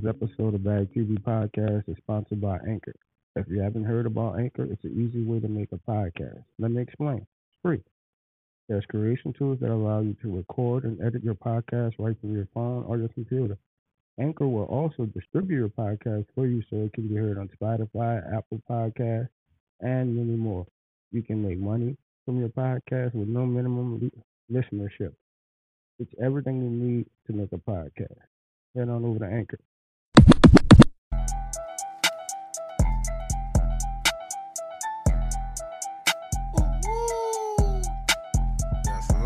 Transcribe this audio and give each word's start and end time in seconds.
This 0.00 0.08
episode 0.08 0.54
of 0.54 0.64
Bag 0.64 0.88
TV 0.94 1.18
Podcast 1.20 1.86
is 1.86 1.96
sponsored 1.98 2.40
by 2.40 2.58
Anchor. 2.66 2.94
If 3.36 3.46
you 3.48 3.60
haven't 3.60 3.84
heard 3.84 4.06
about 4.06 4.38
Anchor, 4.38 4.64
it's 4.64 4.82
an 4.84 4.92
easy 4.92 5.24
way 5.24 5.40
to 5.40 5.48
make 5.48 5.72
a 5.72 5.90
podcast. 5.90 6.42
Let 6.58 6.70
me 6.70 6.80
explain. 6.80 7.18
It's 7.18 7.60
free. 7.62 7.82
There's 8.68 8.84
creation 8.86 9.34
tools 9.34 9.58
that 9.60 9.70
allow 9.70 10.00
you 10.00 10.16
to 10.22 10.36
record 10.36 10.84
and 10.84 10.98
edit 11.02 11.22
your 11.22 11.34
podcast 11.34 11.94
right 11.98 12.18
from 12.18 12.34
your 12.34 12.48
phone 12.54 12.84
or 12.84 12.96
your 12.96 13.08
computer. 13.08 13.58
Anchor 14.18 14.48
will 14.48 14.64
also 14.64 15.04
distribute 15.04 15.58
your 15.58 15.68
podcast 15.68 16.24
for 16.34 16.46
you 16.46 16.62
so 16.70 16.76
it 16.76 16.94
can 16.94 17.08
be 17.08 17.16
heard 17.16 17.36
on 17.36 17.50
Spotify, 17.60 18.22
Apple 18.34 18.62
Podcasts, 18.70 19.28
and 19.80 20.16
many 20.16 20.36
more. 20.36 20.66
You 21.12 21.22
can 21.22 21.46
make 21.46 21.58
money 21.58 21.94
from 22.24 22.38
your 22.40 22.48
podcast 22.48 23.14
with 23.14 23.28
no 23.28 23.44
minimum 23.44 24.10
listenership. 24.50 25.12
It's 25.98 26.12
everything 26.22 26.62
you 26.62 26.70
need 26.70 27.06
to 27.26 27.34
make 27.34 27.52
a 27.52 27.58
podcast. 27.58 28.16
Head 28.74 28.88
on 28.88 29.04
over 29.04 29.18
to 29.18 29.26
Anchor. 29.26 29.58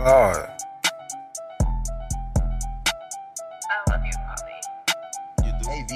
Yes, 0.05 0.37
I 3.71 3.91
love 3.91 4.05
you, 4.05 4.13
Poppy. 4.27 4.53
You 5.47 5.53
do? 5.63 5.65
Hey, 5.71 5.83
V. 5.89 5.93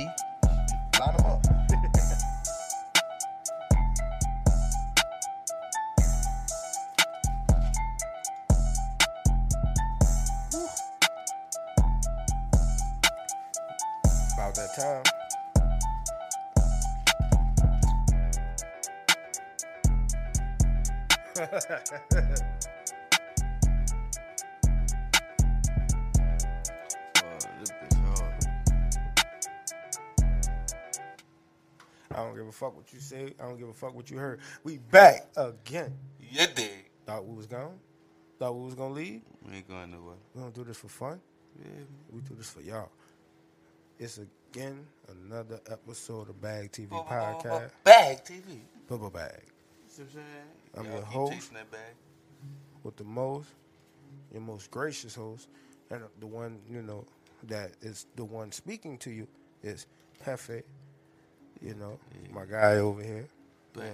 Line 0.98 1.14
them 1.14 1.26
up. 1.26 1.44
About 14.34 14.54
that 14.54 14.70
time. 14.74 15.04
this 22.20 22.42
I 32.12 32.16
don't 32.16 32.34
give 32.36 32.46
a 32.46 32.52
fuck 32.52 32.74
what 32.76 32.92
you 32.92 33.00
say. 33.00 33.34
I 33.38 33.44
don't 33.44 33.58
give 33.58 33.68
a 33.68 33.74
fuck 33.74 33.94
what 33.94 34.10
you 34.10 34.16
heard. 34.18 34.40
We 34.64 34.78
back 34.78 35.28
again. 35.36 35.94
You 36.20 36.46
did. 36.54 36.70
Thought 37.06 37.26
we 37.26 37.36
was 37.36 37.46
gone. 37.46 37.78
Thought 38.38 38.54
we 38.54 38.64
was 38.64 38.74
gonna 38.74 38.94
leave. 38.94 39.22
We 39.46 39.56
ain't 39.56 39.68
going 39.68 39.90
nowhere. 39.90 40.14
We 40.34 40.40
don't 40.42 40.54
do 40.54 40.64
this 40.64 40.76
for 40.78 40.88
fun. 40.88 41.20
Yeah. 41.62 41.70
We 42.10 42.20
do 42.22 42.34
this 42.34 42.48
for 42.50 42.60
y'all. 42.62 42.90
It's 43.98 44.18
again 44.52 44.86
another 45.26 45.60
episode 45.70 46.28
of 46.28 46.40
Bag 46.40 46.70
TV 46.72 46.88
Bu- 46.88 46.96
bu- 46.96 47.02
bu- 47.02 47.08
bu- 47.08 47.14
Podcast. 47.48 47.70
Bag 47.84 48.24
TV. 48.24 48.60
Bubba 48.88 49.12
Bag 49.12 49.42
See 49.88 50.02
what 50.02 50.10
I'm 50.10 50.14
saying? 50.14 50.26
I'm 50.76 50.84
your 50.92 51.02
host. 51.02 51.52
that 51.52 51.70
bag. 51.70 51.80
with 52.84 52.96
the 52.96 53.04
most, 53.04 53.48
your 54.32 54.40
most 54.42 54.70
gracious 54.70 55.14
host, 55.14 55.48
and 55.90 56.02
the 56.20 56.26
one 56.26 56.58
you 56.70 56.80
know 56.82 57.04
that 57.48 57.72
is 57.82 58.06
the 58.16 58.24
one 58.24 58.52
speaking 58.52 58.96
to 58.98 59.10
you 59.10 59.26
is 59.62 59.86
Pefe. 60.24 60.62
You 61.62 61.74
know, 61.74 61.98
my 62.32 62.44
guy 62.44 62.76
over 62.76 63.02
here. 63.02 63.26
Back, 63.74 63.84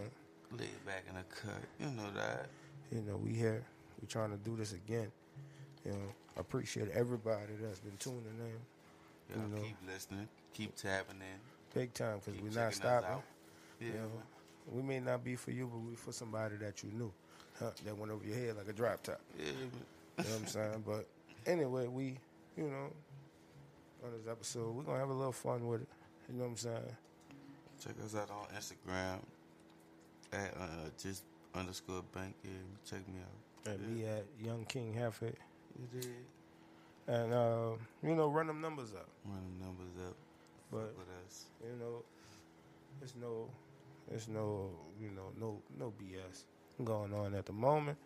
Yeah. 0.52 0.58
lay 0.58 0.68
back 0.86 1.04
in 1.08 1.14
the 1.16 1.22
cut. 1.34 1.62
You 1.80 1.86
know 1.90 2.10
that. 2.12 2.46
You 2.92 3.00
know, 3.02 3.16
we 3.16 3.32
here. 3.32 3.64
We 4.00 4.06
trying 4.06 4.30
to 4.30 4.36
do 4.36 4.56
this 4.56 4.72
again. 4.72 5.10
You 5.84 5.92
know, 5.92 6.14
I 6.36 6.40
appreciate 6.40 6.90
everybody 6.90 7.54
that's 7.60 7.80
been 7.80 7.96
tuning 7.98 8.22
in, 8.38 9.36
Y'all 9.36 9.48
You 9.48 9.56
know. 9.56 9.62
keep 9.62 9.76
listening. 9.86 10.28
Keep 10.52 10.76
tapping 10.76 11.16
in. 11.20 11.40
big 11.72 11.92
time, 11.92 12.20
because 12.24 12.40
we're 12.40 12.50
not 12.60 12.72
stopping. 12.74 13.22
Yeah. 13.80 13.86
You 13.88 13.92
know, 13.94 14.10
we 14.70 14.82
may 14.82 15.00
not 15.00 15.24
be 15.24 15.34
for 15.34 15.50
you, 15.50 15.66
but 15.66 15.78
we 15.78 15.96
for 15.96 16.12
somebody 16.12 16.56
that 16.58 16.82
you 16.84 16.90
knew 16.92 17.12
huh, 17.58 17.70
that 17.84 17.96
went 17.98 18.12
over 18.12 18.24
your 18.24 18.36
head 18.36 18.56
like 18.56 18.68
a 18.68 18.72
drop 18.72 19.02
top. 19.02 19.20
Yeah. 19.39 19.46
You 19.46 19.52
know 19.52 20.30
what 20.30 20.40
I'm 20.40 20.46
saying? 20.46 20.83
But 20.86 21.06
anyway, 21.46 21.89
we, 21.89 22.18
you 22.56 22.64
know, 22.68 22.92
on 24.05 24.12
this 24.12 24.30
episode, 24.30 24.74
we're 24.77 24.84
gonna 24.84 24.98
have 25.00 25.08
a 25.10 25.14
little 25.14 25.33
fun 25.33 25.66
with 25.66 25.83
it. 25.83 25.89
You 26.28 26.36
know 26.39 26.44
what 26.44 26.50
I'm 26.50 26.56
saying? 26.56 26.96
Check 27.84 27.95
us 28.05 28.14
out 28.14 28.30
on 28.30 28.46
Instagram 28.56 29.18
at 30.33 30.55
uh, 30.58 30.89
just 31.00 31.24
underscore 31.55 32.02
bank. 32.14 32.34
Yeah, 32.42 32.50
check 32.89 33.06
me 33.08 33.20
out. 33.20 33.72
And 33.72 33.95
me 33.96 34.06
at 34.06 34.24
Young 34.42 34.64
King 34.64 34.95
Hefe. 34.98 35.33
You 35.78 36.00
did. 36.00 36.11
And 37.06 37.34
uh, 37.34 37.70
you 38.02 38.14
know, 38.14 38.28
run 38.28 38.46
them 38.46 38.61
numbers 38.61 38.95
up. 38.95 39.08
Run 39.27 39.40
the 39.58 39.64
numbers 39.64 40.08
up. 40.08 40.17
But 40.70 40.95
with 40.96 41.08
us. 41.27 41.45
you 41.62 41.78
know, 41.78 42.02
it's 43.02 43.14
no 43.20 43.48
it's 44.12 44.28
no, 44.28 44.70
you 45.01 45.11
know, 45.11 45.33
no 45.39 45.61
no 45.78 45.92
BS 46.01 46.45
going 46.84 47.12
on 47.12 47.34
at 47.34 47.46
the 47.46 47.52
moment. 47.52 47.98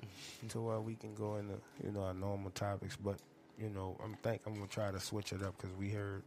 to 0.48 0.60
where 0.60 0.80
we 0.80 0.94
can 0.94 1.14
go 1.14 1.36
into, 1.36 1.54
you 1.84 1.92
know, 1.92 2.02
our 2.02 2.14
normal 2.14 2.50
topics. 2.50 2.96
But, 2.96 3.16
you 3.58 3.68
know, 3.68 3.96
I'm 4.02 4.14
think 4.22 4.42
I'm 4.46 4.54
gonna 4.54 4.66
try 4.66 4.90
to 4.90 5.00
switch 5.00 5.32
it 5.32 5.42
up 5.42 5.54
because 5.56 5.76
we 5.76 5.90
heard 5.90 6.22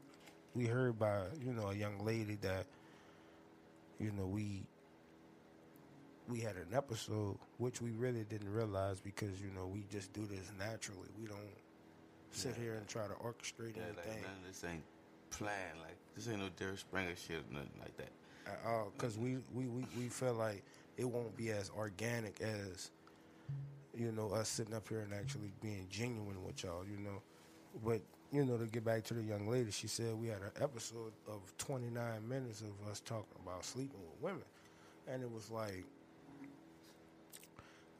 we 0.56 0.68
heard 0.68 1.00
by, 1.00 1.24
you 1.44 1.53
know, 1.53 1.70
a 1.70 1.74
young 1.74 2.06
lady 2.06 2.38
that, 2.41 2.66
you 4.00 4.12
know, 4.12 4.26
we 4.26 4.64
we 6.30 6.40
had 6.40 6.56
an 6.56 6.68
episode 6.74 7.38
which 7.58 7.81
we 7.81 7.92
really 7.92 8.24
didn't 8.24 8.52
realize 8.52 9.02
because, 9.02 9.42
you 9.42 9.50
know, 9.56 9.68
we 9.68 9.84
just 9.92 10.14
do 10.14 10.26
this 10.26 10.52
naturally. 10.58 11.09
We 11.20 11.28
don't 11.28 11.38
sit 12.32 12.56
Yeah. 12.58 12.64
here 12.64 12.74
and 12.76 12.88
try 12.88 13.08
to 13.08 13.14
orchestrate 13.16 13.76
Yeah, 13.76 13.84
anything. 13.88 14.22
none 14.22 14.32
of 14.42 14.48
this 14.48 14.64
ain't 14.64 14.84
planned. 15.32 15.80
Like 15.82 15.98
this 16.16 16.28
ain't 16.30 16.40
no 16.40 16.50
Derek 16.58 16.80
Springer 16.80 17.16
shit 17.16 17.38
or 17.50 17.53
nothing 17.53 17.72
like 17.80 17.96
that. 17.98 18.12
at 18.48 18.59
all 18.66 18.92
because 18.96 19.18
we, 19.18 19.38
we, 19.53 19.68
we, 19.68 19.86
we 19.98 20.08
feel 20.09 20.34
like 20.34 20.64
it 20.98 21.06
won't 21.06 21.36
be 21.36 21.50
as 21.52 21.70
organic 21.78 22.40
as 22.42 22.92
you 23.96 24.12
know 24.12 24.30
us 24.32 24.50
sitting 24.50 24.74
up 24.74 24.88
here 24.90 25.00
and 25.02 25.14
actually 25.14 25.52
being 25.62 25.88
genuine 25.90 26.44
with 26.44 26.64
y'all 26.64 26.84
you 26.86 26.98
know 26.98 27.22
but 27.86 28.02
you 28.34 28.44
know 28.46 28.58
to 28.58 28.66
get 28.66 28.84
back 28.84 29.04
to 29.04 29.14
the 29.14 29.22
young 29.24 29.48
lady 29.48 29.72
she 29.72 29.88
said 29.88 30.14
we 30.16 30.28
had 30.28 30.42
an 30.42 30.52
episode 30.62 31.14
of 31.28 31.40
29 31.60 32.28
minutes 32.28 32.62
of 32.62 32.92
us 32.92 33.00
talking 33.02 33.26
about 33.46 33.64
sleeping 33.64 34.00
with 34.02 34.22
women 34.22 34.44
and 35.08 35.24
it 35.24 35.32
was 35.32 35.52
like 35.52 35.86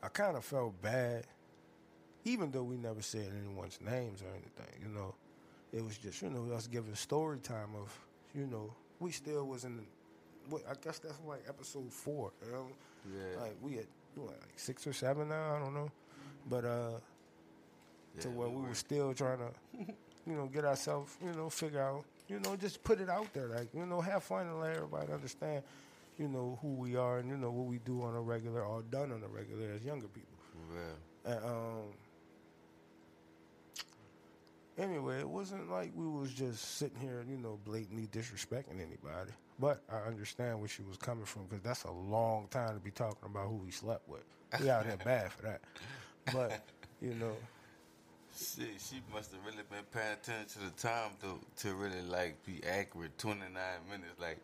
i 0.02 0.08
kind 0.10 0.36
of 0.36 0.44
felt 0.44 0.80
bad 0.82 1.26
even 2.26 2.52
though 2.52 2.64
we 2.64 2.78
never 2.78 3.02
said 3.02 3.28
anyone's 3.46 3.80
names 3.82 4.22
or 4.22 4.30
anything 4.32 4.82
you 4.82 4.90
know 4.90 5.14
it 5.72 5.84
was 5.84 5.98
just 5.98 6.22
you 6.22 6.30
know 6.30 6.52
us 6.56 6.68
giving 6.68 6.96
story 6.96 7.38
time 7.40 7.70
of 7.82 7.98
you 8.36 8.48
know 8.48 8.74
we 9.00 9.12
still 9.12 9.46
was 9.48 9.66
in 9.66 9.80
what 10.50 10.62
I 10.70 10.74
guess 10.82 11.00
that's 11.00 11.20
like 11.26 11.44
episode 11.48 11.92
four. 11.92 12.32
You 12.46 12.52
know? 12.52 12.68
Yeah. 13.14 13.42
Like 13.42 13.56
we 13.62 13.76
had 13.76 13.86
what, 14.16 14.28
like 14.32 14.54
six 14.58 14.86
or 14.86 14.94
seven 14.94 15.30
now, 15.30 15.56
I 15.56 15.60
don't 15.60 15.74
know. 15.74 15.90
But 16.50 16.66
uh 16.66 16.92
to 18.22 18.30
Yeah, 18.30 18.36
where 18.36 18.50
we 18.50 18.56
we, 18.56 18.62
were. 18.64 18.68
were 18.70 18.76
still 18.76 19.14
trying 19.14 19.38
to, 19.78 19.94
you 20.26 20.34
know, 20.34 20.46
get 20.48 20.66
ourselves, 20.66 21.16
you 21.24 21.32
know, 21.34 21.50
figure 21.50 21.82
out, 21.82 22.04
you 22.28 22.40
know, 22.40 22.56
just 22.56 22.84
put 22.84 23.00
it 23.00 23.10
out 23.10 23.32
there, 23.34 23.48
like, 23.48 23.68
you 23.74 23.86
know, 23.86 24.02
have 24.02 24.24
fun 24.24 24.48
and 24.48 24.60
let 24.60 24.76
everybody 24.76 25.12
understand, 25.12 25.64
you 26.18 26.28
know, 26.28 26.58
who 26.62 26.70
we 26.70 26.96
are 26.96 27.20
and 27.20 27.30
you 27.30 27.38
know 27.38 27.52
what 27.52 27.66
we 27.66 27.80
do 27.80 28.02
on 28.02 28.16
a 28.16 28.22
regular 28.22 28.62
or 28.64 28.82
done 28.84 29.12
on 29.12 29.22
a 29.24 29.28
regular 29.28 29.72
as 29.76 29.84
younger 29.84 30.08
people. 30.08 30.38
Real. 30.72 31.36
And 31.36 31.46
um 31.46 31.84
anyway, 34.78 35.20
it 35.20 35.30
wasn't 35.30 35.70
like 35.70 35.92
we 35.96 36.08
was 36.08 36.32
just 36.32 36.78
sitting 36.78 37.00
here, 37.00 37.24
you 37.30 37.38
know, 37.38 37.60
blatantly 37.66 38.08
disrespecting 38.08 38.76
anybody. 38.76 39.32
But 39.60 39.82
I 39.92 40.08
understand 40.08 40.60
where 40.60 40.68
she 40.70 40.82
was 40.82 40.98
coming 40.98 41.26
from 41.26 41.46
because 41.46 41.64
that's 41.64 41.84
a 41.84 41.92
long 41.92 42.48
time 42.50 42.74
to 42.74 42.80
be 42.80 42.92
talking 42.92 43.26
about 43.26 43.48
who 43.48 43.56
we 43.56 43.72
slept 43.72 44.08
with. 44.08 44.24
We 44.60 44.70
out 44.70 44.86
here 44.86 44.98
bad 45.06 45.32
for 45.32 45.44
that. 45.44 45.62
But 46.34 46.66
you 47.02 47.14
know, 47.16 47.36
Shit, 48.36 48.68
she 48.80 49.02
must 49.14 49.32
have 49.32 49.46
really 49.46 49.64
been 49.70 49.86
paying 49.94 50.14
attention 50.14 50.48
to 50.48 50.60
the 50.60 50.82
time 50.82 51.12
to 51.22 51.40
to 51.64 51.76
really 51.76 52.02
like 52.02 52.44
be 52.46 52.62
accurate. 52.68 53.18
Twenty 53.18 53.42
nine 53.42 53.82
minutes, 53.90 54.20
like 54.20 54.40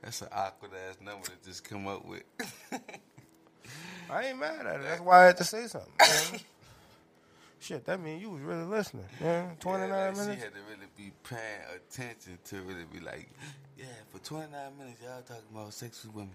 that's 0.00 0.22
an 0.22 0.28
awkward 0.32 0.70
ass 0.88 0.98
number 1.04 1.26
to 1.26 1.32
just 1.44 1.64
come 1.64 1.88
up 1.88 2.04
with. 2.06 2.22
I 4.10 4.26
ain't 4.26 4.38
mad 4.38 4.66
at 4.66 4.76
it. 4.76 4.82
That's 4.82 5.00
why 5.00 5.22
I 5.22 5.26
had 5.26 5.36
to 5.38 5.44
say 5.44 5.66
something. 5.66 5.92
man. 5.98 6.40
Shit, 7.60 7.84
that 7.86 8.00
mean 8.00 8.20
you 8.20 8.30
was 8.30 8.42
really 8.42 8.64
listening, 8.64 9.06
man. 9.20 9.56
Twenty 9.58 9.86
nine 9.86 9.90
yeah, 9.90 10.06
like, 10.06 10.16
minutes. 10.16 10.34
She 10.34 10.44
had 10.44 10.54
to 10.54 10.60
really 10.68 10.88
be 10.96 11.12
paying 11.28 11.76
attention 11.76 12.38
to 12.44 12.56
really 12.62 12.84
be 12.92 13.00
like, 13.00 13.28
yeah, 13.76 13.84
for 14.10 14.18
twenty 14.18 14.52
nine 14.52 14.76
minutes 14.78 15.00
y'all 15.02 15.22
talking 15.22 15.42
about 15.52 15.72
sex 15.72 16.04
with 16.04 16.14
women. 16.14 16.34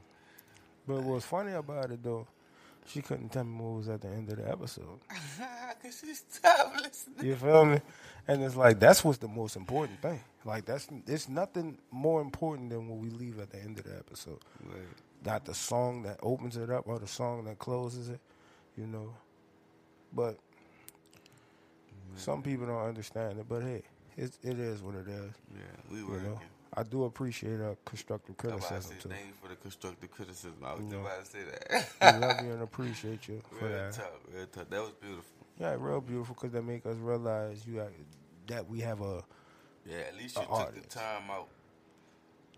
But 0.87 1.03
what's 1.03 1.25
funny 1.25 1.53
about 1.53 1.91
it 1.91 2.03
though, 2.03 2.27
she 2.87 3.01
couldn't 3.01 3.29
tell 3.29 3.43
me 3.43 3.59
what 3.61 3.77
was 3.77 3.89
at 3.89 4.01
the 4.01 4.07
end 4.07 4.29
of 4.31 4.37
the 4.37 4.49
episode. 4.49 4.99
Cause 5.81 5.99
she's 5.99 5.99
she 5.99 6.13
stop 6.37 6.73
listening? 6.81 7.25
You 7.25 7.35
feel 7.35 7.65
me? 7.65 7.81
And 8.27 8.43
it's 8.43 8.55
like 8.55 8.79
that's 8.79 9.03
what's 9.03 9.17
the 9.19 9.27
most 9.27 9.55
important 9.55 10.01
thing. 10.01 10.19
Like 10.45 10.65
that's 10.65 10.87
it's 11.07 11.29
nothing 11.29 11.77
more 11.91 12.21
important 12.21 12.69
than 12.69 12.87
what 12.87 12.99
we 12.99 13.09
leave 13.09 13.39
at 13.39 13.49
the 13.51 13.59
end 13.59 13.79
of 13.79 13.85
the 13.85 13.95
episode. 13.97 14.39
Right. 14.65 14.81
Not 15.25 15.45
the 15.45 15.53
song 15.53 16.03
that 16.03 16.19
opens 16.21 16.57
it 16.57 16.69
up 16.69 16.87
or 16.87 16.99
the 16.99 17.07
song 17.07 17.45
that 17.45 17.59
closes 17.59 18.09
it, 18.09 18.19
you 18.77 18.87
know. 18.87 19.13
But 20.13 20.37
some 22.15 22.41
people 22.41 22.67
don't 22.67 22.85
understand 22.87 23.39
it. 23.39 23.45
But 23.47 23.63
hey, 23.63 23.83
it, 24.15 24.31
it 24.43 24.59
is 24.59 24.81
what 24.81 24.95
it 24.95 25.07
is. 25.07 25.31
Yeah, 25.53 25.91
we 25.91 25.99
You 25.99 26.07
working. 26.07 26.23
know, 26.31 26.39
I 26.73 26.83
do 26.83 27.05
appreciate 27.05 27.59
uh, 27.61 27.75
constructive 27.85 28.37
That's 28.37 28.49
why 28.49 28.67
I 28.67 28.69
criticism 28.71 28.97
too. 29.01 29.09
thank 29.09 29.27
you 29.27 29.33
for 29.41 29.47
the 29.49 29.55
constructive 29.55 30.11
criticism. 30.11 30.53
I 30.63 30.73
was 30.73 30.83
You 30.83 30.91
know. 30.91 30.99
about 31.01 31.19
to 31.23 31.25
say 31.31 31.39
that. 31.43 31.89
We 32.01 32.19
love 32.19 32.41
you 32.43 32.51
and 32.53 32.61
appreciate 32.69 33.27
you 33.27 33.41
for 33.49 33.65
real 33.65 33.77
that. 33.77 33.93
talk, 33.93 34.21
real 34.33 34.45
talk. 34.47 34.69
That 34.69 34.81
was 34.81 34.91
beautiful. 35.01 35.23
Yeah, 35.59 35.75
real 35.79 36.01
beautiful 36.01 36.35
because 36.35 36.51
they 36.51 36.61
make 36.61 36.85
us 36.85 36.97
realize 36.97 37.65
you 37.65 37.81
that 38.47 38.69
we 38.69 38.79
have 38.81 39.01
a 39.01 39.23
Yeah, 39.85 39.97
at 40.07 40.15
least 40.17 40.35
you 40.35 40.43
took 40.43 40.51
artist. 40.51 40.89
the 40.89 40.99
time 40.99 41.23
out 41.31 41.47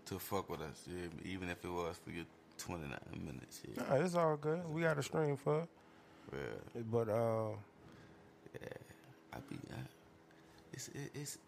to 0.06 0.18
fuck 0.18 0.50
with 0.50 0.60
us, 0.60 0.82
yeah, 0.86 1.06
even 1.24 1.48
if 1.48 1.64
it 1.64 1.70
was 1.70 1.96
for 2.04 2.10
your 2.10 2.24
29 2.58 2.98
minutes. 3.24 3.62
Yeah, 3.66 3.82
Nah, 3.88 3.94
it's 4.04 4.14
all 4.14 4.36
good. 4.36 4.68
We 4.68 4.82
got 4.82 4.98
a 4.98 5.02
stream 5.02 5.36
for 5.36 5.66
real. 6.30 6.84
But 6.90 7.08
uh, 7.08 7.50
I 9.32 9.38
be, 9.48 9.56
I, 9.72 9.76
it's, 10.72 10.88
it, 10.88 11.10
it's 11.14 11.38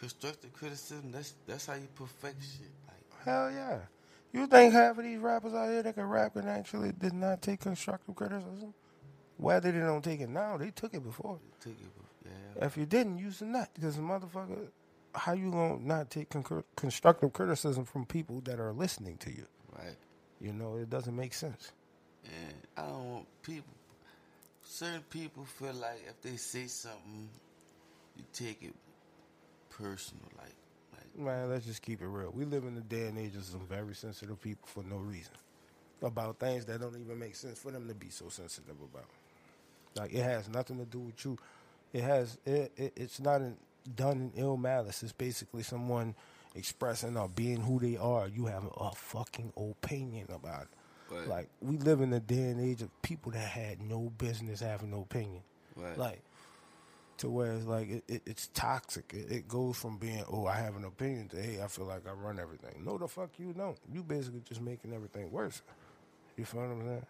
constructive 0.00 0.52
criticism. 0.54 1.12
That's 1.12 1.34
that's 1.46 1.66
how 1.66 1.74
you 1.74 1.86
perfect 1.94 2.42
shit. 2.42 2.70
Like, 2.88 3.24
hell 3.24 3.50
yeah. 3.52 3.80
You 4.32 4.46
think 4.46 4.72
half 4.72 4.96
of 4.96 5.04
these 5.04 5.18
rappers 5.18 5.54
out 5.54 5.70
here 5.70 5.82
that 5.82 5.94
can 5.94 6.04
rap 6.04 6.36
and 6.36 6.48
actually 6.48 6.92
did 6.92 7.12
not 7.12 7.42
take 7.42 7.60
constructive 7.60 8.14
criticism? 8.14 8.72
Whether 9.36 9.72
they 9.72 9.80
don't 9.80 10.02
take 10.02 10.20
it 10.20 10.28
now, 10.28 10.56
they 10.56 10.70
took 10.70 10.94
it 10.94 11.02
before. 11.02 11.38
take 11.60 11.72
it, 11.72 11.78
before. 11.78 12.04
yeah. 12.56 12.66
If 12.66 12.76
you 12.76 12.86
didn't, 12.86 13.18
use 13.18 13.40
the 13.40 13.46
nut. 13.46 13.70
Because 13.74 13.96
motherfucker, 13.96 14.68
how 15.14 15.32
you 15.32 15.50
gonna 15.50 15.78
not 15.80 16.10
take 16.10 16.30
con- 16.30 16.64
constructive 16.76 17.32
criticism 17.32 17.84
from 17.84 18.06
people 18.06 18.40
that 18.42 18.60
are 18.60 18.72
listening 18.72 19.16
to 19.18 19.30
you? 19.30 19.46
Right. 19.76 19.96
You 20.40 20.52
know, 20.52 20.76
it 20.76 20.90
doesn't 20.90 21.16
make 21.16 21.34
sense. 21.34 21.72
And 22.24 22.54
I 22.76 22.86
don't 22.86 23.10
want 23.12 23.26
people. 23.42 23.74
Certain 24.62 25.02
people 25.10 25.44
feel 25.44 25.74
like 25.74 26.04
if 26.08 26.20
they 26.22 26.36
say 26.36 26.66
something, 26.66 27.28
you 28.16 28.24
take 28.32 28.62
it 28.62 28.74
personal. 29.82 30.24
Like, 30.36 30.54
like 30.92 31.18
Man, 31.18 31.50
let's 31.50 31.66
just 31.66 31.82
keep 31.82 32.02
it 32.02 32.06
real. 32.06 32.30
We 32.34 32.44
live 32.44 32.64
in 32.64 32.74
the 32.74 32.80
day 32.80 33.06
and 33.06 33.18
age 33.18 33.36
of 33.36 33.44
some 33.44 33.66
very 33.68 33.94
sensitive 33.94 34.40
people 34.40 34.68
for 34.68 34.82
no 34.82 34.96
reason. 34.96 35.32
About 36.02 36.38
things 36.38 36.64
that 36.66 36.80
don't 36.80 36.98
even 36.98 37.18
make 37.18 37.36
sense 37.36 37.58
for 37.58 37.70
them 37.70 37.86
to 37.88 37.94
be 37.94 38.08
so 38.08 38.28
sensitive 38.28 38.76
about. 38.82 39.04
Like 39.96 40.12
it 40.12 40.22
has 40.22 40.48
nothing 40.48 40.78
to 40.78 40.84
do 40.84 41.00
with 41.00 41.24
you. 41.24 41.38
It 41.92 42.02
has 42.02 42.38
it, 42.46 42.72
it 42.76 42.92
it's 42.96 43.20
not 43.20 43.40
in, 43.40 43.56
done 43.94 44.32
in 44.34 44.42
ill 44.42 44.56
malice. 44.56 45.02
It's 45.02 45.12
basically 45.12 45.62
someone 45.62 46.14
expressing 46.54 47.16
or 47.16 47.28
being 47.28 47.60
who 47.60 47.78
they 47.78 47.96
are. 47.96 48.28
You 48.28 48.46
have 48.46 48.64
a 48.76 48.92
fucking 48.92 49.52
opinion 49.56 50.28
about 50.32 50.62
it. 50.62 51.14
Right. 51.14 51.28
Like 51.28 51.48
we 51.60 51.76
live 51.76 52.00
in 52.00 52.12
a 52.12 52.20
day 52.20 52.44
and 52.44 52.60
age 52.60 52.82
of 52.82 53.02
people 53.02 53.32
that 53.32 53.48
had 53.48 53.82
no 53.82 54.12
business 54.16 54.60
having 54.60 54.90
no 54.90 55.02
opinion. 55.02 55.42
Right. 55.76 55.98
Like 55.98 56.22
to 57.20 57.28
where 57.28 57.52
it's 57.52 57.66
like 57.66 57.90
it, 57.90 58.04
it, 58.08 58.22
it's 58.26 58.48
toxic. 58.48 59.12
It, 59.14 59.30
it 59.30 59.48
goes 59.48 59.76
from 59.76 59.98
being 59.98 60.24
oh 60.30 60.46
I 60.46 60.56
have 60.56 60.76
an 60.76 60.84
opinion 60.84 61.28
to 61.28 61.42
hey 61.42 61.62
I 61.62 61.68
feel 61.68 61.86
like 61.86 62.08
I 62.08 62.12
run 62.12 62.38
everything. 62.38 62.82
No, 62.84 62.98
the 62.98 63.08
fuck 63.08 63.30
you 63.38 63.52
don't. 63.52 63.78
You 63.92 64.02
basically 64.02 64.40
just 64.48 64.60
making 64.62 64.92
everything 64.94 65.30
worse. 65.30 65.62
You 66.36 66.44
feel 66.46 66.62
what 66.62 66.70
I'm 66.70 66.86
saying? 66.86 67.06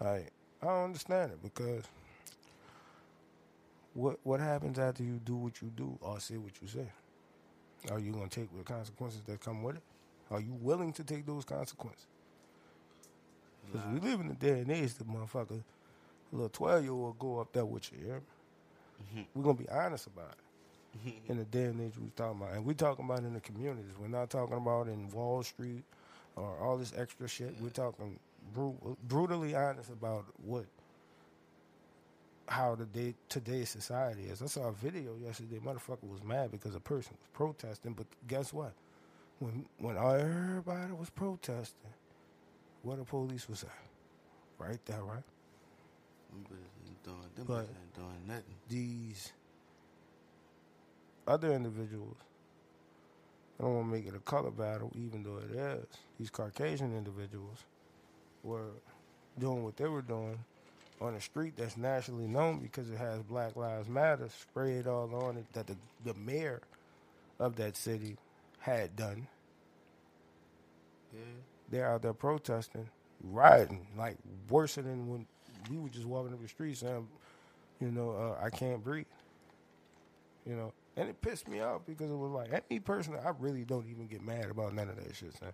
Like 0.00 0.32
I 0.62 0.66
don't 0.66 0.84
understand 0.84 1.32
it 1.32 1.42
because 1.42 1.84
what 3.94 4.18
what 4.24 4.40
happens 4.40 4.78
after 4.78 5.04
you 5.04 5.20
do 5.24 5.36
what 5.36 5.62
you 5.62 5.70
do 5.76 5.96
or 6.00 6.18
say 6.20 6.36
what 6.36 6.52
you 6.60 6.68
say? 6.68 6.88
Are 7.90 8.00
you 8.00 8.12
gonna 8.12 8.28
take 8.28 8.56
the 8.56 8.64
consequences 8.64 9.22
that 9.26 9.40
come 9.40 9.62
with 9.62 9.76
it? 9.76 9.82
Are 10.30 10.40
you 10.40 10.54
willing 10.60 10.92
to 10.94 11.04
take 11.04 11.24
those 11.24 11.44
consequences? 11.44 12.06
Because 13.66 13.86
we 13.88 14.00
live 14.00 14.20
in 14.20 14.30
a 14.30 14.34
day 14.34 14.60
and 14.60 14.70
age 14.70 14.94
that 14.94 15.08
motherfucker, 15.08 15.62
a 16.32 16.36
little 16.36 16.48
12 16.48 16.82
year 16.82 16.92
old 16.92 17.18
go 17.18 17.38
up 17.38 17.52
there 17.52 17.64
with 17.64 17.92
you, 17.92 17.98
yeah? 18.08 18.18
Mm-hmm. 19.02 19.22
We're 19.34 19.42
going 19.44 19.56
to 19.56 19.62
be 19.64 19.68
honest 19.70 20.06
about 20.06 20.32
it. 20.32 20.38
Mm-hmm. 21.06 21.32
in 21.32 21.38
the 21.38 21.44
day 21.44 21.64
and 21.64 21.80
age 21.80 21.92
we 22.02 22.10
talking 22.16 22.40
about. 22.42 22.54
And 22.54 22.64
we're 22.64 22.72
talking 22.72 23.04
about 23.04 23.20
in 23.20 23.34
the 23.34 23.40
communities. 23.40 23.92
We're 24.00 24.08
not 24.08 24.30
talking 24.30 24.56
about 24.56 24.88
in 24.88 25.10
Wall 25.10 25.42
Street 25.42 25.84
or 26.34 26.56
all 26.60 26.78
this 26.78 26.92
extra 26.96 27.28
shit. 27.28 27.54
We're 27.60 27.68
talking 27.70 28.18
bru- 28.54 28.96
brutally 29.06 29.54
honest 29.54 29.90
about 29.90 30.24
what, 30.44 30.66
how 32.48 32.74
the 32.74 32.86
day, 32.86 33.14
today's 33.28 33.68
society 33.68 34.22
is. 34.24 34.42
I 34.42 34.46
saw 34.46 34.68
a 34.68 34.72
video 34.72 35.14
yesterday. 35.22 35.58
Motherfucker 35.58 36.10
was 36.10 36.24
mad 36.24 36.50
because 36.50 36.74
a 36.74 36.80
person 36.80 37.14
was 37.20 37.28
protesting. 37.34 37.92
But 37.92 38.06
guess 38.26 38.52
what? 38.52 38.72
When 39.40 39.66
when 39.78 39.96
everybody 39.96 40.92
was 40.92 41.10
protesting, 41.10 41.92
what 42.82 42.98
the 42.98 43.04
police 43.04 43.48
was 43.48 43.64
at? 43.64 43.70
Right 44.58 44.80
there, 44.86 45.02
right? 45.02 45.22
Them 47.08 47.26
bitches 47.26 47.36
ain't 47.36 47.36
doing, 47.36 47.36
them 47.36 47.46
But- 47.46 47.68
ain't 47.80 47.94
doing 47.94 48.26
nothing. 48.26 48.56
these 48.68 49.32
other 51.26 51.52
individuals, 51.52 52.16
I 53.58 53.64
don't 53.64 53.74
want 53.74 53.86
to 53.88 53.92
make 53.92 54.06
it 54.06 54.14
a 54.16 54.20
color 54.20 54.50
battle, 54.50 54.92
even 54.96 55.22
though 55.24 55.38
it 55.38 55.50
is. 55.52 55.86
These 56.18 56.30
Caucasian 56.30 56.96
individuals 56.96 57.64
were 58.42 58.70
doing 59.38 59.64
what 59.64 59.76
they 59.76 59.88
were 59.88 60.02
doing 60.02 60.44
on 61.00 61.14
a 61.14 61.20
street 61.20 61.54
that's 61.56 61.76
nationally 61.76 62.26
known 62.26 62.60
because 62.60 62.90
it 62.90 62.98
has 62.98 63.22
Black 63.22 63.56
Lives 63.56 63.88
Matter 63.88 64.28
sprayed 64.30 64.86
all 64.86 65.14
on 65.14 65.36
it 65.38 65.46
that 65.54 65.66
the, 65.68 65.76
the 66.04 66.14
mayor 66.14 66.60
of 67.38 67.56
that 67.56 67.76
city 67.76 68.16
had 68.60 68.96
done. 68.96 69.28
Yeah. 71.14 71.20
They're 71.70 71.88
out 71.90 72.02
there 72.02 72.14
protesting, 72.14 72.88
rioting, 73.22 73.86
like 73.96 74.16
worse 74.50 74.76
than 74.76 75.08
when 75.08 75.26
we 75.70 75.78
were 75.78 75.88
just 75.88 76.06
walking 76.06 76.32
up 76.32 76.40
the 76.40 76.48
street 76.48 76.76
saying, 76.76 77.06
you 77.80 77.90
know, 77.90 78.10
uh, 78.10 78.44
I 78.44 78.50
can't 78.50 78.82
breathe. 78.82 79.06
You 80.46 80.56
know, 80.56 80.72
and 80.96 81.08
it 81.08 81.20
pissed 81.20 81.46
me 81.46 81.60
off 81.60 81.82
because 81.86 82.10
it 82.10 82.16
was 82.16 82.30
like, 82.30 82.52
and 82.52 82.62
me 82.70 82.80
personally, 82.80 83.20
I 83.24 83.32
really 83.38 83.64
don't 83.64 83.86
even 83.88 84.06
get 84.06 84.22
mad 84.22 84.46
about 84.50 84.74
none 84.74 84.88
of 84.88 84.96
that 84.96 85.14
shit, 85.14 85.36
son. 85.38 85.52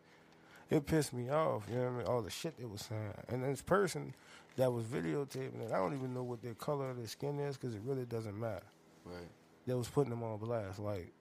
It 0.71 0.87
pissed 0.87 1.13
me 1.13 1.29
off, 1.31 1.65
you 1.69 1.77
know 1.77 1.83
what 1.83 1.89
I 1.89 1.97
mean? 1.99 2.07
All 2.07 2.23
the 2.23 2.31
shit 2.31 2.57
they 2.59 2.65
was 2.65 2.83
saying. 2.83 3.13
And 3.29 3.45
this 3.45 3.61
person 3.61 4.15
that 4.57 4.73
was 4.73 4.85
videotaping 4.87 5.61
it, 5.61 5.73
I 5.73 5.77
don't 5.77 5.95
even 5.95 6.15
know 6.15 6.23
what 6.23 6.43
their 6.43 6.55
color 6.55 6.91
of 6.91 6.97
their 6.97 7.07
skin 7.07 7.39
is 7.41 7.57
because 7.57 7.75
it 7.75 7.83
really 7.85 8.05
doesn't 8.05 8.39
matter. 8.39 8.65
Right. 9.05 9.29
They 9.67 9.75
was 9.75 9.89
putting 9.89 10.11
them 10.11 10.23
on 10.23 10.39
blast. 10.39 10.79
Like, 10.79 11.13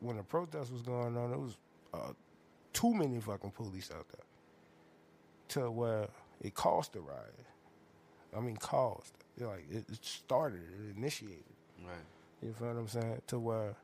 when 0.00 0.16
the 0.16 0.22
protest 0.22 0.72
was 0.72 0.82
going 0.82 1.16
on, 1.16 1.32
it 1.32 1.38
was 1.38 1.56
uh, 1.92 2.12
too 2.72 2.92
many 2.92 3.20
fucking 3.20 3.52
police 3.52 3.90
out 3.96 4.06
there 4.08 4.24
to 5.48 5.70
where 5.70 6.08
it 6.40 6.54
caused 6.54 6.94
the 6.94 7.00
riot. 7.00 7.34
I 8.36 8.40
mean, 8.40 8.56
caused. 8.56 9.12
It, 9.36 9.44
like, 9.44 9.64
it, 9.70 9.84
it 9.90 10.04
started, 10.04 10.60
it 10.60 10.96
initiated. 10.96 11.44
Right. 11.84 11.94
You 12.42 12.52
feel 12.52 12.68
what 12.68 12.76
I'm 12.76 12.88
saying? 12.88 13.22
To 13.28 13.38
where 13.38 13.74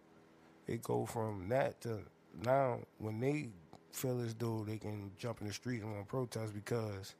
it 0.66 0.82
go 0.82 1.06
from 1.06 1.48
that 1.48 1.80
to 1.82 2.00
now 2.44 2.78
when 2.98 3.20
they 3.20 3.48
feel 3.92 4.20
as 4.20 4.34
though 4.34 4.64
they 4.66 4.76
can 4.78 5.10
jump 5.18 5.40
in 5.40 5.46
the 5.48 5.52
street 5.52 5.82
and 5.82 5.92
want 5.92 6.04
to 6.04 6.10
protest 6.10 6.54
because, 6.54 7.14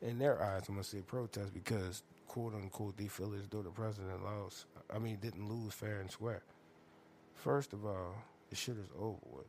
in 0.00 0.18
their 0.18 0.42
eyes, 0.42 0.64
I'm 0.68 0.74
gonna 0.74 0.84
say 0.84 1.00
protest 1.00 1.52
because 1.54 2.02
quote 2.26 2.54
unquote 2.54 2.96
they 2.96 3.06
feel 3.08 3.34
as 3.34 3.46
though 3.48 3.62
the 3.62 3.70
president 3.70 4.24
lost. 4.24 4.66
I 4.92 4.98
mean, 4.98 5.18
didn't 5.20 5.48
lose 5.48 5.72
fair 5.74 6.00
and 6.00 6.10
square. 6.10 6.42
First 7.34 7.72
of 7.72 7.84
all, 7.86 8.14
the 8.50 8.56
shit 8.56 8.76
is 8.76 8.88
over 8.98 9.18
with. 9.32 9.46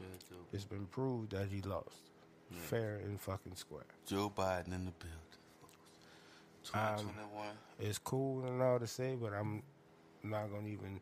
Yeah, 0.00 0.06
It's 0.52 0.64
been 0.64 0.86
proved 0.86 1.32
that 1.32 1.48
he 1.48 1.60
lost, 1.62 2.10
Yeah. 2.50 2.58
fair 2.60 2.96
and 2.96 3.20
fucking 3.20 3.56
square. 3.56 3.86
Joe 4.06 4.30
Biden 4.34 4.72
in 4.74 4.84
the 4.86 4.92
building. 4.92 5.18
Um, 6.72 7.10
It's 7.80 7.98
cool 7.98 8.44
and 8.46 8.62
all 8.62 8.78
to 8.78 8.86
say, 8.86 9.16
but 9.20 9.32
I'm 9.32 9.62
not 10.22 10.50
gonna 10.50 10.68
even 10.68 11.00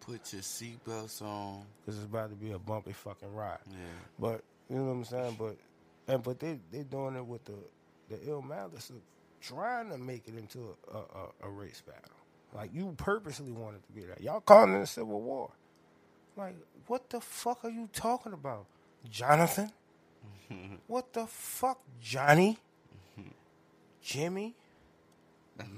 Put 0.00 0.32
your 0.32 0.42
seatbelts 0.42 1.22
on. 1.22 1.64
because 1.80 1.98
it's 1.98 2.06
about 2.06 2.30
to 2.30 2.36
be 2.36 2.52
a 2.52 2.58
bumpy 2.58 2.92
fucking 2.92 3.34
ride. 3.34 3.58
Yeah. 3.70 3.76
But 4.18 4.42
you 4.68 4.76
know 4.76 4.84
what 4.84 4.92
I'm 4.92 5.04
saying. 5.04 5.36
But 5.38 5.56
and 6.08 6.22
but 6.22 6.40
they 6.40 6.58
they 6.72 6.82
doing 6.84 7.16
it 7.16 7.26
with 7.26 7.44
the 7.44 7.54
the 8.10 8.18
ill 8.28 8.42
malice 8.42 8.90
of 8.90 8.96
trying 9.40 9.90
to 9.90 9.98
make 9.98 10.28
it 10.28 10.36
into 10.36 10.76
a, 10.92 10.98
a, 10.98 11.48
a 11.48 11.50
race 11.50 11.82
battle. 11.86 12.16
Like 12.54 12.70
you 12.74 12.94
purposely 12.96 13.52
wanted 13.52 13.84
to 13.86 13.92
be 13.92 14.02
that. 14.06 14.20
Y'all 14.20 14.40
calling 14.40 14.74
it 14.74 14.82
a 14.82 14.86
civil 14.86 15.20
war. 15.20 15.50
Like 16.36 16.56
what 16.88 17.10
the 17.10 17.20
fuck 17.20 17.64
are 17.64 17.70
you 17.70 17.88
talking 17.92 18.32
about, 18.32 18.66
Jonathan? 19.10 19.70
what 20.88 21.12
the 21.12 21.26
fuck, 21.26 21.80
Johnny? 22.00 22.58
Jimmy? 24.02 24.54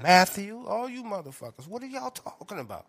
Matthew? 0.03 0.65
All 0.67 0.89
you 0.89 1.03
motherfuckers. 1.03 1.69
What 1.69 1.83
are 1.83 1.87
y'all 1.87 2.11
talking 2.11 2.59
about? 2.59 2.87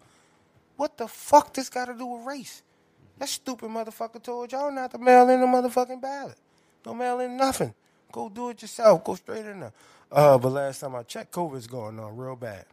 What 0.78 0.98
the 0.98 1.08
fuck 1.08 1.54
this 1.54 1.70
got 1.70 1.86
to 1.86 1.94
do 1.94 2.06
with 2.06 2.26
race? 2.26 2.62
That 3.20 3.30
stupid 3.30 3.70
motherfucker 3.70 4.22
told 4.22 4.52
y'all 4.52 4.72
not 4.72 4.92
to 4.92 4.98
mail 4.98 5.30
in 5.30 5.42
the 5.42 5.48
motherfucking 5.48 6.02
ballot. 6.02 6.38
Don't 6.84 6.98
mail 6.98 7.20
in 7.22 7.38
nothing. 7.38 7.74
Go 8.12 8.30
do 8.30 8.50
it 8.50 8.62
yourself. 8.62 9.04
Go 9.04 9.16
straight 9.16 9.46
in 9.46 9.62
there. 9.62 9.74
Uh, 10.12 10.38
but 10.38 10.50
last 10.50 10.80
time 10.80 10.96
I 10.96 11.04
checked, 11.04 11.32
COVID's 11.32 11.68
going 11.68 12.00
on 12.00 12.16
real 12.18 12.36
bad. 12.36 12.66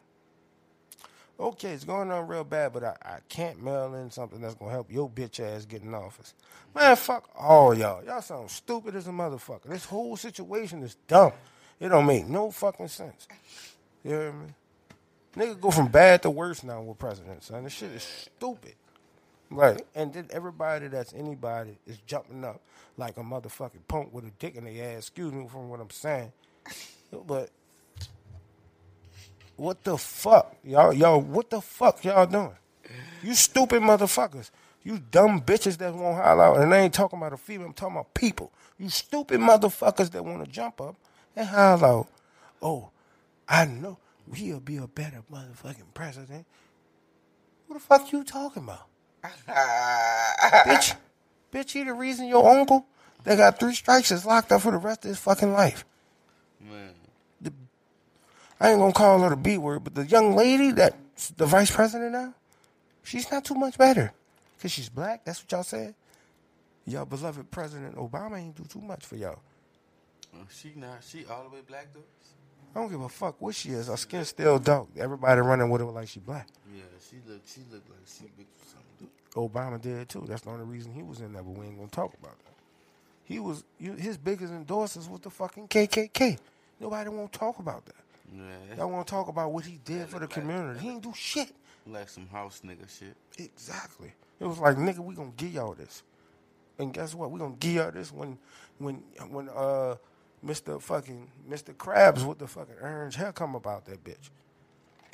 Okay, 1.40 1.71
it's 1.71 1.85
going 1.85 2.11
on 2.11 2.28
real 2.28 2.45
bad, 2.45 2.73
but 2.73 2.85
I, 2.85 2.97
I 3.04 3.19
can't 3.28 3.62
mail 3.62 3.95
in 3.95 4.11
something 4.11 4.40
that's 4.40 4.54
gonna 4.54 4.71
help 4.71 4.92
your 4.92 5.11
bitch 5.11 5.40
ass 5.40 5.64
get 5.64 5.83
in 5.83 5.95
office. 5.95 6.35
Man, 6.75 6.95
fuck 6.95 7.28
all 7.37 7.75
y'all. 7.75 8.04
Y'all 8.04 8.23
sound 8.23 8.50
stupid 8.50 8.95
as 8.95 9.09
a 9.09 9.11
motherfucker. 9.11 9.64
This 9.64 9.85
whole 9.85 10.16
situation 10.16 10.83
is 10.83 10.97
dumb. 11.09 11.33
It 11.81 11.88
don't 11.88 12.07
make 12.07 12.28
no 12.28 12.52
fucking 12.52 12.88
sense. 12.88 13.26
You 14.05 14.11
hear 14.11 14.33
me? 14.33 14.47
Nigga 15.37 15.61
go 15.61 15.71
from 15.71 15.89
bad 15.89 16.23
to 16.23 16.31
worse 16.31 16.63
now 16.63 16.83
with 16.83 16.99
president, 16.99 17.43
son. 17.43 17.65
This 17.65 17.73
shit 17.73 17.91
is 17.93 18.03
stupid. 18.03 18.75
Right. 19.51 19.83
And 19.95 20.13
then 20.13 20.29
everybody 20.31 20.89
that's 20.89 21.15
anybody 21.15 21.79
is 21.87 21.99
jumping 22.07 22.45
up 22.45 22.61
like 22.97 23.17
a 23.17 23.21
motherfucking 23.23 23.87
punk 23.89 24.13
with 24.13 24.25
a 24.25 24.31
dick 24.39 24.57
in 24.57 24.65
their 24.65 24.93
ass. 24.97 25.01
Excuse 25.01 25.33
me 25.33 25.47
from 25.49 25.69
what 25.69 25.81
I'm 25.81 25.91
saying. 25.91 26.33
But 27.27 27.51
what 29.57 29.83
the 29.85 29.99
fuck? 29.99 30.57
Y'all 30.65 30.93
y'all 30.93 31.21
what 31.21 31.51
the 31.51 31.61
fuck 31.61 32.05
y'all 32.05 32.27
doing? 32.27 32.57
You 33.23 33.35
stupid 33.35 33.83
motherfuckers. 33.83 34.51
You 34.85 35.01
dumb 35.11 35.43
bitches 35.43 35.79
that 35.79 35.95
won't 35.95 36.17
holler 36.17 36.45
out. 36.45 36.61
And 36.61 36.75
I 36.75 36.81
ain't 36.81 36.95
talking 36.95 37.19
about 37.19 37.33
a 37.33 37.37
female, 37.37 37.69
I'm 37.69 37.73
talking 37.75 37.97
about 37.97 38.15
people. 38.15 38.53
You 38.79 38.89
stupid 38.89 39.41
motherfuckers 39.41 40.11
that 40.13 40.25
want 40.25 40.45
to 40.45 40.51
jump 40.51 40.81
up 40.81 40.97
and 41.37 41.47
holler 41.47 41.87
out. 41.87 42.09
Oh, 42.63 42.91
I 43.53 43.67
know 43.67 43.99
he'll 44.35 44.61
be 44.61 44.79
a 44.79 44.87
better 44.87 45.23
motherfucking 45.31 45.93
president. 45.93 46.47
What 47.67 47.75
the 47.75 47.81
fuck 47.81 48.11
you 48.11 48.25
talking 48.25 48.65
about? 48.65 48.87
bitch, 50.67 50.97
bitch, 51.53 51.71
he 51.73 51.85
the 51.85 51.93
reason 51.93 52.27
your 52.27 52.49
uncle 52.49 52.87
that 53.25 53.37
got 53.37 53.61
three 53.61 53.75
strikes 53.75 54.11
is 54.11 54.25
locked 54.25 54.51
up 54.53 54.63
for 54.63 54.73
the 54.73 54.79
rest 54.79 55.05
of 55.05 55.11
his 55.11 55.19
fucking 55.19 55.53
life. 55.53 55.85
Man. 56.59 56.95
I 58.59 58.71
ain't 58.71 58.79
gonna 58.79 58.93
call 58.93 59.21
her 59.21 59.31
the 59.31 59.37
B 59.37 59.59
word, 59.59 59.83
but 59.83 59.97
the 59.97 60.07
young 60.07 60.37
lady 60.37 60.71
that's 60.71 61.31
the 61.31 61.47
vice 61.47 61.71
president 61.71 62.13
now, 62.13 62.33
she's 63.03 63.29
not 63.31 63.45
too 63.45 63.57
much 63.57 63.77
better. 63.77 64.13
Cause 64.61 64.71
she's 64.71 64.89
black, 64.89 65.25
that's 65.25 65.43
what 65.43 65.51
y'all 65.51 65.65
said. 65.65 65.97
Y'all 66.87 67.05
beloved 67.05 67.51
President 67.51 67.97
Obama 67.97 68.39
ain't 68.39 68.57
do 68.57 68.63
too 68.63 68.81
much 68.81 69.05
for 69.05 69.17
y'all. 69.17 69.41
Oh, 70.33 70.47
she 70.49 70.73
not. 70.77 71.03
She 71.05 71.25
all 71.27 71.43
the 71.43 71.57
way 71.57 71.63
black 71.67 71.89
though. 71.93 72.01
I 72.75 72.81
don't 72.81 72.91
give 72.91 73.00
a 73.02 73.09
fuck 73.09 73.41
what 73.41 73.55
she 73.55 73.71
is. 73.71 73.88
Her 73.88 73.97
skin 73.97 74.25
still 74.25 74.59
dark. 74.59 74.88
Everybody 74.97 75.41
running 75.43 75.69
with 75.71 75.81
her 75.83 75.87
like 75.88 76.09
she 76.09 76.21
black. 76.21 76.49
Yeah, 76.75 76.83
she 77.09 77.17
look. 77.29 77.43
She 77.47 77.61
look 77.71 77.83
like 77.88 78.00
she 78.07 78.25
big 78.37 78.47
for 78.57 78.67
something. 78.67 79.09
Obama 79.35 79.81
did 79.81 80.09
too. 80.09 80.25
That's 80.29 80.43
the 80.43 80.50
only 80.50 80.64
reason 80.64 80.93
he 80.93 81.02
was 81.02 81.21
in 81.21 81.33
there, 81.33 81.43
but 81.43 81.52
we 81.59 81.67
ain't 81.67 81.76
gonna 81.76 81.88
talk 81.88 82.14
about 82.21 82.38
that. 82.38 82.55
He 83.25 83.38
was 83.41 83.64
you, 83.79 83.93
his 83.95 84.17
biggest 84.17 84.52
endorsers 84.52 85.09
was 85.09 85.21
the 85.21 85.31
fucking 85.31 85.69
KKK. 85.69 86.38
Nobody 86.81 87.11
won't 87.11 87.33
talk 87.33 87.59
about 87.59 87.85
that. 87.87 87.95
Yeah, 88.35 88.76
Y'all 88.79 88.91
want 88.91 89.07
to 89.07 89.11
talk 89.11 89.29
about 89.29 89.52
what 89.52 89.64
he 89.64 89.79
did 89.85 90.09
for 90.09 90.19
the 90.19 90.26
community. 90.26 90.81
He 90.81 90.88
ain't 90.91 91.02
do 91.02 91.12
shit. 91.14 91.52
like 91.87 92.09
some 92.09 92.26
house 92.29 92.62
nigga 92.64 92.88
shit. 92.88 93.14
Exactly. 93.38 94.12
It 94.41 94.47
was 94.47 94.59
like, 94.59 94.76
nigga, 94.76 94.99
we 95.00 95.14
gonna 95.14 95.33
give 95.37 95.52
y'all 95.52 95.75
this. 95.75 96.02
And 96.79 96.93
guess 96.93 97.14
what? 97.14 97.31
We 97.31 97.38
gonna 97.38 97.55
give 97.61 97.73
y'all 97.75 97.91
this 97.93 98.11
when 98.12 98.38
when 98.79 99.02
when 99.31 99.49
uh 99.50 99.97
Mr. 100.45 100.81
fucking 100.81 101.29
Mr. 101.49 101.75
Krabs 101.75 102.25
with 102.25 102.39
the 102.39 102.47
fucking 102.47 102.75
orange 102.83 103.17
hair 103.17 103.33
come 103.33 103.55
about 103.55 103.85
that 103.87 104.03
bitch. 104.03 104.31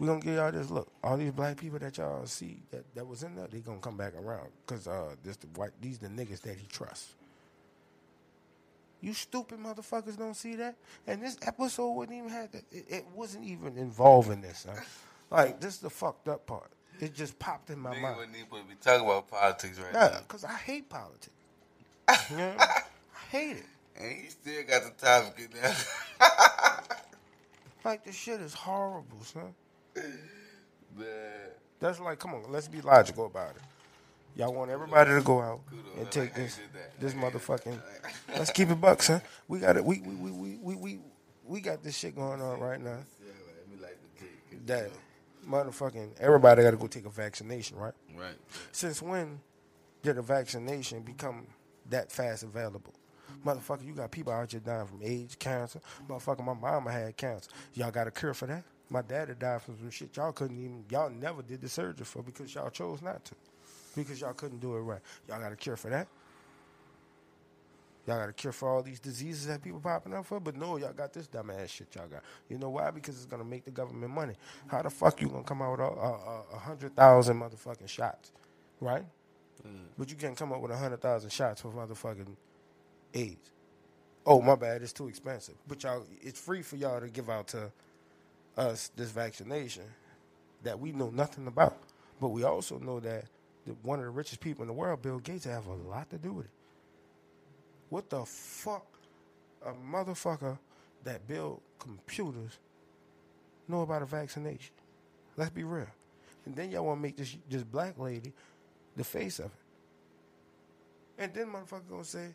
We 0.00 0.06
gonna 0.06 0.20
give 0.20 0.34
y'all 0.36 0.52
this 0.52 0.70
look. 0.70 0.88
All 1.02 1.16
these 1.16 1.32
black 1.32 1.56
people 1.56 1.78
that 1.80 1.98
y'all 1.98 2.24
see 2.26 2.60
that, 2.70 2.84
that 2.94 3.06
was 3.06 3.22
in 3.22 3.34
there, 3.34 3.48
they 3.50 3.58
gonna 3.58 3.80
come 3.80 3.96
back 3.96 4.14
around. 4.16 4.48
Cause 4.66 4.86
uh 4.86 5.14
this 5.24 5.36
the 5.36 5.46
white 5.48 5.72
these 5.80 5.98
the 5.98 6.08
niggas 6.08 6.40
that 6.42 6.56
he 6.56 6.66
trusts. 6.66 7.14
You 9.00 9.12
stupid 9.14 9.58
motherfuckers 9.58 10.16
don't 10.16 10.34
see 10.34 10.56
that? 10.56 10.74
And 11.06 11.22
this 11.22 11.36
episode 11.42 11.92
wouldn't 11.92 12.16
even 12.18 12.30
have 12.30 12.50
that 12.52 12.64
it, 12.72 12.84
it 12.88 13.06
wasn't 13.14 13.44
even 13.44 13.76
involving 13.76 14.40
this, 14.40 14.66
huh? 14.68 14.80
Like 15.30 15.60
this 15.60 15.74
is 15.74 15.80
the 15.80 15.90
fucked 15.90 16.28
up 16.28 16.46
part. 16.46 16.70
It 17.00 17.14
just 17.14 17.38
popped 17.38 17.70
in 17.70 17.78
my 17.78 17.94
Nigga 17.94 18.02
mind. 18.02 18.16
wouldn't 18.16 18.36
even 18.36 18.66
be 18.68 18.74
talking 18.80 19.04
about 19.06 19.28
politics 19.30 19.78
right 19.78 19.92
Nah, 19.92 20.08
now. 20.08 20.18
because 20.26 20.44
I 20.44 20.54
hate 20.54 20.88
politics. 20.88 21.30
You 22.30 22.36
know? 22.38 22.54
I 22.58 22.82
hate 23.30 23.56
it. 23.58 23.66
And 23.98 24.12
he 24.12 24.28
still 24.30 24.62
got 24.64 24.84
the 24.84 25.04
time 25.04 25.32
to 25.32 25.40
get 25.40 25.62
down. 25.62 25.74
Like, 27.84 28.04
this 28.04 28.16
shit 28.16 28.40
is 28.40 28.54
horrible, 28.54 29.22
son. 29.22 29.54
Man. 30.96 31.06
That's 31.80 32.00
like, 32.00 32.18
come 32.18 32.34
on, 32.34 32.50
let's 32.50 32.68
be 32.68 32.80
logical 32.80 33.26
about 33.26 33.56
it. 33.56 33.62
Y'all 34.36 34.52
want 34.52 34.70
everybody 34.70 35.10
to 35.10 35.20
go 35.20 35.40
out 35.40 35.60
and 35.96 36.10
take 36.10 36.24
like 36.24 36.32
how 36.32 36.40
you 36.40 36.44
this, 36.44 36.60
this 37.00 37.14
motherfucking. 37.14 37.80
Let's 38.36 38.52
keep 38.52 38.70
it 38.70 38.80
bucks, 38.80 39.08
huh? 39.08 39.20
We 39.48 39.58
got 39.58 39.76
it. 39.76 39.84
We 39.84 40.00
we 40.00 40.14
we 40.14 40.30
we 40.30 40.56
we 40.62 40.76
we, 40.76 41.00
we 41.44 41.60
got 41.60 41.82
this 41.82 41.96
shit 41.96 42.14
going 42.14 42.40
on 42.40 42.60
right 42.60 42.80
now. 42.80 42.98
Yeah, 43.20 43.32
like, 43.46 43.68
me 43.68 43.82
like 43.82 43.98
the 44.14 44.20
cake. 44.20 44.66
That 44.66 44.90
motherfucking 45.48 46.20
everybody 46.20 46.62
got 46.62 46.70
to 46.72 46.76
go 46.76 46.86
take 46.86 47.06
a 47.06 47.10
vaccination, 47.10 47.78
right? 47.78 47.94
Right. 48.16 48.36
Since 48.70 49.02
when 49.02 49.40
did 50.02 50.18
a 50.18 50.22
vaccination 50.22 51.00
become 51.02 51.46
that 51.88 52.12
fast 52.12 52.44
available? 52.44 52.94
Motherfucker, 53.44 53.86
you 53.86 53.94
got 53.94 54.10
people 54.10 54.32
out 54.32 54.50
here 54.50 54.60
dying 54.60 54.86
from 54.86 55.00
AIDS, 55.02 55.36
cancer. 55.36 55.80
Motherfucker, 56.08 56.44
my 56.44 56.54
mama 56.54 56.92
had 56.92 57.16
cancer. 57.16 57.50
Y'all 57.74 57.90
got 57.90 58.06
a 58.06 58.10
cure 58.10 58.34
for 58.34 58.46
that? 58.46 58.64
My 58.90 59.02
daddy 59.02 59.34
died 59.38 59.62
from 59.62 59.78
some 59.78 59.90
shit 59.90 60.16
y'all 60.16 60.32
couldn't 60.32 60.58
even, 60.58 60.84
y'all 60.90 61.10
never 61.10 61.42
did 61.42 61.60
the 61.60 61.68
surgery 61.68 62.04
for 62.06 62.22
because 62.22 62.54
y'all 62.54 62.70
chose 62.70 63.02
not 63.02 63.24
to. 63.26 63.34
Because 63.94 64.20
y'all 64.20 64.32
couldn't 64.34 64.60
do 64.60 64.74
it 64.76 64.80
right. 64.80 65.00
Y'all 65.28 65.40
got 65.40 65.52
a 65.52 65.56
cure 65.56 65.76
for 65.76 65.90
that? 65.90 66.08
Y'all 68.06 68.18
got 68.18 68.30
a 68.30 68.32
cure 68.32 68.52
for 68.52 68.68
all 68.70 68.82
these 68.82 69.00
diseases 69.00 69.46
that 69.48 69.62
people 69.62 69.80
popping 69.80 70.14
up 70.14 70.26
for? 70.26 70.40
But 70.40 70.56
no, 70.56 70.78
y'all 70.78 70.92
got 70.94 71.12
this 71.12 71.28
dumbass 71.28 71.68
shit 71.68 71.88
y'all 71.94 72.08
got. 72.08 72.22
You 72.48 72.58
know 72.58 72.70
why? 72.70 72.90
Because 72.90 73.16
it's 73.16 73.26
going 73.26 73.42
to 73.42 73.48
make 73.48 73.64
the 73.64 73.70
government 73.70 74.12
money. 74.12 74.34
How 74.66 74.82
the 74.82 74.90
fuck 74.90 75.20
you 75.20 75.28
going 75.28 75.44
to 75.44 75.48
come 75.48 75.62
out 75.62 75.72
with 75.72 75.80
a, 75.80 75.84
a, 75.84 75.86
a, 75.86 76.44
a 76.54 76.58
hundred 76.58 76.96
thousand 76.96 77.38
motherfucking 77.40 77.88
shots? 77.88 78.32
Right? 78.80 79.04
Mm. 79.66 79.86
But 79.98 80.10
you 80.10 80.16
can't 80.16 80.36
come 80.36 80.52
up 80.52 80.60
with 80.60 80.72
a 80.72 80.76
hundred 80.76 81.02
thousand 81.02 81.30
shots 81.30 81.60
for 81.60 81.70
motherfucking 81.70 82.36
AIDS. 83.14 83.50
Oh, 84.26 84.42
my 84.42 84.56
bad, 84.56 84.82
it's 84.82 84.92
too 84.92 85.08
expensive. 85.08 85.54
But 85.66 85.82
y'all, 85.82 86.04
it's 86.20 86.40
free 86.40 86.62
for 86.62 86.76
y'all 86.76 87.00
to 87.00 87.08
give 87.08 87.30
out 87.30 87.48
to 87.48 87.72
us 88.56 88.90
this 88.96 89.10
vaccination 89.10 89.84
that 90.64 90.78
we 90.78 90.92
know 90.92 91.10
nothing 91.10 91.46
about. 91.46 91.78
But 92.20 92.28
we 92.28 92.44
also 92.44 92.78
know 92.78 93.00
that 93.00 93.24
the, 93.66 93.72
one 93.82 93.98
of 93.98 94.04
the 94.04 94.10
richest 94.10 94.40
people 94.40 94.62
in 94.62 94.68
the 94.68 94.74
world, 94.74 95.02
Bill 95.02 95.18
Gates, 95.18 95.44
have 95.44 95.66
a 95.66 95.74
lot 95.74 96.10
to 96.10 96.18
do 96.18 96.32
with 96.32 96.46
it. 96.46 96.50
What 97.88 98.10
the 98.10 98.24
fuck? 98.24 98.86
A 99.64 99.72
motherfucker 99.72 100.58
that 101.04 101.26
build 101.26 101.60
computers 101.78 102.58
know 103.66 103.82
about 103.82 104.02
a 104.02 104.06
vaccination. 104.06 104.74
Let's 105.36 105.50
be 105.50 105.64
real. 105.64 105.86
And 106.46 106.54
then 106.54 106.70
y'all 106.70 106.84
want 106.84 106.98
to 106.98 107.02
make 107.02 107.16
this 107.16 107.36
this 107.48 107.62
black 107.62 107.98
lady 107.98 108.32
the 108.96 109.04
face 109.04 109.38
of 109.38 109.46
it. 109.46 109.52
And 111.18 111.34
then 111.34 111.52
motherfucker 111.52 111.88
gonna 111.90 112.04
say, 112.04 112.34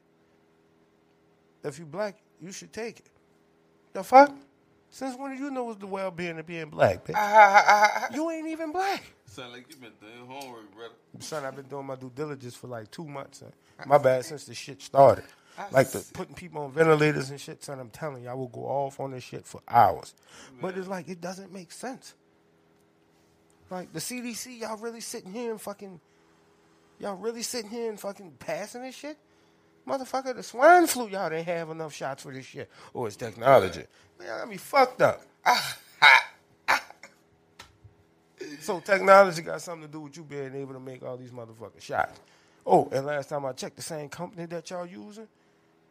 if 1.64 1.80
you 1.80 1.86
black, 1.86 2.18
you 2.42 2.52
should 2.52 2.74
take 2.74 3.00
it. 3.00 3.10
The 3.94 4.04
fuck? 4.04 4.34
Since 4.90 5.18
when 5.18 5.36
do 5.36 5.44
you 5.44 5.50
know 5.50 5.64
what's 5.64 5.80
the 5.80 5.88
well 5.88 6.12
being 6.12 6.38
of 6.38 6.46
being 6.46 6.70
black, 6.70 7.06
bitch? 7.06 7.16
Ah, 7.16 8.08
you 8.14 8.30
ain't 8.30 8.48
even 8.48 8.72
black. 8.72 9.04
Sound 9.26 9.52
like 9.54 9.66
you 9.70 9.76
been 9.78 9.92
doing 10.00 10.28
homework, 10.28 10.72
brother. 10.76 10.94
Son, 11.20 11.44
I've 11.44 11.56
been 11.56 11.66
doing 11.66 11.88
my 11.88 11.96
due 11.96 12.12
diligence 12.14 12.56
for 12.56 12.68
like 12.68 12.92
two 12.92 13.06
months. 13.06 13.40
Son. 13.40 13.52
My 13.88 13.98
bad 13.98 14.24
since 14.26 14.46
the 14.46 14.54
shit 14.54 14.82
started. 14.82 15.24
Ah, 15.58 15.68
like 15.72 15.90
the 15.90 16.06
putting 16.14 16.36
people 16.36 16.62
on 16.62 16.72
ventilators 16.72 17.32
and 17.32 17.42
shit, 17.42 17.64
son. 17.64 17.80
I'm 17.80 17.90
telling 17.90 18.24
you, 18.24 18.30
I 18.30 18.34
will 18.34 18.48
go 18.48 18.62
off 18.62 19.00
on 19.00 19.12
this 19.12 19.24
shit 19.24 19.46
for 19.46 19.62
hours. 19.68 20.14
But 20.62 20.78
it's 20.78 20.88
like 20.88 21.10
it 21.10 21.22
doesn't 21.22 21.52
make 21.52 21.72
sense. 21.72 22.14
Like 23.70 23.92
the 23.94 24.00
CDC, 24.00 24.60
y'all 24.60 24.78
really 24.78 25.02
sitting 25.02 25.32
here 25.32 25.52
and 25.52 25.60
fucking, 25.60 26.00
y'all 27.00 27.16
really 27.16 27.42
sitting 27.42 27.72
here 27.72 27.90
and 27.90 28.00
fucking 28.00 28.34
passing 28.40 28.84
this 28.84 28.96
shit. 28.96 29.18
Motherfucker, 29.88 30.36
the 30.36 30.44
swine 30.44 30.88
flu, 30.88 31.08
y'all 31.10 31.30
didn't 31.30 31.46
have 31.46 31.70
enough 31.70 31.94
shots 31.94 32.24
for 32.24 32.32
this 32.32 32.46
shit. 32.46 32.70
Or 32.94 33.08
it's 33.08 33.16
technology. 33.16 33.84
Man, 34.20 34.28
got 34.28 34.48
me 34.50 34.58
fucked 34.58 35.02
up. 35.02 35.22
So 38.64 38.80
technology 38.80 39.42
got 39.42 39.62
something 39.62 39.88
to 39.88 39.92
do 39.92 40.00
with 40.02 40.16
you 40.16 40.24
being 40.24 40.56
able 40.56 40.74
to 40.74 40.80
make 40.80 41.04
all 41.04 41.18
these 41.18 41.32
motherfucking 41.32 41.82
shots. 41.82 42.20
Oh, 42.66 42.88
and 42.94 43.06
last 43.06 43.28
time 43.30 43.46
I 43.46 43.52
checked, 43.52 43.76
the 43.76 43.82
same 43.82 44.08
company 44.08 44.46
that 44.46 44.70
y'all 44.70 44.86
using, 44.86 45.28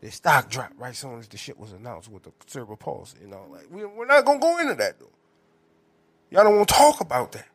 their 0.00 0.10
stock 0.10 0.50
dropped 0.50 0.78
right 0.78 0.96
soon 0.96 1.18
as 1.18 1.28
the 1.28 1.36
shit 1.36 1.58
was 1.58 1.72
announced 1.72 2.10
with 2.10 2.22
the 2.22 2.32
cerebral 2.46 2.78
palsy. 2.78 3.18
You 3.22 3.28
know, 3.28 3.44
like 3.50 3.66
we, 3.70 3.84
we're 3.84 4.06
not 4.06 4.24
gonna 4.24 4.38
go 4.38 4.58
into 4.58 4.74
that 4.74 4.98
though. 4.98 5.10
Y'all 6.30 6.44
don't 6.44 6.56
want 6.56 6.68
to 6.68 6.74
talk 6.74 7.00
about 7.02 7.32
that. 7.32 7.46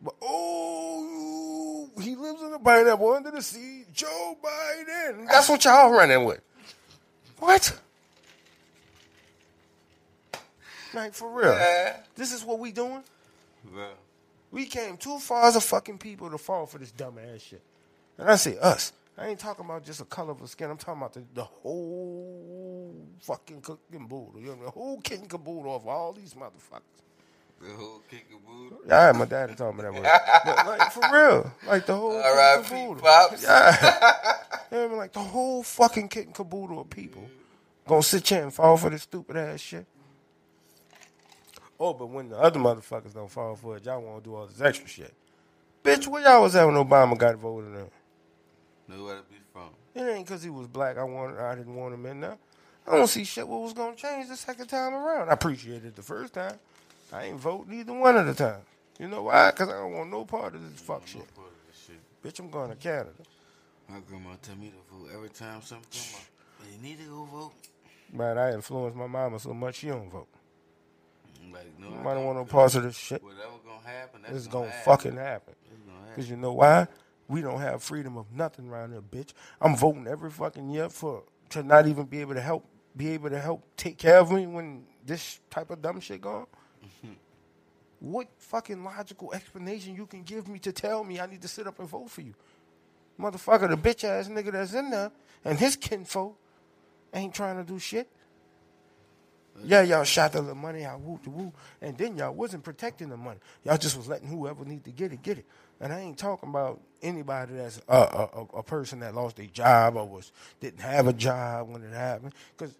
But 0.00 0.14
oh, 0.22 1.90
he 2.00 2.14
lives 2.14 2.40
in 2.42 2.52
a 2.52 2.58
pineapple 2.58 3.12
under 3.12 3.32
the 3.32 3.42
sea. 3.42 3.79
Joe 3.92 4.36
Biden. 4.42 5.26
That's 5.28 5.48
what 5.48 5.64
y'all 5.64 5.90
running 5.90 6.24
with. 6.24 6.40
What? 7.38 7.78
Like 10.92 11.14
for 11.14 11.30
real? 11.30 11.58
This 12.16 12.32
is 12.32 12.44
what 12.44 12.58
we 12.58 12.72
doing? 12.72 13.02
Well, 13.74 13.92
We 14.50 14.66
came 14.66 14.96
too 14.96 15.18
far 15.18 15.44
as 15.46 15.56
a 15.56 15.60
fucking 15.60 15.98
people 15.98 16.30
to 16.30 16.38
fall 16.38 16.66
for 16.66 16.78
this 16.78 16.90
dumb 16.90 17.18
ass 17.18 17.42
shit. 17.42 17.62
And 18.18 18.28
I 18.28 18.36
say 18.36 18.58
us. 18.58 18.92
I 19.16 19.28
ain't 19.28 19.38
talking 19.38 19.64
about 19.64 19.84
just 19.84 20.00
a 20.00 20.04
color 20.04 20.32
of 20.32 20.40
a 20.42 20.48
skin. 20.48 20.70
I'm 20.70 20.78
talking 20.78 21.00
about 21.00 21.12
the, 21.12 21.22
the 21.34 21.44
whole 21.44 22.94
fucking 23.20 23.60
cooking 23.60 24.06
boodle. 24.06 24.34
You 24.40 24.48
know, 24.56 24.64
the 24.64 24.70
whole 24.70 25.00
king 25.00 25.26
caboodle 25.26 25.74
of 25.76 25.86
all 25.86 26.12
these 26.12 26.34
motherfuckers. 26.34 26.80
The 27.60 27.70
whole 27.74 28.02
kick 28.10 28.26
of 28.34 28.46
booty. 28.46 28.76
Yeah, 28.88 29.12
my 29.12 29.24
daddy 29.26 29.54
told 29.54 29.76
me 29.76 29.82
that 29.82 29.92
word. 29.92 30.02
But 30.44 30.66
like 30.66 30.92
for 30.92 31.02
real, 31.12 31.52
like 31.66 31.86
the 31.86 31.94
whole 31.96 32.12
kit 32.12 32.24
and 32.26 32.38
R.I.P. 32.38 32.68
caboodle. 32.68 33.02
Pops. 33.02 33.42
Yeah. 33.42 34.12
You 34.70 34.76
know 34.78 34.84
I 34.84 34.88
mean? 34.88 34.98
Like 34.98 35.12
the 35.12 35.18
whole 35.18 35.64
fucking 35.64 36.08
kit 36.08 36.26
and 36.26 36.34
caboodle 36.34 36.80
of 36.80 36.88
people 36.90 37.28
gonna 37.88 38.04
sit 38.04 38.28
here 38.28 38.44
and 38.44 38.54
fall 38.54 38.76
for 38.76 38.88
this 38.88 39.02
stupid 39.02 39.36
ass 39.36 39.58
shit. 39.60 39.84
Oh, 41.78 41.92
but 41.92 42.06
when 42.06 42.28
the 42.28 42.38
other 42.38 42.60
motherfuckers 42.60 43.12
don't 43.12 43.30
fall 43.30 43.56
for 43.56 43.76
it, 43.76 43.84
y'all 43.84 44.00
wanna 44.00 44.20
do 44.20 44.34
all 44.36 44.46
this 44.46 44.60
extra 44.60 44.86
shit. 44.86 45.12
Bitch, 45.82 46.06
where 46.06 46.22
y'all 46.22 46.42
was 46.42 46.54
at 46.54 46.66
when 46.66 46.76
Obama 46.76 47.18
got 47.18 47.34
voted 47.36 47.74
in? 47.74 47.90
Know 48.96 49.04
where 49.04 49.16
to 49.16 49.22
be 49.22 49.36
from. 49.52 49.70
It 49.94 50.02
ain't 50.08 50.26
because 50.26 50.42
he 50.42 50.50
was 50.50 50.68
black. 50.68 50.98
I 50.98 51.04
wanted. 51.04 51.40
I 51.40 51.54
didn't 51.56 51.74
want 51.74 51.94
him 51.94 52.06
in 52.06 52.20
there. 52.20 52.38
I 52.86 52.96
don't 52.96 53.06
see 53.08 53.24
shit. 53.24 53.48
What 53.48 53.62
was 53.62 53.72
gonna 53.72 53.96
change 53.96 54.28
the 54.28 54.36
second 54.36 54.68
time 54.68 54.94
around? 54.94 55.30
I 55.30 55.32
appreciated 55.32 55.86
it 55.86 55.96
the 55.96 56.02
first 56.02 56.34
time. 56.34 56.58
I 57.12 57.24
ain't 57.24 57.38
vote 57.40 57.66
neither 57.68 57.92
one 57.92 58.16
of 58.16 58.26
the 58.26 58.34
time. 58.34 58.60
You 58.98 59.08
know 59.08 59.22
why? 59.24 59.50
Because 59.50 59.68
I 59.68 59.72
don't 59.72 59.92
want 59.92 60.10
no 60.10 60.24
part 60.24 60.54
of 60.54 60.62
this 60.70 60.80
fuck 60.80 61.06
shit. 61.06 61.20
No 61.20 61.26
part 61.34 61.48
of 61.48 61.54
this 61.66 61.86
shit. 61.86 62.00
Bitch, 62.22 62.38
I'm 62.38 62.50
going 62.50 62.70
to 62.70 62.76
Canada. 62.76 63.10
My 63.88 63.98
grandma 64.08 64.30
tell 64.42 64.56
me 64.56 64.70
to 64.70 64.94
vote 64.96 65.08
every 65.14 65.30
time 65.30 65.62
something 65.62 65.88
come 65.90 66.20
up. 66.20 66.26
You 66.72 66.82
need 66.82 66.98
to 66.98 67.04
go 67.04 67.24
vote. 67.24 67.52
But 68.12 68.38
I 68.38 68.52
influenced 68.52 68.96
my 68.96 69.06
mama 69.06 69.38
so 69.40 69.54
much 69.54 69.76
she 69.76 69.88
don't 69.88 70.10
vote. 70.10 70.28
I'm 71.42 71.52
like, 71.52 71.78
no, 71.78 72.08
I 72.08 72.14
don't 72.14 72.24
want 72.26 72.38
no 72.38 72.44
parts 72.44 72.74
of 72.74 72.82
this 72.82 72.96
shit. 72.96 73.22
Whatever 73.22 73.52
gonna 73.64 73.86
happen, 73.88 74.22
that's 74.22 74.34
It's 74.36 74.46
gonna, 74.46 74.66
gonna 74.66 74.70
happen. 74.76 74.92
fucking 74.96 75.16
happen. 75.16 75.54
It's 75.72 75.82
gonna 75.82 75.98
happen. 75.98 76.12
Because 76.14 76.30
you 76.30 76.36
know 76.36 76.52
why? 76.52 76.86
We 77.28 77.40
don't 77.40 77.60
have 77.60 77.82
freedom 77.82 78.16
of 78.16 78.26
nothing 78.32 78.68
around 78.68 78.92
here, 78.92 79.00
bitch. 79.00 79.32
I'm 79.60 79.76
voting 79.76 80.06
every 80.06 80.30
fucking 80.30 80.68
year 80.70 80.88
for 80.88 81.22
to 81.50 81.62
not 81.62 81.86
even 81.86 82.04
be 82.06 82.20
able 82.20 82.34
to 82.34 82.40
help 82.40 82.66
be 82.96 83.08
able 83.10 83.30
to 83.30 83.40
help 83.40 83.64
take 83.76 83.96
care 83.98 84.18
of 84.18 84.30
me 84.32 84.46
when 84.46 84.84
this 85.06 85.38
type 85.48 85.70
of 85.70 85.80
dumb 85.80 86.00
shit 86.00 86.20
going. 87.02 87.16
what 88.00 88.28
fucking 88.38 88.82
logical 88.82 89.32
explanation 89.32 89.94
you 89.94 90.06
can 90.06 90.22
give 90.22 90.48
me 90.48 90.58
to 90.60 90.72
tell 90.72 91.04
me 91.04 91.20
I 91.20 91.26
need 91.26 91.42
to 91.42 91.48
sit 91.48 91.66
up 91.66 91.78
and 91.78 91.88
vote 91.88 92.10
for 92.10 92.20
you? 92.20 92.34
Motherfucker, 93.18 93.68
the 93.68 93.76
bitch 93.76 94.04
ass 94.04 94.28
nigga 94.28 94.52
that's 94.52 94.72
in 94.74 94.90
there 94.90 95.12
and 95.44 95.58
his 95.58 95.76
kinfolk 95.76 96.36
ain't 97.12 97.34
trying 97.34 97.56
to 97.56 97.64
do 97.64 97.78
shit. 97.78 98.08
Yeah, 99.62 99.82
y'all 99.82 100.04
shot 100.04 100.32
the 100.32 100.42
money 100.54 100.84
out, 100.84 101.00
woo 101.00 101.20
to 101.24 101.30
woo, 101.30 101.52
and 101.82 101.96
then 101.98 102.16
y'all 102.16 102.32
wasn't 102.32 102.64
protecting 102.64 103.10
the 103.10 103.16
money. 103.16 103.40
Y'all 103.64 103.76
just 103.76 103.96
was 103.96 104.08
letting 104.08 104.28
whoever 104.28 104.64
need 104.64 104.84
to 104.84 104.90
get 104.90 105.12
it, 105.12 105.22
get 105.22 105.38
it. 105.38 105.44
And 105.80 105.92
I 105.92 106.00
ain't 106.00 106.16
talking 106.18 106.48
about 106.48 106.80
anybody 107.02 107.54
that's 107.54 107.80
a, 107.88 107.94
a, 107.96 108.46
a 108.58 108.62
person 108.62 109.00
that 109.00 109.14
lost 109.14 109.36
their 109.36 109.46
job 109.46 109.96
or 109.96 110.06
was 110.06 110.32
didn't 110.60 110.80
have 110.80 111.08
a 111.08 111.12
job 111.12 111.68
when 111.68 111.82
it 111.82 111.92
happened. 111.92 112.32
Because 112.56 112.74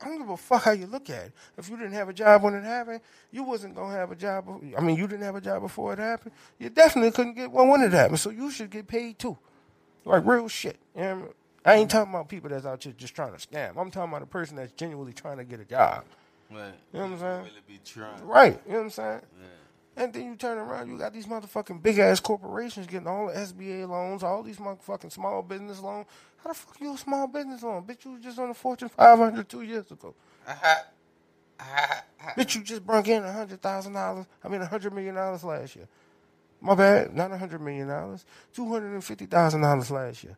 I 0.00 0.06
don't 0.06 0.18
give 0.18 0.28
a 0.28 0.36
fuck 0.36 0.62
how 0.62 0.70
you 0.72 0.86
look 0.86 1.10
at 1.10 1.26
it. 1.26 1.32
If 1.56 1.68
you 1.68 1.76
didn't 1.76 1.92
have 1.92 2.08
a 2.08 2.12
job 2.12 2.42
when 2.42 2.54
it 2.54 2.64
happened, 2.64 3.00
you 3.30 3.42
wasn't 3.42 3.74
gonna 3.74 3.94
have 3.94 4.10
a 4.10 4.16
job. 4.16 4.48
I 4.76 4.80
mean, 4.80 4.96
you 4.96 5.06
didn't 5.06 5.24
have 5.24 5.36
a 5.36 5.40
job 5.40 5.62
before 5.62 5.92
it 5.92 5.98
happened. 5.98 6.32
You 6.58 6.70
definitely 6.70 7.10
couldn't 7.10 7.34
get 7.34 7.50
one 7.50 7.68
when 7.68 7.82
it 7.82 7.92
happened. 7.92 8.20
So 8.20 8.30
you 8.30 8.50
should 8.50 8.70
get 8.70 8.86
paid 8.86 9.18
too, 9.18 9.36
like 10.04 10.24
real 10.24 10.48
shit. 10.48 10.78
You 10.94 11.02
know 11.02 11.08
what 11.08 11.14
I 11.14 11.22
mean? 11.22 11.32
I 11.64 11.74
ain't 11.74 11.90
talking 11.90 12.14
about 12.14 12.28
people 12.28 12.48
that's 12.48 12.64
out 12.64 12.82
here 12.82 12.94
just 12.96 13.14
trying 13.14 13.32
to 13.36 13.38
scam. 13.38 13.76
I'm 13.76 13.90
talking 13.90 14.10
about 14.10 14.22
a 14.22 14.26
person 14.26 14.56
that's 14.56 14.72
genuinely 14.72 15.12
trying 15.12 15.38
to 15.38 15.44
get 15.44 15.60
a 15.60 15.64
job. 15.64 16.04
Right. 16.50 16.72
You 16.92 17.00
know 17.00 17.06
what 17.06 17.12
I'm 17.12 17.18
saying? 17.18 17.42
Really 17.42 17.62
be 17.66 17.80
trying. 17.84 18.26
Right. 18.26 18.60
You 18.66 18.72
know 18.72 18.78
what 18.78 18.84
I'm 18.84 18.90
saying? 18.90 19.20
Yeah. 19.38 19.46
And 19.98 20.14
then 20.14 20.24
you 20.26 20.36
turn 20.36 20.58
around, 20.58 20.90
you 20.90 20.98
got 20.98 21.12
these 21.12 21.26
motherfucking 21.26 21.82
big 21.82 21.98
ass 21.98 22.20
corporations 22.20 22.86
getting 22.86 23.08
all 23.08 23.28
the 23.28 23.34
SBA 23.34 23.88
loans, 23.88 24.22
all 24.24 24.44
these 24.44 24.58
motherfucking 24.58 25.12
small 25.12 25.42
business 25.42 25.80
loans. 25.80 26.06
How 26.38 26.50
the 26.50 26.54
fuck 26.54 26.80
you 26.80 26.94
a 26.94 26.98
small 26.98 27.28
business 27.28 27.64
loan? 27.64 27.84
Bitch, 27.84 28.06
you 28.06 28.12
was 28.12 28.22
just 28.22 28.38
on 28.38 28.48
the 28.48 28.54
Fortune 28.54 28.90
500 28.90 29.48
two 29.48 29.62
years 29.62 29.90
ago. 29.92 30.14
Bitch, 32.38 32.56
you 32.56 32.62
just 32.62 32.86
brung 32.86 33.06
in 33.06 33.24
hundred 33.24 33.62
thousand 33.62 33.94
dollars. 33.94 34.26
I 34.44 34.48
mean, 34.48 34.60
hundred 34.62 34.94
million 34.94 35.16
dollars 35.16 35.44
last 35.44 35.76
year. 35.76 35.88
My 36.60 36.74
bad, 36.74 37.14
not 37.14 37.32
hundred 37.38 37.60
million 37.62 37.88
dollars. 37.88 38.24
Two 38.54 38.68
hundred 38.72 38.94
and 38.94 39.04
fifty 39.04 39.26
thousand 39.26 39.62
dollars 39.62 39.90
last 39.90 40.24
year. 40.24 40.36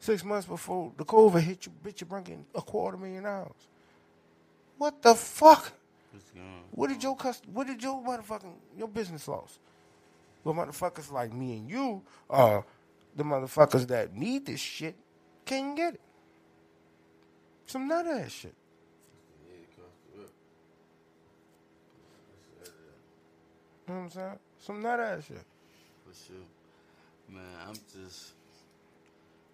Six 0.00 0.24
months 0.24 0.46
before 0.46 0.92
the 0.96 1.04
COVID 1.04 1.40
hit 1.40 1.66
you, 1.66 1.72
bitch, 1.84 2.00
you 2.02 2.06
brung 2.06 2.26
in 2.28 2.44
a 2.54 2.62
quarter 2.62 2.96
million 2.98 3.24
dollars. 3.24 3.68
What 4.78 5.02
the 5.02 5.14
fuck? 5.14 5.72
It's 6.14 6.30
gone. 6.30 6.64
What 6.72 6.88
did 6.88 7.02
your 7.02 7.16
cust- 7.16 7.46
What 7.48 7.66
did 7.66 7.82
your 7.82 8.02
motherfucking 8.02 8.54
your 8.76 8.88
business 8.88 9.28
loss? 9.28 9.58
Well, 10.44 10.54
motherfuckers 10.54 11.12
like 11.12 11.32
me 11.32 11.58
and 11.58 11.70
you 11.70 12.02
are 12.30 12.64
the 13.16 13.24
motherfuckers 13.24 13.86
that 13.88 14.14
need 14.14 14.46
this 14.46 14.60
shit 14.60 14.96
can't 15.44 15.76
get 15.76 15.94
it. 15.94 16.00
Some 17.66 17.88
nut 17.88 18.06
ass 18.06 18.30
shit. 18.32 18.54
Yeah, 19.46 19.54
it 19.56 19.68
cost 19.76 19.96
the 20.14 20.20
whip. 20.20 20.30
You 23.88 23.94
know 23.94 24.00
what 24.00 24.04
I'm 24.06 24.10
saying? 24.10 24.38
Some 24.60 24.82
nut 24.82 25.00
ass 25.00 25.24
shit. 25.26 25.44
For 26.06 26.14
sure. 26.14 26.36
Man, 27.30 27.44
I'm 27.68 27.74
just. 27.74 28.32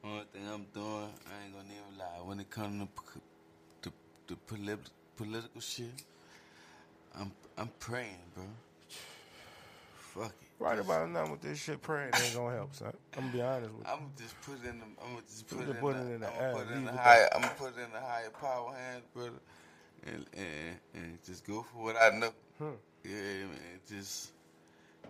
One 0.02 0.24
thing 0.32 0.42
I'm 0.52 0.66
doing, 0.74 1.08
I 1.26 1.44
ain't 1.44 1.54
gonna 1.54 1.64
even 1.64 1.98
lie. 1.98 2.20
When 2.24 2.38
it 2.40 2.50
comes 2.50 2.86
to, 2.86 3.20
to, 3.90 3.92
to 4.28 4.36
polit- 4.46 4.90
political 5.16 5.60
shit, 5.62 5.92
I'm 7.18 7.32
I'm 7.56 7.70
praying, 7.78 8.18
bro. 8.34 8.44
Fuck 9.96 10.26
it. 10.26 10.44
Right 10.60 10.78
about 10.78 11.10
now 11.10 11.30
with 11.30 11.42
this 11.42 11.58
shit 11.58 11.82
praying 11.82 12.12
ain't 12.14 12.34
gonna 12.34 12.54
help, 12.54 12.74
son. 12.74 12.92
I'm 13.16 13.22
gonna 13.22 13.32
be 13.32 13.42
honest 13.42 13.72
with 13.74 13.86
you. 13.86 13.92
I'm 13.92 14.12
just 14.16 14.40
put 14.42 14.64
in 14.64 14.78
the. 14.78 14.84
I'm 15.02 15.10
gonna 15.10 15.22
just 15.28 15.48
put, 15.48 15.60
it, 15.60 15.68
in 15.68 15.76
put 15.76 15.96
the, 15.96 16.00
it 16.00 16.14
in 16.14 16.20
the 16.20 16.26
I'm 16.28 16.54
put 16.54 16.70
it 16.70 16.76
in 16.76 16.84
the 16.84 16.92
higher. 16.92 17.28
I'm 17.34 17.48
put 17.50 17.76
in 17.76 17.92
the 17.92 18.00
higher 18.00 18.30
power 18.30 18.74
hands, 18.74 19.04
brother, 19.12 19.30
and 20.06 20.24
and 20.36 20.78
and 20.94 21.18
just 21.24 21.44
go 21.44 21.62
for 21.62 21.82
what 21.82 21.96
I 22.00 22.16
know. 22.16 22.32
Hmm. 22.58 22.70
Yeah, 23.04 23.10
man. 23.10 23.80
Just 23.88 24.30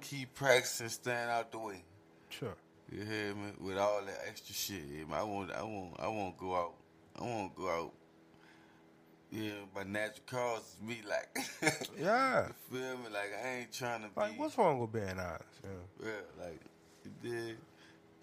keep 0.01 0.35
practicing, 0.35 0.89
staying 0.89 1.29
out 1.29 1.53
the 1.53 1.59
way. 1.59 1.83
Sure. 2.31 2.55
You 2.91 3.05
hear 3.05 3.35
me? 3.35 3.53
With 3.61 3.79
all 3.79 4.01
that 4.05 4.21
extra 4.27 4.55
shit, 4.55 5.09
man, 5.09 5.19
I 5.19 5.23
won't, 5.23 5.53
I 5.53 5.63
won't, 5.63 6.01
I 6.01 6.09
won't 6.09 6.37
go 6.39 6.55
out. 6.55 6.75
I 7.19 7.23
won't 7.23 7.55
go 7.55 7.69
out. 7.69 7.93
Yeah, 9.35 9.51
by 9.75 9.83
natural 9.83 10.23
causes, 10.27 10.77
me 10.81 10.99
like. 11.09 11.37
Yeah. 12.01 12.47
you 12.47 12.79
feel 12.79 12.97
me? 12.99 13.05
Like 13.13 13.33
I 13.45 13.49
ain't 13.59 13.73
trying 13.73 14.03
to 14.03 14.09
Like, 14.15 14.33
be. 14.35 14.39
what's 14.39 14.57
wrong 14.57 14.79
with 14.79 14.93
being 14.93 15.09
honest? 15.09 15.43
Yeah. 15.65 16.07
Yeah, 16.07 16.45
like 16.45 16.61
did. 17.23 17.57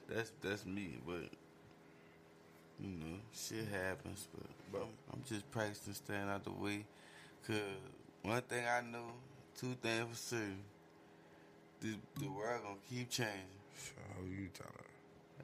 That's 0.08 0.32
that's 0.41 0.65
me, 0.65 1.00
but 1.06 1.28
you 2.80 2.88
know, 2.97 3.17
shit 3.34 3.67
happens. 3.67 4.28
But, 4.34 4.47
but 4.71 4.82
I'm, 4.84 4.88
I'm 5.13 5.24
just 5.28 5.50
practicing 5.52 5.93
staying 5.93 6.30
out 6.30 6.45
the 6.45 6.52
way. 6.52 6.86
Cause 7.45 7.58
one 8.21 8.41
thing 8.43 8.63
I 8.65 8.80
know, 8.82 9.12
two 9.58 9.76
things 9.82 10.08
for 10.10 10.15
certain, 10.15 10.60
the 11.82 11.95
the 12.21 12.28
world 12.30 12.62
gonna 12.63 12.76
keep 12.89 13.10
changing. 13.10 13.60
Who 14.17 14.28
you 14.30 14.47
telling? 14.54 14.74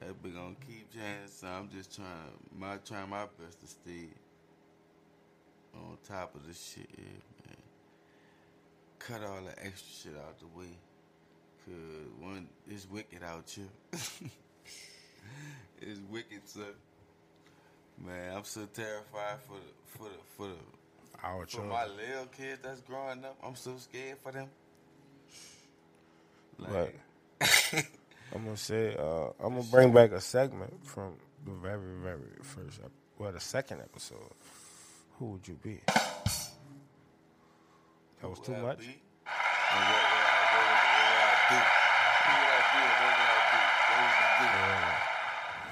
That 0.00 0.22
be 0.22 0.30
gonna 0.30 0.54
keep 0.66 0.90
changing. 0.92 1.28
So 1.28 1.46
I'm 1.46 1.68
just 1.68 1.94
trying 1.94 2.08
my 2.58 2.76
trying 2.78 3.10
my 3.10 3.26
best 3.38 3.60
to 3.60 3.66
stay 3.66 4.08
on 5.74 5.96
top 6.06 6.34
of 6.34 6.46
this 6.46 6.74
shit, 6.74 6.88
man. 6.98 7.56
Cut 8.98 9.22
all 9.24 9.40
the 9.42 9.64
extra 9.64 10.10
shit 10.12 10.18
out 10.18 10.38
the 10.38 10.46
way. 10.58 10.66
Cause 11.64 12.08
one 12.20 12.48
it's 12.70 12.88
wicked 12.90 13.22
out 13.22 13.48
here. 13.50 13.64
it's 15.80 16.00
wicked, 16.10 16.48
sir. 16.48 16.62
Man, 18.04 18.36
I'm 18.36 18.44
so 18.44 18.66
terrified 18.72 19.38
for 19.46 19.54
the 19.54 19.72
for 19.86 20.04
the 20.04 20.18
for 20.36 20.46
the 20.48 21.26
Our 21.26 21.40
for 21.44 21.46
children. 21.46 21.72
my 21.72 21.86
little 21.86 22.26
kids 22.36 22.60
that's 22.62 22.80
growing 22.80 23.24
up. 23.24 23.36
I'm 23.44 23.56
so 23.56 23.76
scared 23.76 24.18
for 24.22 24.32
them. 24.32 24.48
Right. 26.58 26.94
I'm 28.34 28.44
gonna 28.44 28.56
say 28.56 28.96
uh, 28.96 29.28
I'm 29.44 29.54
gonna 29.54 29.62
bring 29.70 29.92
back 29.92 30.12
a 30.12 30.20
segment 30.20 30.84
from 30.84 31.14
the 31.44 31.52
very, 31.52 31.94
very 32.02 32.18
first, 32.42 32.80
ep- 32.84 32.90
well, 33.18 33.32
the 33.32 33.40
second 33.40 33.80
episode. 33.80 34.18
Who 35.18 35.26
would 35.26 35.48
you 35.48 35.58
be? 35.62 35.80
That 38.20 38.28
was 38.28 38.38
too 38.40 38.52
much. 38.52 38.80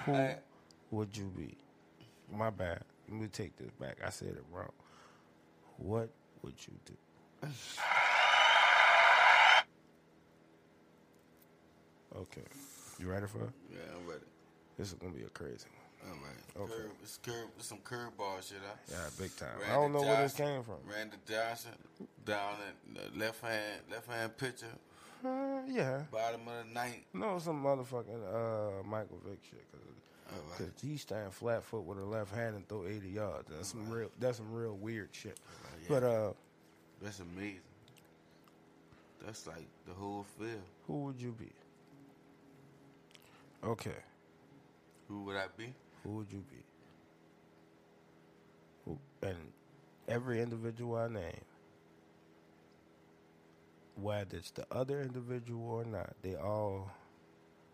Who 0.04 0.30
would 0.90 1.16
you 1.16 1.32
be? 1.37 1.56
My 2.32 2.50
bad. 2.50 2.82
Let 3.09 3.20
me 3.20 3.28
take 3.28 3.56
this 3.56 3.70
back. 3.80 3.98
I 4.04 4.11
said 4.11 4.30
it 4.30 4.44
wrong. 4.52 4.72
What 5.76 6.11
would 6.42 6.54
you 6.66 6.74
do? 6.85 6.94
Okay. 12.16 12.42
You 12.98 13.09
ready 13.09 13.26
for 13.26 13.42
it? 13.44 13.50
Yeah, 13.70 13.78
I'm 13.96 14.09
ready. 14.09 14.24
This 14.76 14.88
is 14.88 14.94
gonna 14.94 15.12
be 15.12 15.22
a 15.22 15.28
crazy 15.28 15.68
one. 15.72 15.86
All 16.04 16.12
right. 16.12 16.62
Okay. 16.62 16.72
Curve, 16.82 16.90
it's 17.02 17.18
curve, 17.18 17.48
it's 17.59 17.66
some 17.68 17.78
curveball 17.78 18.46
shit. 18.46 18.59
Yeah, 18.90 18.96
big 19.18 19.35
time. 19.37 19.48
I 19.68 19.72
don't 19.74 19.92
know 19.92 20.00
where 20.02 20.22
this 20.22 20.35
came 20.35 20.62
from. 20.62 20.76
Randy 20.90 21.16
Johnson 21.28 21.72
down 22.24 22.54
in 22.88 22.94
the 22.94 23.18
left 23.24 23.40
hand, 23.42 23.82
left 23.90 24.09
hand 24.11 24.37
pitcher, 24.37 24.66
Uh, 25.24 25.62
yeah. 25.66 26.02
bottom 26.11 26.42
of 26.48 26.66
the 26.66 26.72
ninth. 26.74 27.04
No, 27.12 27.38
some 27.38 27.62
motherfucking 27.62 28.80
uh, 28.80 28.82
Michael 28.85 29.20
Vick 29.26 29.38
shit. 29.50 29.64
Cause, 29.72 29.80
All 30.32 30.38
right. 30.50 30.59
'cause 30.59 30.82
he 30.82 30.96
stand 30.96 31.32
flat 31.35 31.62
foot 31.64 31.82
with 31.82 31.98
a 31.98 32.04
left 32.04 32.35
hand 32.35 32.56
and 32.56 32.68
throw 32.68 32.87
80 32.87 33.09
yards. 33.11 33.48
That's 33.50 33.68
some 33.70 33.88
real. 33.90 34.11
That's 34.18 34.37
some 34.38 34.52
real 34.52 34.74
weird 34.76 35.09
shit. 35.12 35.38
yeah. 35.82 35.87
But 35.88 36.02
uh, 36.04 36.32
That's 37.02 37.20
amazing. 37.20 37.61
That's 39.24 39.46
like 39.46 39.66
the 39.87 39.92
whole 39.94 40.24
field. 40.38 40.62
who 40.87 41.04
would 41.04 41.20
you 41.20 41.32
be? 41.32 41.50
Okay, 43.64 43.96
Who 45.09 45.24
would 45.24 45.37
I 45.37 45.46
be? 45.56 45.74
Who 46.06 46.12
would 46.18 46.32
you 46.32 46.44
be? 46.50 46.62
Who, 48.84 48.98
and 49.22 49.52
every 50.08 50.40
individual 50.40 50.96
I 50.96 51.08
name, 51.08 51.40
whether 53.96 54.36
it's 54.36 54.52
the 54.52 54.66
other 54.70 55.00
individual 55.02 55.66
or 55.68 55.84
not, 55.84 56.14
they 56.22 56.36
all 56.36 56.90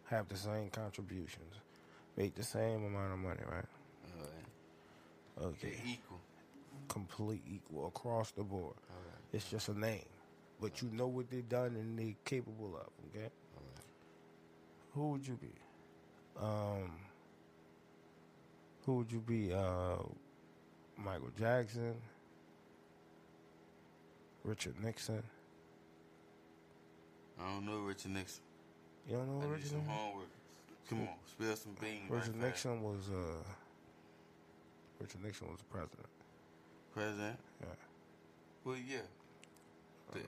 have 0.07 0.29
the 0.29 0.37
same 0.37 0.71
contributions, 0.71 1.55
make 2.17 2.35
the 2.35 2.43
same 2.45 2.85
amount 2.85 3.13
of 3.13 3.19
money, 3.19 3.41
right? 3.51 3.65
Okay, 5.41 5.71
They 5.85 5.93
equal. 5.93 6.21
complete 6.89 7.43
equal 7.51 7.87
across 7.89 8.31
the 8.33 8.43
board. 8.45 8.75
Right. 8.91 9.17
It's 9.33 9.51
just 9.51 9.69
a 9.69 9.79
name, 9.79 10.05
but 10.61 10.83
you 10.83 10.91
know 10.93 11.07
what 11.09 11.31
they've 11.31 11.49
done 11.49 11.75
and 11.77 11.99
they're 11.99 12.15
capable 12.25 12.77
of. 12.77 12.89
Okay, 13.11 13.25
right. 13.25 13.87
who 14.95 15.11
would 15.13 15.27
you 15.27 15.39
be? 15.41 15.53
Um, 16.41 16.93
who 18.87 18.97
would 18.97 19.13
you 19.13 19.21
be? 19.21 19.53
Uh, 19.53 19.97
Michael 20.97 21.31
Jackson, 21.39 21.95
Richard 24.45 24.75
Nixon. 24.83 25.23
I 27.41 27.49
don't 27.55 27.67
know 27.67 27.79
Richard 27.79 28.13
Nixon. 28.13 28.43
You 29.09 29.17
don't 29.17 29.29
know 29.29 29.47
I 29.47 29.51
Richard 29.51 29.73
Nixon? 29.73 29.85
homework. 29.87 30.27
Come 30.89 31.01
on, 31.03 31.09
spill 31.27 31.57
some 31.57 31.73
beans. 31.81 32.03
right 32.11 32.19
Richard 32.21 32.35
fast. 32.35 32.45
Nixon 32.45 32.83
was 32.83 33.09
uh, 33.11 33.43
Richard 35.01 35.25
Nixon 35.25 35.49
was 35.49 35.61
president. 35.71 36.07
President. 36.95 37.39
Yeah. 37.61 37.67
Well, 38.65 38.77
yeah. 38.77 38.99
The 40.13 40.19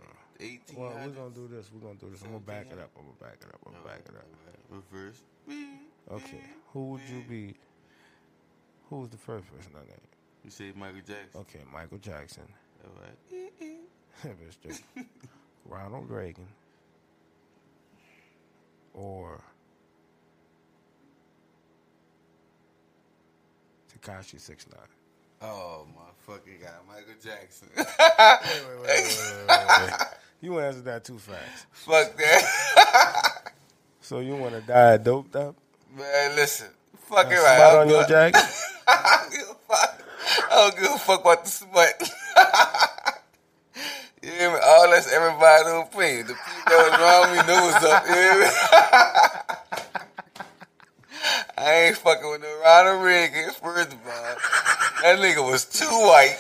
1800s. 0.45 0.59
Uh, 0.71 0.81
Well, 0.81 0.93
we're 1.05 1.13
gonna 1.13 1.31
do 1.35 1.49
this. 1.49 1.71
We're 1.73 1.87
gonna 1.87 2.01
do 2.01 2.11
this. 2.11 2.23
I'm 2.23 2.29
gonna 2.29 2.41
back 2.41 2.67
it 2.73 2.79
up. 2.79 2.91
I'm 2.97 3.05
gonna 3.05 3.21
back 3.21 3.39
it 3.43 3.49
up. 3.53 3.61
I'm 3.67 3.73
gonna 3.75 3.85
back 3.85 4.03
it 4.09 4.17
up. 4.17 4.27
Reverse. 4.71 5.23
Okay. 6.11 6.41
Who 6.73 6.85
would 6.93 7.03
you 7.03 7.23
be? 7.29 7.55
Who 8.95 9.01
was 9.01 9.09
the 9.09 9.17
first 9.17 9.45
person 9.49 9.73
I 9.75 9.81
named? 9.81 9.99
You 10.45 10.51
say 10.51 10.73
Michael 10.77 11.01
Jackson. 11.01 11.41
Okay, 11.41 11.59
Michael 11.73 11.99
Jackson. 11.99 12.45
All 12.85 12.93
right. 13.03 13.77
True. 14.63 15.05
Ronald 15.69 16.09
Reagan. 16.09 16.47
Or 18.93 19.41
Tekashi 23.93 24.39
Six 24.39 24.67
Nine. 24.71 25.51
Oh, 25.51 25.89
fucking 26.25 26.61
god, 26.63 26.75
Michael 26.87 27.15
Jackson. 27.21 27.71
You 30.41 30.61
answered 30.61 30.85
that 30.85 31.03
too 31.05 31.19
fast. 31.19 31.67
Fuck 31.73 32.17
that. 32.17 33.53
So 34.03 34.21
you 34.21 34.37
want 34.37 34.55
to 34.55 34.61
die 34.61 34.99
doped 34.99 35.35
up? 35.35 35.57
Man, 35.97 36.37
listen. 36.37 36.69
Fuck 37.15 37.27
it 37.33 37.39
Smut 37.39 37.45
right. 37.45 37.61
On 37.61 37.87
don't, 37.87 37.89
your 37.89 38.05
jacket? 38.07 38.43
I 38.89 38.91
don't 39.23 39.33
give 39.33 39.49
a 39.51 39.55
fuck. 39.75 39.93
I 40.51 40.53
don't 40.57 40.77
give 40.83 40.93
a 40.93 40.99
fuck 40.99 41.21
about 41.21 41.45
the 41.45 41.51
smut. 41.51 41.95
you 44.23 44.31
hear 44.31 44.51
me? 44.53 44.59
All 44.65 44.91
that's 44.91 45.13
everybody's 45.13 45.69
opinion. 45.89 46.27
The 46.27 46.35
people 46.35 46.65
that 46.67 46.79
was 46.91 46.99
wrong 47.01 47.27
me 47.33 47.39
knew 47.47 47.61
what's 47.63 47.85
up. 47.85 48.03
You 48.07 48.15
hear 48.15 48.37
me? 48.41 48.47
I 51.57 51.73
ain't 51.87 51.97
fucking 51.97 52.29
with 52.31 52.43
no 52.43 52.61
Ronald 52.63 53.03
Reagan. 53.05 53.51
First 53.53 53.93
of 53.93 53.99
all, 54.07 54.37
that 55.03 55.19
nigga 55.19 55.43
was 55.51 55.65
too 55.65 55.87
white. 55.87 56.37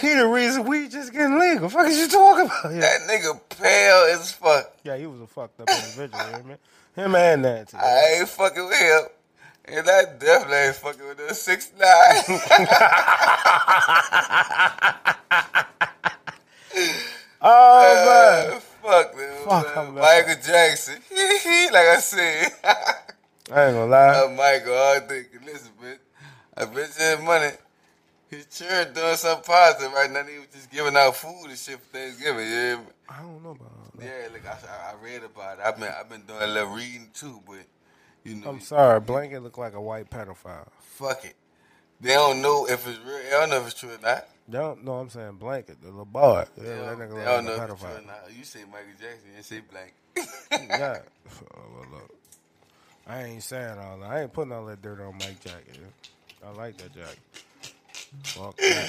he 0.00 0.14
the 0.14 0.26
reason 0.26 0.64
we 0.64 0.88
just 0.88 1.12
getting 1.12 1.38
legal. 1.38 1.68
Fuck 1.68 1.88
is 1.88 1.98
you 1.98 2.08
talking 2.08 2.46
about? 2.46 2.72
Yeah, 2.72 2.80
That 2.80 3.00
nigga 3.08 3.38
pale 3.58 4.04
as 4.14 4.32
fuck. 4.32 4.72
yeah 4.84 4.96
he 4.96 5.06
was 5.06 5.20
a 5.20 5.26
fucked 5.26 5.60
up 5.60 5.68
individual. 5.68 6.42
me? 6.46 6.54
Him 6.96 7.14
and 7.14 7.42
Nancy. 7.42 7.76
I 7.76 8.16
ain't 8.18 8.28
fucking 8.28 8.66
with 8.66 8.78
him. 8.78 9.00
And 9.66 9.88
I 9.88 10.02
definitely 10.18 10.56
ain't 10.56 10.76
fucking 10.76 11.06
with 11.06 11.28
the 11.28 11.34
six 11.34 11.70
nine. 11.78 12.40
Oh 17.42 18.50
man, 18.52 18.60
Fuck 18.82 19.16
them. 19.16 19.48
Fuck, 19.48 19.94
man. 19.94 19.96
Michael 20.02 20.42
Jackson. 20.42 20.94
like 21.72 21.88
I 21.88 21.96
said. 22.00 22.50
I 22.62 23.66
ain't 23.66 23.74
gonna 23.74 23.86
lie. 23.86 24.24
uh, 24.24 24.28
Michael, 24.28 24.74
I 24.74 25.00
think 25.08 25.28
listen, 25.46 25.70
bitch. 25.82 25.98
I 26.56 26.64
bet 26.66 26.76
you 26.76 26.82
that 26.98 27.22
money. 27.22 27.50
His 28.28 28.46
church 28.46 28.94
doing 28.94 29.16
something 29.16 29.44
positive 29.44 29.92
right 29.92 30.10
now. 30.10 30.22
He 30.24 30.38
was 30.38 30.48
just 30.52 30.70
giving 30.70 30.96
out 30.96 31.16
food 31.16 31.46
and 31.48 31.58
shit 31.58 31.78
for 31.80 31.96
Thanksgiving. 31.96 32.46
Yeah, 32.46 32.78
I 33.08 33.22
don't 33.22 33.42
know 33.42 33.50
about 33.52 33.70
that. 33.70 33.79
Yeah. 34.02 34.28
Look, 34.32 34.46
I, 34.46 34.56
I 34.90 34.94
read 35.04 35.22
about 35.24 35.58
it. 35.58 35.64
I've 35.64 35.78
been, 35.78 35.92
I've 35.98 36.08
been 36.08 36.22
doing 36.22 36.42
a 36.42 36.46
little 36.46 36.70
reading 36.74 37.08
too, 37.14 37.40
but 37.46 37.58
you 38.24 38.36
know, 38.36 38.50
I'm 38.50 38.60
sorry, 38.60 39.00
Blanket 39.00 39.42
look 39.42 39.58
like 39.58 39.74
a 39.74 39.80
white 39.80 40.10
pedophile. 40.10 40.68
fuck 40.80 41.24
it. 41.24 41.34
They 42.00 42.14
don't 42.14 42.40
know 42.40 42.66
if 42.66 42.86
it's 42.88 42.98
real. 42.98 43.18
They 43.18 43.30
don't 43.30 43.50
know 43.50 43.60
if 43.60 43.66
it's 43.66 43.78
true 43.80 43.90
or 43.90 43.98
not. 44.02 44.26
They 44.48 44.58
don't 44.58 44.84
know 44.84 44.94
I'm 44.94 45.10
saying 45.10 45.34
Blanket, 45.36 45.80
the 45.82 45.88
little 45.88 46.04
boy. 46.06 46.44
Yeah, 46.56 46.62
They 46.62 46.68
that 46.70 46.98
don't, 46.98 46.98
nigga 46.98 47.14
they 47.18 47.24
don't 47.24 47.44
like 47.44 47.44
know 47.44 47.54
a 47.54 47.64
if 47.64 47.70
it's 47.72 47.80
true 47.82 47.90
or 47.90 47.92
pedophile. 47.94 48.06
not. 48.06 48.20
You 48.36 48.44
say 48.44 48.60
Michael 48.64 48.98
Jackson, 49.00 49.30
you 49.36 49.42
say 49.42 49.60
blank. 49.70 49.94
yeah. 50.52 50.98
Oh, 51.54 51.60
well, 51.74 51.86
look. 51.92 52.10
I 53.06 53.22
ain't 53.24 53.42
saying 53.42 53.78
all 53.78 53.98
that. 53.98 54.10
I 54.10 54.22
ain't 54.22 54.32
putting 54.32 54.52
all 54.52 54.64
that 54.66 54.82
dirt 54.82 55.00
on 55.00 55.12
Mike 55.18 55.40
Jacket. 55.40 55.78
yeah. 55.80 56.48
I 56.48 56.52
like 56.52 56.76
that 56.78 56.94
jacket. 56.94 57.18
Fuck 58.24 58.56
that. 58.56 58.66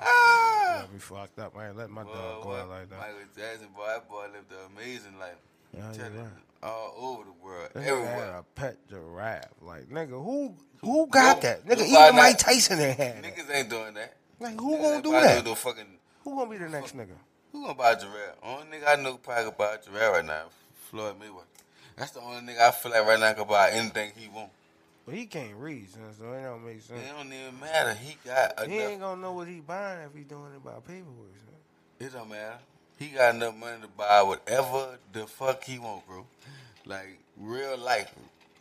Ah! 0.00 0.76
Yeah, 0.80 0.86
be 0.92 0.98
fucked 0.98 1.38
up. 1.38 1.56
I 1.56 1.68
ain't 1.68 1.76
let 1.76 1.90
my 1.90 2.02
Boy, 2.04 2.12
dog 2.14 2.42
go 2.42 2.52
out 2.56 2.68
like 2.68 2.88
that. 2.90 2.98
Michael 2.98 3.14
Jackson, 3.36 3.68
boy, 3.76 3.86
that 3.86 4.08
boy 4.08 4.26
lived 4.32 4.50
an 4.52 4.58
amazing 4.76 5.18
life. 5.18 5.34
Yeah, 5.76 5.92
yeah, 5.96 6.08
yeah. 6.14 6.28
all 6.68 6.94
over 6.98 7.24
the 7.24 7.44
world, 7.44 7.68
That 7.74 7.82
nigga 7.82 7.86
had 7.86 7.92
everywhere. 8.18 8.36
a 8.38 8.42
pet 8.54 8.76
giraffe. 8.88 9.44
Like, 9.62 9.88
nigga, 9.88 10.10
who 10.24 10.54
who 10.82 11.06
got 11.08 11.36
Who- 11.36 11.42
that? 11.42 11.64
Nigga, 11.66 11.92
buy 11.94 12.04
even 12.08 12.16
Mike? 12.16 12.38
Tyson 12.38 12.80
ain't 12.80 12.98
had 12.98 13.22
that. 13.22 13.36
Niggas 13.36 13.54
ain't 13.54 13.70
doing 13.70 13.94
that. 13.94 14.14
Like, 14.40 14.58
who 14.58 14.76
Niggas 14.76 14.82
gonna 14.82 15.02
do 15.02 15.10
that? 15.12 15.44
No 15.44 15.54
fucking, 15.54 15.84
Who 16.24 16.36
gonna 16.36 16.50
be 16.50 16.56
the 16.58 16.68
next 16.68 16.96
nigga? 16.96 17.14
who 17.52 17.62
gonna 17.62 17.74
buy 17.74 17.92
a 17.92 17.96
giraffe? 18.00 18.36
Only 18.42 18.78
nigga 18.78 18.88
I 18.98 19.02
know 19.02 19.16
probably 19.18 19.44
could 19.44 19.58
buy 19.58 19.74
a 19.74 19.78
giraffe 19.82 20.12
right 20.14 20.24
now, 20.24 20.44
Floyd 20.90 21.14
Mayweather. 21.20 21.44
That's 21.96 22.12
the 22.12 22.20
only 22.20 22.52
nigga 22.52 22.60
I 22.60 22.70
feel 22.70 22.92
like 22.92 23.06
right 23.06 23.20
now 23.20 23.32
can 23.34 23.46
buy 23.46 23.70
anything 23.72 24.12
he 24.16 24.28
want. 24.28 24.50
But 25.10 25.18
he 25.18 25.26
can't 25.26 25.56
read, 25.56 25.90
son, 25.90 26.02
so 26.16 26.32
it 26.34 26.42
don't 26.44 26.64
make 26.64 26.80
sense. 26.82 27.00
It 27.00 27.12
don't 27.16 27.26
even 27.26 27.58
matter. 27.58 27.94
He 27.94 28.16
got 28.24 28.64
He 28.64 28.78
ain't 28.78 29.00
gonna 29.00 29.20
know 29.20 29.32
what 29.32 29.48
he 29.48 29.58
buying 29.58 30.02
if 30.02 30.14
he 30.14 30.22
doing 30.22 30.52
it 30.54 30.62
by 30.64 30.74
paperwork. 30.86 31.34
Son. 31.36 31.56
It 31.98 32.12
don't 32.12 32.30
matter. 32.30 32.58
He 32.96 33.08
got 33.08 33.34
enough 33.34 33.56
money 33.56 33.82
to 33.82 33.88
buy 33.88 34.22
whatever 34.22 34.98
the 35.12 35.26
fuck 35.26 35.64
he 35.64 35.80
want, 35.80 36.06
bro. 36.06 36.24
Like 36.86 37.18
real 37.36 37.76
life, 37.76 38.14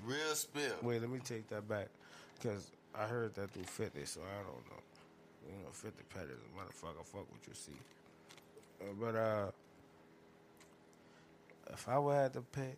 real 0.04 0.34
spill. 0.34 0.74
Wait, 0.82 1.00
let 1.02 1.12
me 1.12 1.20
take 1.24 1.48
that 1.50 1.70
back, 1.70 1.88
cause 2.42 2.72
I 2.96 3.06
heard 3.06 3.36
that 3.36 3.52
through 3.52 3.66
Fifty, 3.66 4.06
so 4.06 4.22
I 4.22 4.42
don't 4.42 4.66
know. 4.66 4.82
You 5.46 5.64
know, 5.64 5.70
Fifty 5.72 6.04
Pet 6.12 6.24
is 6.24 6.32
a 6.32 6.60
motherfucker. 6.60 7.06
Fuck 7.06 7.28
what 7.30 7.48
you 7.48 7.54
see. 7.54 7.74
Uh, 8.82 8.86
but 9.00 9.16
uh, 9.16 9.52
if 11.72 11.88
I 11.88 12.00
would 12.00 12.16
have 12.16 12.34
to 12.34 12.42
pick, 12.42 12.76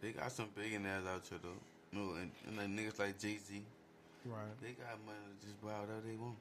They 0.00 0.12
got 0.12 0.32
some 0.32 0.48
billionaires 0.56 1.04
out 1.06 1.24
here 1.28 1.38
though. 1.42 1.73
No, 1.94 2.14
and, 2.20 2.30
and 2.46 2.56
like 2.56 2.68
niggas 2.68 2.98
like 2.98 3.18
Jay 3.20 3.38
Z, 3.38 3.62
right? 4.26 4.38
they 4.60 4.70
got 4.72 4.98
money 5.06 5.18
to 5.40 5.46
just 5.46 5.60
buy 5.62 5.68
whatever 5.78 6.00
they 6.04 6.16
want. 6.16 6.34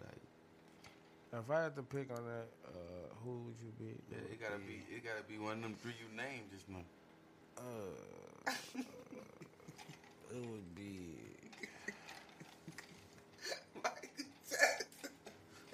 Like, 0.00 1.40
If 1.40 1.50
I 1.50 1.62
had 1.62 1.76
to 1.76 1.82
pick 1.82 2.10
on 2.10 2.24
that, 2.24 2.48
uh, 2.66 3.14
who 3.24 3.30
would 3.46 3.54
you 3.62 3.70
be? 3.78 3.94
yeah, 4.10 4.18
it 4.32 4.40
gotta 4.40 4.58
be, 4.58 4.82
it 4.92 5.04
gotta 5.04 5.22
be 5.28 5.38
one 5.38 5.58
of 5.58 5.62
them 5.62 5.74
three 5.80 5.94
you 6.00 6.08
named 6.16 6.50
just 6.50 6.68
now. 6.68 6.82
Uh, 7.58 8.50
it 10.34 10.50
would 10.50 10.74
be. 10.74 11.14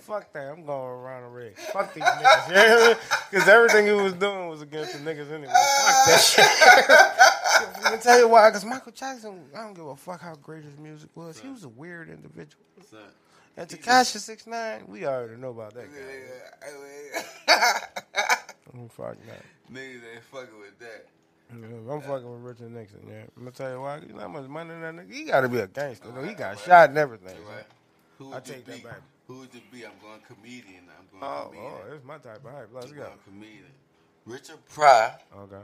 Fuck 0.00 0.30
that! 0.34 0.52
I'm 0.52 0.66
going 0.66 1.00
around 1.00 1.22
the 1.22 1.28
red. 1.28 1.56
Fuck 1.72 1.94
these 1.94 2.04
niggas. 2.04 2.48
Me? 2.90 2.94
Because 3.30 3.48
everything 3.48 3.86
he 3.86 3.92
was 3.92 4.12
doing 4.12 4.48
was 4.50 4.60
against 4.60 4.92
the 4.92 4.98
niggas 4.98 5.30
anyway. 5.32 5.46
Fuck 5.46 6.06
that 6.06 6.20
shit. 6.20 7.30
Let 7.82 7.92
me 7.92 7.98
tell 7.98 8.18
you 8.18 8.28
why. 8.28 8.48
Because 8.50 8.64
Michael 8.64 8.92
Jackson, 8.92 9.44
I 9.56 9.62
don't 9.62 9.74
give 9.74 9.86
a 9.86 9.96
fuck 9.96 10.20
how 10.20 10.34
great 10.36 10.64
his 10.64 10.76
music 10.78 11.10
was. 11.14 11.38
He 11.38 11.48
was 11.48 11.64
a 11.64 11.68
weird 11.68 12.08
individual. 12.10 12.64
Son. 12.90 13.00
And 13.56 13.68
Tekashi 13.68 14.18
Six 14.18 14.46
Nine, 14.46 14.84
we 14.88 15.06
already 15.06 15.36
know 15.36 15.50
about 15.50 15.74
that 15.74 15.86
guy. 15.86 17.54
Mm, 18.76 18.90
Fuck 18.90 19.16
that. 19.26 19.42
Niggas 19.72 20.00
ain't 20.14 20.24
fucking 20.32 20.58
with 20.58 20.78
that. 20.80 21.06
Yeah, 21.50 21.92
I'm 21.92 22.00
fucking 22.00 22.30
with 22.32 22.40
Richard 22.42 22.72
Nixon, 22.72 23.00
yeah. 23.08 23.22
I'm 23.36 23.44
gonna 23.44 23.50
tell 23.52 23.70
you 23.70 23.80
why. 23.80 23.98
You 23.98 24.12
know 24.14 24.20
how 24.20 24.28
much 24.28 24.48
money 24.48 24.70
that 24.70 24.94
nigga? 24.94 25.12
He 25.12 25.24
gotta 25.24 25.48
be 25.48 25.58
a 25.58 25.66
gangster. 25.68 26.08
though. 26.12 26.22
He 26.24 26.34
got 26.34 26.58
shot 26.58 26.88
and 26.88 26.98
everything. 26.98 27.36
Right. 27.46 27.64
Who 28.18 28.32
I 28.32 28.36
would 28.36 28.48
you 28.48 28.54
take 28.54 28.64
that 28.66 28.76
be? 28.76 28.82
back. 28.82 29.00
Who 29.28 29.38
would 29.40 29.54
you 29.54 29.60
be? 29.70 29.84
I'm 29.84 29.92
going 30.02 30.20
comedian. 30.26 30.84
I'm 30.98 31.20
going 31.20 31.22
Oh, 31.32 31.44
comedian. 31.50 31.72
oh, 31.90 31.94
it's 31.94 32.04
my 32.04 32.18
type 32.18 32.44
of 32.44 32.50
hype. 32.52 32.68
Let's 32.72 32.90
I'm 32.90 32.96
go. 32.96 33.08
comedian. 33.24 33.64
Richard 34.26 34.56
Pryor, 34.68 35.14
Okay, 35.38 35.56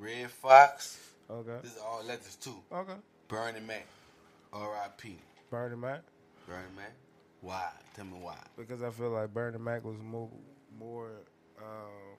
Redd 0.00 0.30
Foxx. 0.30 0.98
okay, 1.30 1.58
This 1.62 1.72
is 1.76 1.78
all 1.78 2.02
legends 2.04 2.36
too. 2.36 2.54
okay. 2.72 2.94
Bernie 3.28 3.60
Mac, 3.60 3.86
R.I.P. 4.52 5.16
Bernie 5.50 5.76
Mac, 5.76 6.00
Bernie 6.48 6.62
Mac. 6.76 6.92
Why? 7.42 7.68
Tell 7.94 8.04
me 8.06 8.18
why. 8.20 8.36
because 8.56 8.82
I 8.82 8.90
feel 8.90 9.10
like 9.10 9.32
Bernie 9.32 9.58
Mac 9.58 9.84
was 9.84 9.96
more, 10.02 10.28
more. 10.78 11.10
Um, 11.58 12.16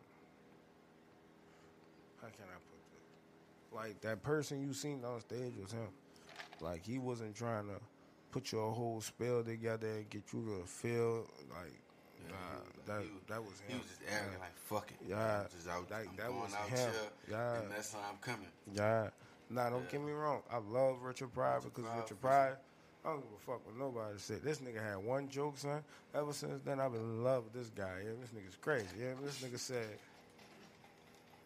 how 2.21 2.27
can 2.27 2.45
I 2.47 2.57
put 2.69 2.79
this? 2.91 3.73
Like 3.73 4.01
that 4.01 4.23
person 4.23 4.61
you 4.65 4.73
seen 4.73 5.03
on 5.05 5.19
stage 5.21 5.53
was 5.61 5.71
him. 5.71 5.87
Like 6.59 6.85
he 6.85 6.97
wasn't 6.99 7.35
trying 7.35 7.67
to 7.67 7.75
put 8.31 8.51
your 8.51 8.71
whole 8.71 9.01
spell 9.01 9.43
together 9.43 9.87
and 9.87 10.09
get 10.09 10.21
you 10.33 10.43
to 10.45 10.67
feel 10.67 11.27
like 11.49 11.73
Nah, 12.29 12.35
that 12.85 12.99
was- 13.01 13.09
that 13.27 13.43
was 13.43 13.61
He 13.67 13.75
was 13.75 13.85
just 13.87 14.01
arrogant, 14.09 14.39
like 14.39 14.55
fuck 14.57 14.91
it. 14.91 14.97
Yeah, 15.07 15.45
just 15.55 15.67
out, 15.67 15.87
that- 15.89 16.07
I'm 16.07 16.15
that 16.15 16.27
going 16.27 16.41
was 16.41 16.53
out 16.53 16.69
him. 16.69 16.77
here, 16.91 17.09
Yeah. 17.29 17.53
and 17.61 17.71
that's 17.71 17.93
how 17.93 17.99
I'm 18.09 18.17
coming. 18.17 18.47
Yeah. 18.73 19.09
Nah, 19.49 19.69
don't 19.69 19.83
Yeah. 19.85 19.91
get 19.91 20.01
me 20.01 20.11
wrong. 20.13 20.43
I 20.49 20.57
love 20.57 21.01
Richard 21.03 21.33
Pryor 21.33 21.59
because 21.61 21.83
Pryor, 21.85 22.01
Richard 22.01 22.21
Pryor. 22.21 22.59
I 23.03 23.07
don't 23.09 23.21
give 23.21 23.31
a 23.33 23.39
fuck 23.39 23.65
what 23.65 23.75
nobody 23.75 24.17
said. 24.19 24.43
This 24.43 24.59
nigga 24.59 24.79
had 24.81 24.97
one 24.97 25.27
joke, 25.27 25.57
son. 25.57 25.83
Ever 26.13 26.31
since 26.33 26.61
then, 26.63 26.79
I've 26.79 26.91
been 26.91 27.01
in 27.01 27.23
love 27.23 27.45
with 27.45 27.53
this 27.53 27.69
guy. 27.69 28.01
Yeah, 28.05 28.11
this 28.21 28.29
nigga's 28.29 28.55
crazy. 28.61 28.87
Yeah, 28.99 29.15
this 29.21 29.41
nigga 29.41 29.57
said 29.59 29.99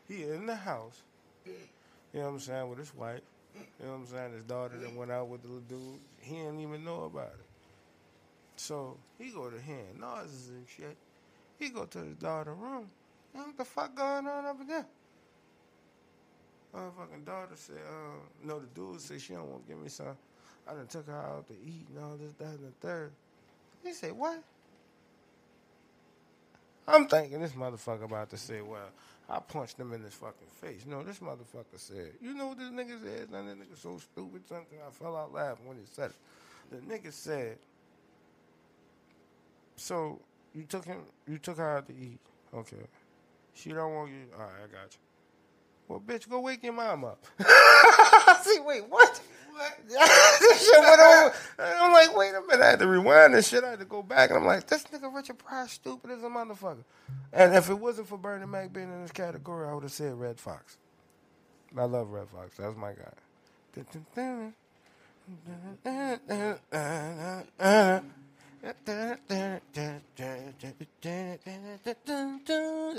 he 0.07 0.23
in 0.23 0.45
the 0.45 0.55
house. 0.55 1.01
You 1.45 1.53
know 2.13 2.21
what 2.25 2.27
I'm 2.33 2.39
saying 2.39 2.69
with 2.69 2.79
his 2.79 2.93
wife. 2.93 3.21
You 3.55 3.85
know 3.85 3.91
what 3.93 3.97
I'm 3.99 4.07
saying. 4.07 4.33
His 4.33 4.43
daughter 4.43 4.77
that 4.77 4.93
went 4.93 5.11
out 5.11 5.27
with 5.29 5.41
the 5.43 5.47
little 5.47 5.61
dude. 5.63 5.99
He 6.19 6.35
didn't 6.35 6.59
even 6.59 6.83
know 6.83 7.05
about 7.05 7.33
it. 7.39 7.45
So 8.55 8.97
he 9.19 9.29
go 9.31 9.49
to 9.49 9.59
him, 9.59 9.99
noises 9.99 10.49
and 10.49 10.65
shit. 10.67 10.95
He 11.59 11.69
go 11.69 11.85
to 11.85 11.99
his 11.99 12.15
daughter 12.15 12.53
room. 12.53 12.89
Know 13.33 13.43
what 13.43 13.57
the 13.57 13.65
fuck 13.65 13.95
going 13.95 14.27
on 14.27 14.45
over 14.45 14.63
there? 14.63 14.85
Motherfucking 16.73 17.25
daughter 17.25 17.55
said, 17.55 17.77
uh, 17.89 18.19
no, 18.43 18.59
the 18.59 18.67
dude 18.67 18.99
said 18.99 19.21
she 19.21 19.33
don't 19.33 19.49
want 19.49 19.65
to 19.65 19.73
give 19.73 19.81
me 19.81 19.89
some. 19.89 20.07
I 20.67 20.73
done 20.73 20.87
took 20.87 21.07
her 21.07 21.13
out 21.13 21.47
to 21.47 21.53
eat 21.53 21.85
and 21.95 22.03
all 22.03 22.17
this, 22.17 22.33
that, 22.39 22.59
and 22.59 22.67
the 22.67 22.87
third. 22.87 23.11
He 23.83 23.93
said, 23.93 24.13
what? 24.13 24.41
I'm 26.87 27.07
thinking 27.07 27.41
this 27.41 27.53
motherfucker 27.53 28.03
about 28.03 28.29
to 28.31 28.37
say, 28.37 28.61
well, 28.61 28.89
I 29.29 29.39
punched 29.39 29.79
him 29.79 29.93
in 29.93 30.01
his 30.01 30.13
fucking 30.13 30.47
face. 30.61 30.85
No, 30.85 31.03
this 31.03 31.19
motherfucker 31.19 31.77
said, 31.77 32.11
you 32.21 32.33
know 32.33 32.47
what 32.47 32.59
this 32.59 32.69
nigga 32.69 33.01
said? 33.01 33.29
Son, 33.31 33.45
this 33.45 33.55
nigga 33.55 33.77
so 33.77 33.97
stupid, 33.97 34.47
something. 34.47 34.77
I 34.85 34.91
fell 34.91 35.15
out 35.15 35.33
laughing 35.33 35.67
when 35.67 35.77
he 35.77 35.83
said 35.91 36.11
it. 36.11 36.15
The 36.71 36.77
nigga 36.93 37.11
said, 37.11 37.57
so 39.75 40.19
you 40.53 40.63
took 40.63 40.85
him, 40.85 40.99
you 41.27 41.37
took 41.37 41.57
her 41.57 41.77
out 41.77 41.87
to 41.87 41.93
eat. 41.93 42.19
Okay. 42.53 42.77
She 43.53 43.71
don't 43.71 43.93
want 43.93 44.11
you. 44.11 44.25
All 44.33 44.41
right, 44.43 44.51
I 44.63 44.67
got 44.67 44.93
you. 44.93 44.99
Well, 45.87 45.99
bitch, 46.05 46.27
go 46.29 46.39
wake 46.39 46.63
your 46.63 46.73
mom 46.73 47.05
up. 47.05 47.25
See, 48.43 48.59
wait, 48.59 48.89
what? 48.89 49.21
What? 49.51 49.77
this 49.87 50.67
shit 50.69 50.79
went 50.79 50.99
over. 50.99 51.33
I'm 51.59 51.93
like, 51.93 52.15
wait 52.15 52.33
a 52.35 52.41
minute. 52.41 52.61
I 52.61 52.69
had 52.71 52.79
to 52.79 52.87
rewind 52.87 53.33
this 53.33 53.47
shit. 53.47 53.63
I 53.63 53.71
had 53.71 53.79
to 53.79 53.85
go 53.85 54.01
back. 54.03 54.29
And 54.29 54.39
I'm 54.39 54.45
like, 54.45 54.67
this 54.67 54.83
nigga 54.85 55.13
Richard 55.13 55.37
Pryor 55.37 55.67
stupid 55.67 56.11
as 56.11 56.23
a 56.23 56.27
motherfucker. 56.27 56.83
And 57.31 57.55
if 57.55 57.69
it 57.69 57.75
wasn't 57.75 58.07
for 58.07 58.17
Bernie 58.17 58.45
Mac 58.45 58.73
being 58.73 58.91
in 58.91 59.01
this 59.03 59.11
category, 59.11 59.67
I 59.69 59.73
would 59.73 59.83
have 59.83 59.91
said 59.91 60.19
Redd 60.19 60.39
Foxx. 60.39 60.77
I 61.77 61.83
love 61.83 62.09
Redd 62.09 62.27
Foxx. 62.29 62.57
That's 62.57 62.75
my 62.75 62.93
guy. 62.93 63.13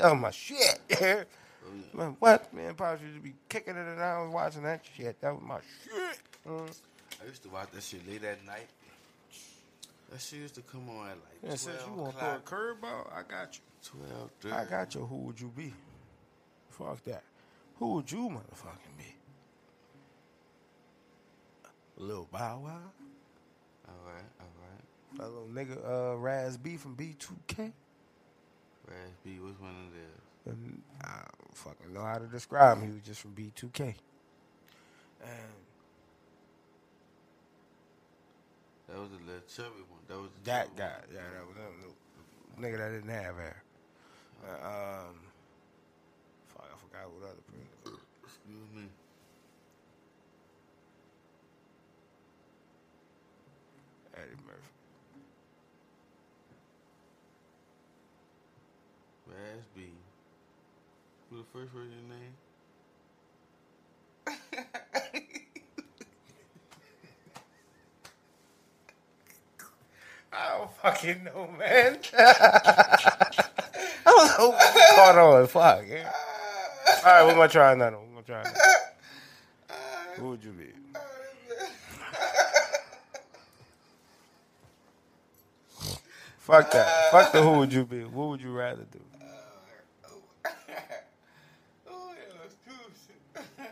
Oh 0.02 0.14
my 0.14 0.31
shit! 0.31 0.79
Man, 1.92 2.16
what 2.20 2.55
man? 2.55 2.74
Probably 2.74 3.07
used 3.07 3.16
to 3.16 3.22
be 3.22 3.35
kicking 3.48 3.74
it 3.74 3.87
and 3.87 4.00
I 4.00 4.22
was 4.22 4.33
watching 4.33 4.62
that 4.62 4.85
shit. 4.96 5.20
That 5.20 5.35
was 5.35 5.42
my 5.42 5.59
shit. 5.85 6.18
Mm. 6.46 6.79
I 7.20 7.26
used 7.26 7.42
to 7.42 7.48
watch 7.48 7.70
that 7.72 7.83
shit 7.83 8.07
late 8.09 8.22
at 8.22 8.44
night. 8.46 8.68
That 10.12 10.20
shit 10.20 10.38
used 10.38 10.55
to 10.55 10.62
come 10.62 10.88
on 10.88 11.09
at 11.09 11.16
like 11.16 11.38
Yeah, 11.42 11.48
12 11.48 11.59
since 11.59 11.83
you 11.87 11.92
want 11.94 12.12
to 12.12 12.18
throw 12.20 12.35
a 12.35 12.38
curveball, 12.38 13.12
I 13.12 13.22
got 13.29 13.55
you. 13.55 13.61
12, 14.09 14.31
30. 14.40 14.55
I 14.55 14.64
got 14.64 14.94
you. 14.94 15.00
Who 15.07 15.16
would 15.16 15.40
you 15.40 15.52
be? 15.57 15.72
Fuck 16.70 17.02
that. 17.05 17.24
Who 17.79 17.94
would 17.94 18.11
you 18.11 18.18
motherfucking 18.18 18.96
be? 18.98 19.14
Lil 21.98 22.29
Bow 22.31 22.61
Wow? 22.62 22.70
All 23.88 23.94
right, 24.07 24.31
all 24.40 24.46
right. 24.46 24.56
That 25.18 25.29
little 25.31 25.48
nigga 25.52 25.79
uh, 26.14 26.16
Raz 26.16 26.57
B 26.57 26.76
from 26.76 26.96
B2K? 26.96 27.72
Raz 28.88 29.11
B, 29.24 29.38
which 29.40 29.59
one 29.61 29.70
of 29.70 29.92
theirs? 29.92 30.57
And 30.59 30.83
I 31.02 31.22
don't 31.40 31.57
fucking 31.57 31.92
know 31.92 32.02
how 32.02 32.18
to 32.18 32.26
describe 32.26 32.79
him. 32.79 32.88
He 32.88 32.94
was 32.94 33.02
just 33.02 33.20
from 33.20 33.33
B2K. 33.33 33.94
And 35.22 35.52
That 38.88 38.98
was 39.00 39.11
the 39.11 39.16
little 39.26 39.42
chubby 39.48 39.83
one. 39.90 40.00
That 40.09 40.18
was 40.18 40.31
that 40.44 40.76
guy, 40.76 40.85
one. 40.85 41.14
yeah, 41.14 41.22
that 41.35 41.46
was 41.48 41.57
him. 41.57 42.62
Nigga 42.62 42.79
that 42.79 42.90
didn't 42.92 43.11
have 43.11 43.37
hair. 43.37 43.62
Uh, 44.44 44.66
um, 44.68 45.16
fuck, 46.48 46.66
I 46.72 46.79
forgot 46.79 47.11
what 47.12 47.24
other 47.31 47.42
person. 47.48 47.98
Excuse 48.24 48.70
me. 48.76 48.83
Eddie 54.14 54.37
Murphy. 54.46 54.75
Raz 59.37 59.64
B. 59.75 59.83
Who 61.31 61.37
the 61.38 61.44
first 61.53 61.75
word 61.75 61.88
in 61.88 61.90
your 61.92 62.16
name? 62.16 62.33
I 70.33 70.59
don't 70.59 70.70
fucking 70.77 71.25
know, 71.25 71.49
man. 71.59 71.99
I 72.18 73.29
don't 74.05 74.38
know. 74.38 74.59
caught 74.94 75.18
on. 75.18 75.46
Fuck, 75.46 75.85
yeah. 75.88 76.12
All 77.05 77.12
right, 77.12 77.25
we're 77.27 77.35
gonna 77.35 77.49
try 77.49 77.72
another. 77.72 77.99
We're 77.99 78.22
gonna 78.22 78.22
try 78.22 78.40
another. 78.40 78.59
Who 80.16 80.31
would 80.31 80.44
you 80.44 80.53
be? 80.53 80.66
Fuck 86.38 86.70
that. 86.70 87.11
Fuck 87.11 87.33
the 87.33 87.42
who 87.42 87.59
would 87.59 87.72
you 87.72 87.85
be. 87.85 88.05
What 88.05 88.29
would 88.29 88.40
you 88.40 88.53
rather 88.53 88.85
do? 88.92 89.01
Oh, 91.88 92.12
yeah, 92.14 92.33
that's 92.40 92.55
cool 92.64 92.77
shit. 93.05 93.70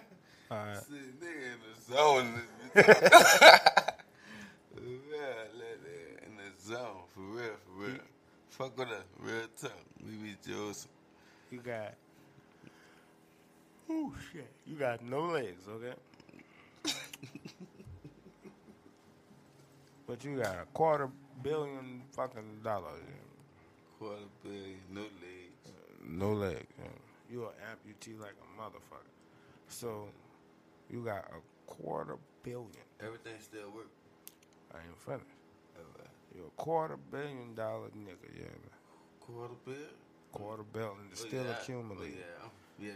All 0.55 0.67
right. 0.67 0.77
See, 0.77 0.95
nigga 1.21 1.47
in 1.53 1.59
the 1.67 1.75
zone. 1.93 2.31
yeah, 2.77 2.83
it 4.77 6.23
in 6.27 6.33
the 6.37 6.51
zone, 6.63 7.03
for 7.13 7.21
real, 7.21 7.57
for 7.65 7.75
real. 7.87 7.99
Fuck 8.51 8.79
with 8.79 8.89
us, 8.89 9.03
real 9.19 9.49
tough. 9.61 9.73
We 10.07 10.13
be 10.13 10.37
Joseph. 10.47 10.91
You 11.51 11.59
got. 11.59 11.95
Oh 13.91 14.13
shit. 14.33 14.47
You 14.65 14.77
got 14.77 15.05
no 15.05 15.23
legs, 15.23 15.63
okay? 15.69 15.95
but 20.07 20.25
you 20.25 20.37
got 20.37 20.55
a 20.55 20.67
quarter 20.73 21.11
billion 21.43 22.03
fucking 22.13 22.61
dollars. 22.63 23.03
Quarter 23.99 24.21
billion, 24.45 24.79
no 24.93 25.01
legs. 25.01 25.67
Uh, 25.67 25.71
no 26.07 26.33
legs. 26.33 26.65
yeah. 26.79 26.87
You 27.29 27.43
an 27.47 27.55
amputee 27.73 28.21
like 28.21 28.37
a 28.41 28.61
motherfucker. 28.61 29.11
So 29.69 30.07
you 30.91 31.05
got 31.05 31.25
a 31.31 31.71
quarter 31.71 32.17
billion. 32.43 32.71
Everything 33.01 33.35
still 33.41 33.71
work. 33.75 33.89
I 34.73 34.79
ain't 34.79 34.99
finished. 34.99 35.25
You're 36.37 36.47
a 36.47 36.51
quarter 36.63 36.97
billion 37.13 37.55
dollar 37.55 37.89
nigga, 37.89 38.29
yeah. 38.35 38.43
Man. 38.43 38.71
Quarter 39.21 39.55
bill? 39.65 39.75
Quarter 40.33 40.65
billion 40.65 40.97
to 41.15 41.23
Oh, 41.23 41.27
still 41.29 41.45
yeah. 41.45 41.51
accumulate. 41.53 42.17
Oh, 42.43 42.51
yeah. 42.81 42.89
Yeah. 42.89 42.93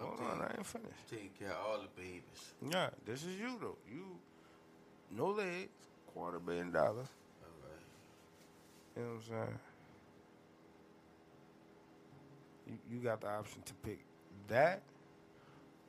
I'm 0.00 0.06
Hold 0.06 0.18
taking, 0.18 0.30
on, 0.32 0.40
I 0.42 0.54
ain't 0.56 0.66
finished. 0.66 1.08
taking 1.10 1.30
care 1.40 1.48
of 1.50 1.56
all 1.66 1.78
the 1.80 2.00
babies. 2.00 2.52
Yeah, 2.70 2.90
this 3.04 3.24
is 3.24 3.34
you 3.36 3.58
though. 3.60 3.76
You 3.92 4.04
no 5.10 5.26
legs, 5.30 5.70
quarter 6.14 6.38
billion 6.38 6.70
dollars. 6.70 7.08
Alright. 7.42 7.82
You 8.96 9.02
know 9.02 9.08
what 9.08 9.14
I'm 9.16 9.22
saying? 9.46 9.58
You, 12.68 12.78
you 12.92 12.98
got 13.02 13.20
the 13.22 13.28
option 13.28 13.62
to 13.64 13.74
pick 13.74 13.98
that 14.46 14.82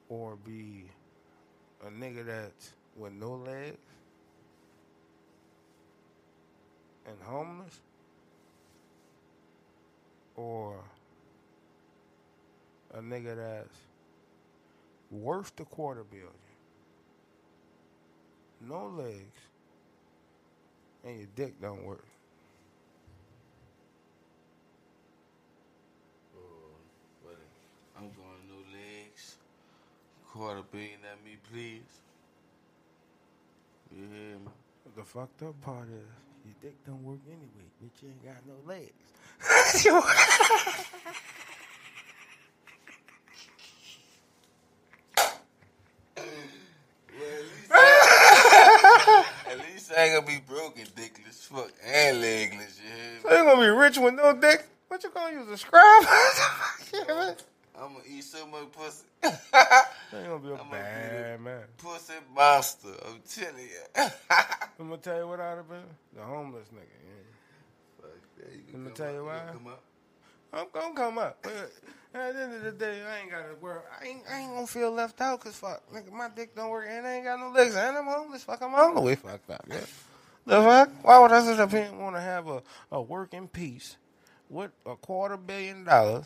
or 0.08 0.38
be 0.38 0.86
a 1.86 1.90
nigga 1.90 2.26
that's 2.26 2.74
with 2.98 3.14
no 3.14 3.36
legs 3.36 3.78
and 7.08 7.18
homeless 7.24 7.80
or 10.36 10.76
a 12.94 13.00
nigga 13.00 13.36
that's 13.36 13.78
worth 15.12 15.56
the 15.56 15.66
quarter 15.66 16.04
billion, 16.04 16.30
no 18.62 18.88
legs, 18.88 19.42
and 21.04 21.18
your 21.18 21.28
dick 21.36 21.60
don't 21.62 21.84
work. 21.84 22.06
Oh, 26.38 26.42
but 27.24 27.38
I'm 27.98 28.10
going 28.12 28.48
no 28.50 28.58
legs. 28.78 29.38
Quarter 30.34 30.62
billion 30.72 31.00
at 31.12 31.24
me, 31.26 31.38
please. 31.52 31.82
You 33.92 34.04
hear 34.04 34.38
me? 34.38 34.52
The 34.96 35.04
fucked 35.04 35.42
up 35.42 35.60
part 35.62 35.88
is 35.88 36.06
your 36.46 36.56
dick 36.62 36.76
don't 36.86 37.04
work 37.04 37.20
anyway, 37.28 37.68
bitch. 37.84 38.04
You 38.04 38.10
ain't 38.10 38.24
got 38.24 38.46
no 38.48 38.54
legs. 38.66 38.94
At 49.50 49.58
least 49.60 49.92
I 49.98 50.04
ain't 50.04 50.14
gonna 50.16 50.28
be 50.28 50.44
broken, 50.48 50.84
dickless, 50.96 51.48
fuck, 51.48 51.72
and 51.84 52.22
legless, 52.22 52.80
you 52.80 52.90
hear 52.90 53.14
me? 53.14 53.20
So 53.24 53.32
you 53.32 53.44
gonna 53.44 53.62
be 53.62 53.68
rich 53.70 53.98
with 53.98 54.14
no 54.14 54.34
dick? 54.34 54.68
What 54.90 55.04
you 55.04 55.10
gonna 55.10 55.40
use 55.40 55.50
a 55.50 55.58
scrub? 55.58 56.06
I'm 57.82 57.94
gonna 57.94 58.04
eat 58.08 58.24
so 58.24 58.46
much 58.48 58.72
pussy. 58.72 59.06
Ain't 59.24 60.28
gonna 60.28 60.40
be 60.40 60.50
a 60.50 60.52
I'm 60.54 60.58
gonna 60.58 60.70
be 60.70 60.72
bad 60.72 61.42
man. 61.42 61.62
pussy 61.78 62.14
monster. 62.36 62.90
I'm 63.08 63.22
telling 63.30 63.56
you. 63.58 63.82
I'm 64.80 64.90
gonna 64.90 64.98
tell 64.98 65.18
you 65.18 65.28
what 65.28 65.40
I'd 65.40 65.58
have 65.58 65.70
been. 65.70 65.84
The 66.16 66.24
homeless 66.24 66.68
nigga. 66.70 66.82
Yeah. 67.08 68.02
Fuck 68.02 68.12
that. 68.38 68.54
You 68.72 68.78
me 68.78 68.86
come 68.88 68.94
tell 68.96 69.14
you 69.14 69.26
why. 69.26 69.42
I'm 70.52 70.66
gonna 70.74 70.96
come 70.96 71.18
up. 71.20 71.46
At 72.14 72.34
the 72.34 72.42
end 72.42 72.54
of 72.56 72.64
the 72.64 72.72
day, 72.72 73.04
I 73.04 73.20
ain't 73.22 73.32
gotta 73.32 73.54
worry. 73.62 73.82
I 74.02 74.06
ain't, 74.08 74.24
I 74.30 74.40
ain't 74.40 74.52
gonna 74.54 74.66
feel 74.68 74.92
left 74.92 75.22
out 75.22 75.40
because 75.40 75.56
fuck, 75.56 75.84
nigga, 75.94 76.12
my 76.12 76.30
dick 76.36 76.56
don't 76.56 76.72
work 76.72 76.88
and 76.90 77.06
I 77.06 77.14
ain't 77.16 77.26
got 77.26 77.40
no 77.40 77.50
legs 77.52 77.76
and 77.76 77.98
I'm 77.98 78.06
homeless. 78.06 78.44
Fuck, 78.44 78.62
I'm 78.64 78.74
all 78.74 78.96
the 78.96 79.02
way 79.02 79.16
fucked 79.16 79.50
up. 79.52 79.64
Yeah. 79.70 79.82
The 80.48 80.62
fuck? 80.64 80.90
Why 81.04 81.20
would 81.20 81.32
I 81.32 81.44
sit 81.44 81.60
up 81.60 81.70
here 81.70 81.84
and 81.84 82.00
want 82.00 82.16
to 82.16 82.22
have 82.22 82.48
a, 82.48 82.64
a 82.92 83.00
working 83.00 83.48
piece 83.48 83.98
with 84.50 84.72
a 84.88 84.96
quarter 84.96 85.38
billion 85.38 85.84
dollars, 85.84 86.26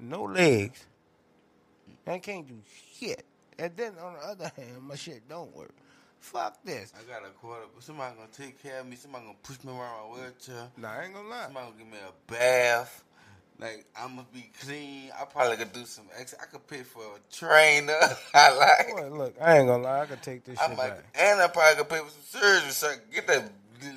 no 0.00 0.24
legs, 0.24 0.84
I 2.06 2.18
can't 2.18 2.46
do 2.46 2.54
shit? 2.98 3.24
And 3.58 3.76
then 3.76 3.94
on 4.02 4.14
the 4.14 4.18
other 4.20 4.52
hand, 4.56 4.82
my 4.82 4.94
shit 4.96 5.28
don't 5.28 5.54
work. 5.56 5.74
Fuck 6.20 6.58
this. 6.64 6.92
I 6.98 7.10
got 7.10 7.26
a 7.26 7.30
quarter. 7.30 7.62
Somebody 7.80 8.14
gonna 8.16 8.28
take 8.32 8.62
care 8.62 8.80
of 8.80 8.86
me. 8.86 8.96
Somebody 8.96 9.24
gonna 9.26 9.36
push 9.42 9.62
me 9.64 9.70
around 9.72 10.10
my 10.10 10.18
wheelchair. 10.20 10.68
Nah, 10.76 10.92
I 10.92 11.04
ain't 11.04 11.14
gonna 11.14 11.28
lie. 11.28 11.44
Somebody 11.44 11.66
gonna 11.66 11.78
give 11.78 11.88
me 11.92 11.98
a 11.98 12.32
bath. 12.32 13.04
Like 13.58 13.86
I'm 13.98 14.16
gonna 14.16 14.26
be 14.34 14.50
clean. 14.60 15.10
I 15.18 15.24
probably 15.24 15.56
could 15.56 15.72
do 15.72 15.84
some 15.86 16.06
extra. 16.18 16.40
I 16.42 16.46
could 16.46 16.66
pay 16.66 16.82
for 16.82 17.00
a 17.02 17.34
trainer. 17.34 17.96
I 18.34 18.54
like. 18.56 18.88
Boy, 19.10 19.16
look, 19.16 19.34
I 19.40 19.58
ain't 19.58 19.68
gonna 19.68 19.82
lie. 19.82 20.00
I 20.02 20.06
could 20.06 20.22
take 20.22 20.44
this 20.44 20.58
I 20.58 20.68
shit 20.68 20.76
might, 20.76 20.88
back. 20.90 21.04
and 21.14 21.40
I 21.40 21.46
probably 21.48 21.76
could 21.76 21.88
pay 21.88 21.98
for 22.00 22.10
some 22.10 22.40
surgery 22.40 22.70
so 22.70 22.88
I 22.88 22.96
get 23.14 23.26
that. 23.28 23.50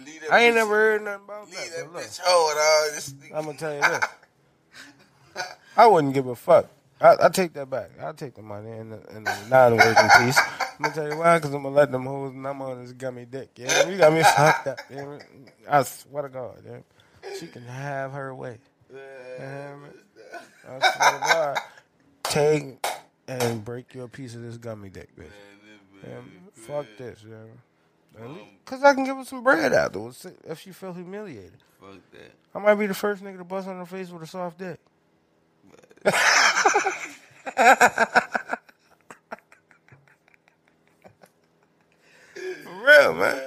Leave 0.05 0.21
that 0.21 0.31
I 0.33 0.41
ain't 0.41 0.53
bitch- 0.53 0.55
never 0.57 0.75
heard 0.75 1.01
nothing 1.03 1.23
about 1.25 1.45
Leave 1.49 1.55
that. 1.55 1.93
that 1.93 2.01
bitch 2.01 2.19
hold. 2.23 3.33
I'm 3.35 3.45
gonna 3.45 3.57
tell 3.57 3.73
you 3.73 3.81
this. 3.81 3.99
I 5.77 5.87
wouldn't 5.87 6.13
give 6.13 6.27
a 6.27 6.35
fuck. 6.35 6.67
I, 7.01 7.15
I 7.21 7.29
take 7.29 7.53
that 7.53 7.69
back. 7.69 7.91
I 8.01 8.11
take 8.11 8.35
the 8.35 8.41
money 8.41 8.71
and 8.71 8.91
the, 8.91 8.99
and 9.15 9.25
the 9.25 9.45
non-working 9.49 10.09
piece. 10.19 10.37
I'm 10.37 10.83
gonna 10.83 10.93
tell 10.93 11.09
you 11.09 11.17
why, 11.17 11.37
because 11.37 11.53
I'm 11.53 11.63
gonna 11.63 11.75
let 11.75 11.91
them 11.91 12.05
hoes 12.05 12.33
and 12.33 12.45
I'm 12.45 12.61
on 12.61 12.81
this 12.81 12.91
gummy 12.91 13.25
dick. 13.25 13.51
Yeah, 13.55 13.87
you 13.87 13.97
got 13.97 14.13
me 14.13 14.21
fucked 14.23 14.67
up. 14.67 14.79
Yeah, 14.89 15.19
I 15.69 15.83
swear 15.83 16.23
to 16.23 16.29
God, 16.29 16.63
yeah. 16.65 16.79
she 17.37 17.47
can 17.47 17.63
have 17.63 18.11
her 18.11 18.35
way. 18.35 18.57
Yeah. 18.93 19.75
I 20.67 20.79
swear 20.79 21.11
to 21.11 21.19
God, 21.19 21.57
take 22.23 22.85
and 23.27 23.63
break 23.63 23.93
your 23.93 24.07
piece 24.07 24.35
of 24.35 24.41
this 24.41 24.57
gummy 24.57 24.89
dick, 24.89 25.09
bitch. 25.15 25.25
Yeah, 26.03 26.21
fuck 26.53 26.85
this, 26.97 27.23
yeah. 27.27 28.25
Cause 28.65 28.83
I 28.83 28.93
can 28.93 29.05
give 29.05 29.15
her 29.15 29.23
some 29.23 29.43
bread 29.43 29.71
afterwards 29.71 30.25
if 30.45 30.59
she 30.59 30.71
feel 30.71 30.93
humiliated. 30.93 31.63
Fuck 31.79 31.99
that. 32.11 32.33
I 32.53 32.59
might 32.59 32.75
be 32.75 32.87
the 32.87 32.93
first 32.93 33.23
nigga 33.23 33.37
to 33.37 33.43
bust 33.45 33.67
on 33.67 33.77
her 33.77 33.85
face 33.85 34.09
with 34.09 34.23
a 34.23 34.27
soft 34.27 34.57
dick. 34.57 34.79
For 36.03 36.13
real, 42.85 43.13
man. 43.13 43.41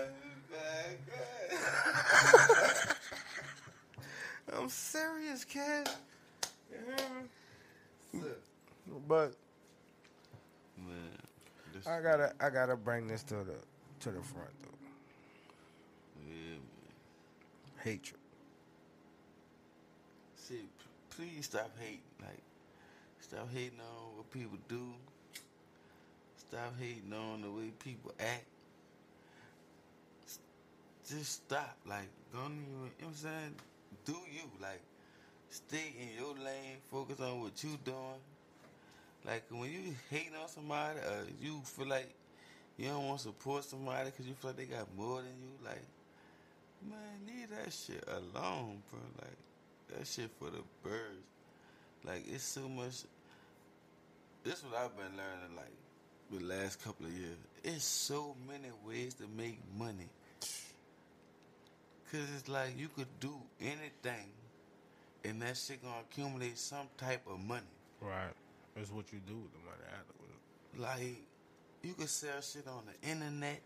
I'm 4.54 4.68
serious, 4.68 5.44
kid. 5.44 5.88
Yeah. 6.70 8.20
But 9.08 9.34
Man, 10.76 11.18
I 11.86 12.00
gotta, 12.00 12.32
I 12.40 12.50
gotta 12.50 12.76
bring 12.76 13.06
this 13.08 13.22
to 13.24 13.36
the, 13.36 13.56
to 14.00 14.10
the 14.10 14.20
front 14.20 14.50
though. 14.62 14.78
yeah, 16.28 16.50
man. 16.50 16.60
Hatred. 17.82 18.20
See, 20.36 20.54
p- 20.56 21.11
please 21.22 21.44
stop 21.44 21.70
hating. 21.78 22.00
Like, 22.20 22.42
stop 23.20 23.48
hating 23.52 23.78
on 23.80 24.16
what 24.16 24.30
people 24.30 24.58
do. 24.68 24.82
Stop 26.36 26.74
hating 26.80 27.12
on 27.12 27.42
the 27.42 27.50
way 27.50 27.70
people 27.78 28.12
act. 28.18 28.44
Just 31.08 31.44
stop. 31.44 31.76
Like, 31.86 32.08
don't 32.32 32.44
even, 32.44 32.62
you 32.62 32.74
know 32.74 32.88
what 32.98 33.08
I'm 33.08 33.14
saying? 33.14 33.54
Do 34.04 34.12
you. 34.32 34.50
Like, 34.60 34.80
stay 35.50 35.94
in 36.00 36.08
your 36.18 36.34
lane. 36.44 36.78
Focus 36.90 37.20
on 37.20 37.40
what 37.40 37.62
you 37.62 37.78
doing. 37.84 37.96
Like, 39.24 39.44
when 39.50 39.70
you 39.70 39.94
hating 40.10 40.34
on 40.40 40.48
somebody 40.48 40.98
or 40.98 41.24
you 41.40 41.60
feel 41.64 41.86
like 41.86 42.12
you 42.76 42.88
don't 42.88 43.06
want 43.06 43.18
to 43.18 43.24
support 43.24 43.64
somebody 43.64 44.10
because 44.10 44.26
you 44.26 44.34
feel 44.34 44.50
like 44.50 44.56
they 44.56 44.64
got 44.64 44.88
more 44.96 45.18
than 45.18 45.26
you, 45.40 45.64
like, 45.64 45.84
man, 46.88 46.98
leave 47.26 47.50
that 47.50 47.72
shit 47.72 48.02
alone, 48.08 48.82
bro. 48.90 49.00
Like, 49.20 49.38
that 49.98 50.06
shit 50.06 50.30
for 50.38 50.50
the 50.50 50.62
birds. 50.82 51.26
Like 52.04 52.24
it's 52.32 52.44
so 52.44 52.68
much. 52.68 53.04
This 54.44 54.64
what 54.64 54.76
I've 54.76 54.96
been 54.96 55.16
learning 55.16 55.56
like 55.56 55.66
the 56.30 56.44
last 56.44 56.82
couple 56.82 57.06
of 57.06 57.12
years. 57.12 57.36
It's 57.62 57.84
so 57.84 58.34
many 58.48 58.70
ways 58.86 59.14
to 59.14 59.24
make 59.36 59.58
money. 59.78 60.08
Cause 62.10 62.28
it's 62.36 62.48
like 62.48 62.78
you 62.78 62.88
could 62.94 63.06
do 63.20 63.32
anything, 63.60 64.28
and 65.24 65.40
that 65.40 65.56
shit 65.56 65.82
gonna 65.82 65.94
accumulate 66.10 66.58
some 66.58 66.88
type 66.98 67.22
of 67.30 67.40
money. 67.40 67.62
Right. 68.00 68.34
That's 68.74 68.90
what 68.90 69.12
you 69.12 69.20
do 69.26 69.34
with 69.34 69.52
the 69.52 69.58
money 69.60 69.86
afterwards. 69.88 71.02
Like 71.06 71.16
you 71.82 71.94
could 71.94 72.10
sell 72.10 72.40
shit 72.40 72.66
on 72.66 72.82
the 72.86 73.08
internet. 73.08 73.60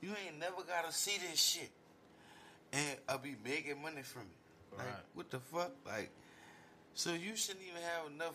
You 0.00 0.10
ain't 0.10 0.38
never 0.38 0.62
gotta 0.66 0.92
see 0.92 1.18
this 1.28 1.40
shit, 1.40 1.70
and 2.72 2.98
I'll 3.08 3.18
be 3.18 3.34
making 3.44 3.80
money 3.80 4.02
from 4.02 4.22
it. 4.22 4.42
Like 4.76 4.86
Right. 4.86 4.96
what 5.14 5.30
the 5.30 5.38
fuck? 5.40 5.72
Like 5.86 6.10
so 6.94 7.12
you 7.12 7.36
shouldn't 7.36 7.64
even 7.66 7.82
have 7.82 8.10
enough 8.12 8.34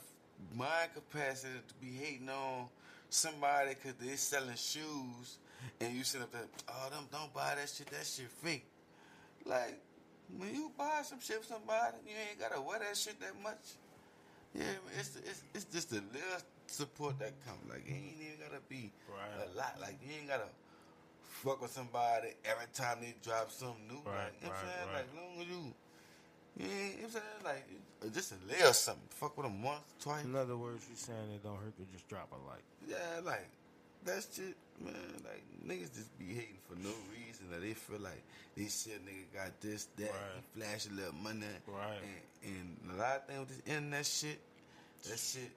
mind 0.55 0.91
capacity 0.93 1.53
to 1.67 1.73
be 1.75 1.91
hating 1.97 2.29
on 2.29 2.67
somebody 3.09 3.69
because 3.75 3.93
they're 3.99 4.17
selling 4.17 4.55
shoes, 4.55 5.37
and 5.81 5.95
you 5.95 6.03
sit 6.03 6.21
up 6.21 6.31
there, 6.31 6.41
oh 6.69 6.89
them 6.89 7.05
don't 7.11 7.33
buy 7.33 7.55
that 7.55 7.69
shit. 7.69 7.87
That 7.87 8.05
shit 8.05 8.29
fake. 8.29 8.65
Like 9.45 9.79
when 10.37 10.53
you 10.53 10.71
buy 10.77 11.01
some 11.03 11.19
shit 11.21 11.43
from 11.43 11.57
somebody, 11.59 11.97
you 12.05 12.13
ain't 12.29 12.39
gotta 12.39 12.61
wear 12.61 12.79
that 12.79 12.97
shit 12.97 13.19
that 13.21 13.33
much. 13.41 13.77
Yeah, 14.53 14.63
man, 14.63 14.73
it's 14.99 15.15
it's 15.17 15.43
it's 15.53 15.65
just 15.65 15.91
a 15.91 15.95
little 16.13 16.41
support 16.67 17.17
that 17.19 17.33
come. 17.45 17.57
Like 17.69 17.83
it 17.87 17.91
ain't 17.93 18.15
even 18.21 18.37
gotta 18.49 18.61
be 18.69 18.91
Right. 19.09 19.47
a 19.47 19.57
lot. 19.57 19.77
Like 19.79 19.97
you 20.05 20.13
ain't 20.19 20.27
gotta 20.29 20.49
fuck 21.21 21.61
with 21.61 21.71
somebody 21.71 22.29
every 22.45 22.65
time 22.73 22.97
they 23.01 23.13
drop 23.23 23.51
something 23.51 23.87
new. 23.87 24.01
Right, 24.05 24.15
like, 24.25 24.33
you 24.41 24.47
know 24.47 24.53
what 24.53 24.57
I'm 24.57 24.65
right, 24.65 24.75
saying? 24.75 24.87
right. 24.87 24.95
Like 24.95 25.15
long 25.15 25.41
as 25.41 25.47
you, 25.47 25.73
ain't, 26.65 26.71
you 26.71 26.77
know 26.77 26.91
what 26.91 27.03
I'm 27.05 27.11
saying? 27.11 27.23
Like 28.03 28.13
just 28.13 28.31
a 28.33 28.35
little 28.47 28.73
something. 28.73 29.03
Fuck 29.09 29.37
with 29.37 29.45
them 29.47 29.61
once, 29.63 29.81
twice. 29.99 30.23
In 30.25 30.35
other 30.35 30.57
words, 30.57 30.85
you 30.89 30.95
saying 30.95 31.31
it 31.33 31.43
don't 31.43 31.57
hurt 31.57 31.75
to 31.77 31.83
just 31.93 32.07
drop 32.07 32.29
a 32.31 32.49
like. 32.49 32.63
Yeah, 32.87 33.21
like 33.25 33.47
that's 34.05 34.35
shit, 34.35 34.55
man. 34.83 34.93
Like 35.23 35.43
niggas 35.65 35.93
just 35.93 36.17
be 36.17 36.25
hating 36.27 36.57
for 36.69 36.75
no 36.75 36.93
reason. 37.11 37.49
That 37.51 37.61
they 37.61 37.73
feel 37.73 37.99
like 37.99 38.23
they 38.55 38.63
shit 38.67 39.05
nigga 39.05 39.33
got 39.33 39.61
this, 39.61 39.87
that, 39.97 40.09
Right. 40.11 40.43
flash 40.55 40.87
a 40.87 40.93
little 40.93 41.13
money, 41.13 41.45
Right. 41.67 41.99
And, 42.43 42.77
and 42.89 42.97
a 42.97 43.01
lot 43.01 43.15
of 43.17 43.25
things 43.25 43.39
with 43.39 43.49
this 43.49 43.61
internet 43.75 44.05
shit, 44.05 44.39
that 45.09 45.19
shit, 45.19 45.51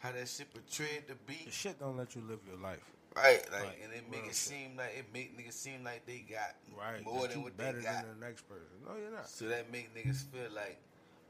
how 0.00 0.12
that 0.12 0.28
shit 0.28 0.52
portrayed 0.52 1.06
to 1.08 1.14
be, 1.26 1.42
The 1.46 1.50
shit 1.50 1.78
don't 1.78 1.96
let 1.96 2.14
you 2.16 2.22
live 2.28 2.40
your 2.48 2.58
life. 2.58 2.80
Right? 3.16 3.40
Like, 3.50 3.62
Right. 3.64 3.78
and 3.82 3.92
it 3.92 4.10
make 4.10 4.22
it 4.24 4.26
shit. 4.28 4.34
seem 4.36 4.76
like 4.76 4.94
it 4.96 5.06
make 5.12 5.36
niggas 5.36 5.54
seem 5.54 5.82
like 5.84 6.04
they 6.06 6.18
got 6.20 6.54
Right. 6.76 7.02
more 7.02 7.22
that 7.22 7.30
than 7.32 7.42
what 7.42 7.56
better 7.56 7.78
they 7.78 7.84
got. 7.84 8.04
than 8.04 8.20
the 8.20 8.26
next 8.26 8.42
person. 8.48 8.68
No, 8.86 8.96
you're 8.96 9.10
not. 9.10 9.28
So 9.28 9.48
that 9.48 9.70
make 9.72 9.94
niggas 9.94 10.24
feel 10.30 10.50
like, 10.54 10.78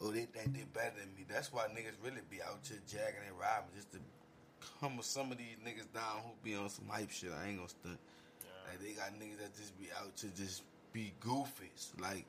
oh, 0.00 0.10
they 0.10 0.24
think 0.26 0.52
they 0.54 0.64
better 0.64 0.98
than 0.98 1.14
me. 1.14 1.24
That's 1.28 1.52
why 1.52 1.66
niggas 1.68 1.94
really 2.02 2.20
be 2.28 2.42
out 2.42 2.58
here 2.66 2.78
jagging 2.88 3.22
and 3.26 3.38
robbing 3.38 3.70
just 3.74 3.92
to 3.92 3.98
come 4.80 4.96
with 4.96 5.06
some 5.06 5.30
of 5.32 5.38
these 5.38 5.56
niggas 5.64 5.92
down 5.94 6.22
who 6.24 6.30
be 6.42 6.54
on 6.56 6.68
some 6.68 6.88
hype 6.88 7.10
shit. 7.10 7.30
I 7.32 7.46
ain't 7.48 7.56
gonna 7.58 7.68
stunt. 7.68 7.98
Like 8.68 8.80
they 8.80 8.92
got 8.92 9.12
niggas 9.14 9.38
that 9.38 9.56
just 9.56 9.78
be 9.78 9.88
out 9.96 10.16
to 10.16 10.26
just 10.34 10.62
be 10.92 11.12
goofies. 11.20 11.92
Like, 12.00 12.24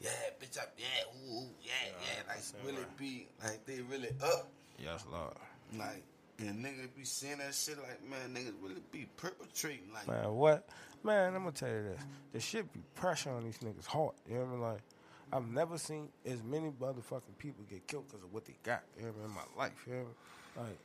yeah, 0.00 0.10
bitch, 0.40 0.58
up, 0.58 0.72
yeah, 0.78 0.86
ooh, 1.30 1.40
ooh, 1.40 1.48
yeah, 1.62 1.72
yeah. 1.86 2.16
Like 2.26 2.36
that's 2.36 2.50
it, 2.52 2.56
really 2.64 2.78
right. 2.78 2.96
be 2.98 3.26
like 3.42 3.64
they 3.66 3.80
really 3.80 4.10
up. 4.22 4.48
Yes, 4.78 5.04
Lord. 5.10 5.34
Like 5.76 6.02
and 6.40 6.64
niggas 6.64 6.94
be 6.96 7.04
saying 7.04 7.38
that 7.38 7.54
shit 7.54 7.78
like, 7.78 8.02
man, 8.08 8.34
niggas 8.34 8.54
really 8.62 8.80
be 8.92 9.06
perpetrating 9.16 9.92
like. 9.92 10.08
Man, 10.08 10.34
what? 10.34 10.68
Man, 11.02 11.34
I'm 11.34 11.40
gonna 11.40 11.52
tell 11.52 11.68
you 11.68 11.82
this. 11.82 12.02
The 12.32 12.40
shit 12.40 12.72
be 12.72 12.80
pressure 12.94 13.30
on 13.30 13.44
these 13.44 13.58
niggas 13.58 13.86
hard. 13.86 14.12
You 14.28 14.34
know 14.36 14.40
what 14.40 14.48
I 14.48 14.52
mean? 14.52 14.60
Like, 14.60 14.80
I've 15.32 15.48
never 15.48 15.78
seen 15.78 16.08
as 16.26 16.42
many 16.42 16.70
motherfucking 16.70 17.38
people 17.38 17.64
get 17.70 17.86
killed 17.86 18.08
because 18.08 18.24
of 18.24 18.32
what 18.32 18.44
they 18.44 18.54
got. 18.62 18.82
You 18.98 19.06
know 19.06 19.12
what 19.12 19.16
I 19.16 19.20
mean? 19.20 19.30
In 19.30 19.34
my 19.34 19.62
life. 19.62 19.84
You 19.86 19.92
know 19.94 19.98
what 19.98 20.06
I 20.56 20.60
mean? 20.60 20.68
Like, 20.68 20.78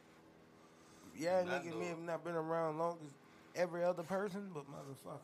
yeah, 1.17 1.39
And 1.39 1.49
nigga 1.49 1.79
may 1.79 1.87
have 1.87 1.99
not 1.99 2.23
been 2.23 2.35
around 2.35 2.77
long 2.77 2.97
as 3.03 3.11
every 3.55 3.83
other 3.83 4.03
person, 4.03 4.49
but 4.53 4.63
motherfucker. 4.65 5.19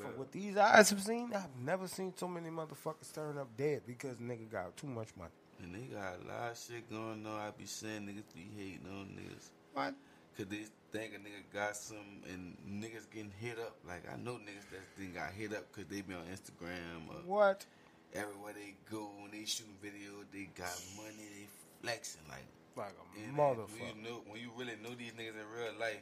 From 0.00 0.18
what 0.18 0.32
these 0.32 0.56
eyes 0.56 0.90
have 0.90 1.02
seen, 1.02 1.32
I've 1.34 1.56
never 1.64 1.88
seen 1.88 2.12
so 2.16 2.28
many 2.28 2.50
motherfuckers 2.50 3.14
turn 3.14 3.38
up 3.38 3.48
dead 3.56 3.82
because 3.86 4.16
nigga 4.16 4.50
got 4.50 4.76
too 4.76 4.88
much 4.88 5.08
money. 5.16 5.30
And 5.62 5.74
they 5.74 5.94
got 5.94 6.16
a 6.22 6.28
lot 6.28 6.50
of 6.52 6.58
shit 6.58 6.90
going 6.90 7.24
on. 7.24 7.40
I 7.40 7.50
be 7.56 7.64
saying 7.64 8.02
niggas 8.02 8.34
be 8.34 8.46
hating 8.56 8.86
on 8.90 9.06
niggas. 9.18 9.48
What? 9.76 9.94
Cause 10.38 10.46
they 10.46 10.64
think 10.90 11.12
a 11.14 11.18
nigga 11.18 11.44
got 11.52 11.76
some 11.76 12.22
and 12.32 12.56
niggas 12.66 13.10
getting 13.12 13.30
hit 13.38 13.58
up. 13.58 13.76
Like 13.86 14.04
I 14.10 14.16
know 14.16 14.32
niggas 14.36 14.70
that 14.72 14.80
then 14.98 15.12
got 15.12 15.32
hit 15.32 15.52
up 15.52 15.70
cause 15.72 15.84
they 15.90 16.00
be 16.00 16.14
on 16.14 16.22
Instagram 16.32 17.08
or 17.10 17.20
What? 17.26 17.66
everywhere 18.14 18.54
they 18.54 18.74
go 18.90 19.10
when 19.20 19.30
they 19.32 19.44
shooting 19.44 19.74
video, 19.82 20.12
they 20.32 20.48
got 20.56 20.72
money, 20.96 21.12
they 21.18 21.46
flexing 21.82 22.22
like 22.30 22.44
Like 22.74 22.94
a 22.96 23.28
and 23.28 23.36
motherfucker. 23.36 23.68
When 23.78 23.96
you 24.02 24.10
know, 24.10 24.20
when 24.26 24.40
you 24.40 24.50
really 24.56 24.76
know 24.82 24.94
these 24.96 25.12
niggas 25.12 25.36
in 25.36 25.46
real 25.54 25.78
life, 25.78 26.00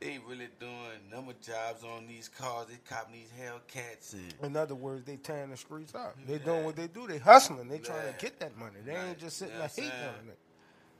they 0.00 0.18
really 0.28 0.48
doing 0.58 0.98
number 1.10 1.34
jobs 1.40 1.84
on 1.84 2.08
these 2.08 2.28
cars. 2.28 2.66
They 2.66 2.78
copping 2.88 3.14
these 3.14 3.30
Hellcats 3.40 4.12
and 4.14 4.34
In 4.42 4.56
other 4.56 4.74
words, 4.74 5.04
they 5.04 5.16
tearing 5.16 5.50
the 5.50 5.56
streets 5.56 5.94
up. 5.94 6.16
They 6.26 6.38
doing 6.38 6.64
what 6.64 6.74
they 6.74 6.88
do. 6.88 7.06
They 7.06 7.18
hustling. 7.18 7.68
They 7.68 7.78
trying 7.78 8.06
Yeah. 8.06 8.12
to 8.12 8.18
get 8.18 8.40
that 8.40 8.56
money. 8.58 8.80
They 8.84 8.94
Right. 8.94 9.04
ain't 9.10 9.18
just 9.18 9.36
sitting 9.38 9.54
You 9.54 9.60
know 9.60 9.66
there 9.68 9.68
what 9.76 9.78
I'm 9.78 9.90
hating 10.00 10.08
on 10.24 10.28
it. 10.30 10.38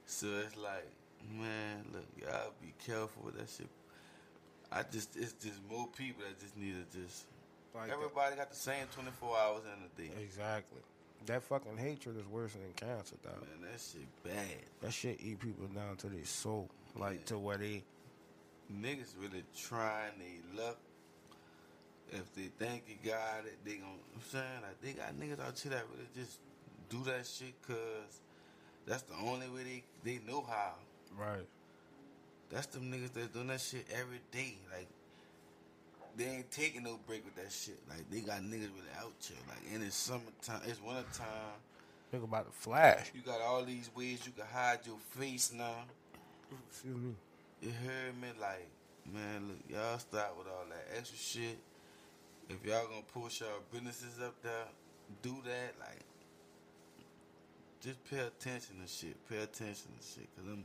So 0.06 0.26
it's 0.46 0.56
like, 0.56 0.86
man, 1.30 1.84
look, 1.92 2.06
y'all 2.20 2.52
be 2.60 2.72
careful 2.84 3.22
with 3.24 3.38
that 3.38 3.48
shit. 3.48 3.68
I 4.70 4.82
just, 4.90 5.16
it's 5.16 5.32
just 5.32 5.60
more 5.70 5.88
people 5.96 6.24
that 6.28 6.38
just 6.40 6.56
need 6.56 6.74
to 6.74 6.98
just. 6.98 7.26
Like 7.74 7.88
that. 7.88 7.94
everybody 7.94 8.36
got 8.36 8.50
the 8.50 8.56
same 8.56 8.86
24 8.94 9.36
hours 9.36 9.62
in 9.64 9.84
a 9.84 10.08
day. 10.08 10.22
Exactly. 10.22 10.80
That 11.26 11.42
fucking 11.42 11.76
hatred 11.76 12.16
is 12.18 12.26
worse 12.26 12.52
than 12.52 12.62
cancer, 12.76 13.16
dog. 13.22 13.40
Man, 13.40 13.70
that 13.70 13.80
shit 13.80 14.06
bad. 14.22 14.64
That 14.80 14.92
shit 14.92 15.18
eat 15.20 15.40
people 15.40 15.66
down 15.66 15.96
to 15.96 16.06
their 16.08 16.24
soul, 16.24 16.70
like 16.94 17.24
to 17.26 17.38
where 17.38 17.56
they. 17.56 17.82
Niggas 18.72 19.14
really 19.20 19.44
trying 19.56 20.12
they 20.18 20.60
luck. 20.62 20.78
If 22.12 22.32
they 22.34 22.50
think 22.58 22.84
you 22.88 23.10
got 23.10 23.44
it, 23.44 23.58
they 23.64 23.76
gon' 23.76 23.98
I'm 24.14 24.22
saying 24.30 24.44
like 24.62 24.80
they 24.80 24.92
got 24.92 25.18
niggas 25.18 25.44
out 25.44 25.58
here 25.58 25.72
that 25.72 25.84
really 25.92 26.08
just 26.14 26.38
do 26.88 27.02
that 27.04 27.26
shit 27.26 27.54
cause 27.66 28.20
that's 28.86 29.02
the 29.02 29.14
only 29.14 29.48
way 29.48 29.82
they 30.04 30.12
they 30.12 30.20
know 30.26 30.44
how. 30.48 30.74
Right. 31.18 31.46
That's 32.50 32.66
them 32.66 32.92
niggas 32.92 33.12
that's 33.12 33.28
doing 33.28 33.48
that 33.48 33.60
shit 33.60 33.86
every 33.92 34.20
day. 34.30 34.54
Like 34.72 34.88
they 36.16 36.24
ain't 36.24 36.50
taking 36.50 36.84
no 36.84 36.98
break 37.06 37.24
with 37.24 37.36
that 37.36 37.52
shit. 37.52 37.78
Like 37.88 38.08
they 38.10 38.20
got 38.20 38.40
niggas 38.40 38.70
really 38.72 38.94
out 38.98 39.12
here. 39.20 39.36
Like 39.48 39.74
and 39.74 39.82
it's 39.82 39.96
summertime, 39.96 40.60
it's 40.66 40.80
wintertime. 40.82 41.58
Think 42.10 42.22
about 42.22 42.46
the 42.46 42.52
flash. 42.52 43.10
You 43.14 43.20
got 43.20 43.40
all 43.40 43.64
these 43.64 43.90
ways 43.96 44.20
you 44.24 44.32
can 44.32 44.46
hide 44.52 44.80
your 44.86 44.98
face 45.10 45.52
now. 45.52 45.84
Excuse 46.70 46.96
me. 46.96 47.14
You 47.60 47.70
heard 47.70 48.20
me? 48.20 48.28
Like, 48.40 48.68
man, 49.12 49.48
look, 49.48 49.58
y'all 49.68 49.98
stop 49.98 50.36
with 50.38 50.46
all 50.46 50.64
that 50.68 50.96
extra 50.96 51.18
shit. 51.18 51.58
If 52.48 52.64
y'all 52.64 52.86
gonna 52.86 53.02
push 53.12 53.40
y'all 53.40 53.60
businesses 53.72 54.20
up 54.24 54.40
there, 54.42 54.66
do 55.22 55.36
that. 55.44 55.74
Like, 55.80 56.04
just 57.80 58.04
pay 58.08 58.18
attention 58.18 58.76
to 58.82 58.88
shit. 58.88 59.16
Pay 59.28 59.38
attention 59.38 59.90
to 59.98 60.06
shit. 60.06 60.28
Cause 60.36 60.46
I'm, 60.46 60.64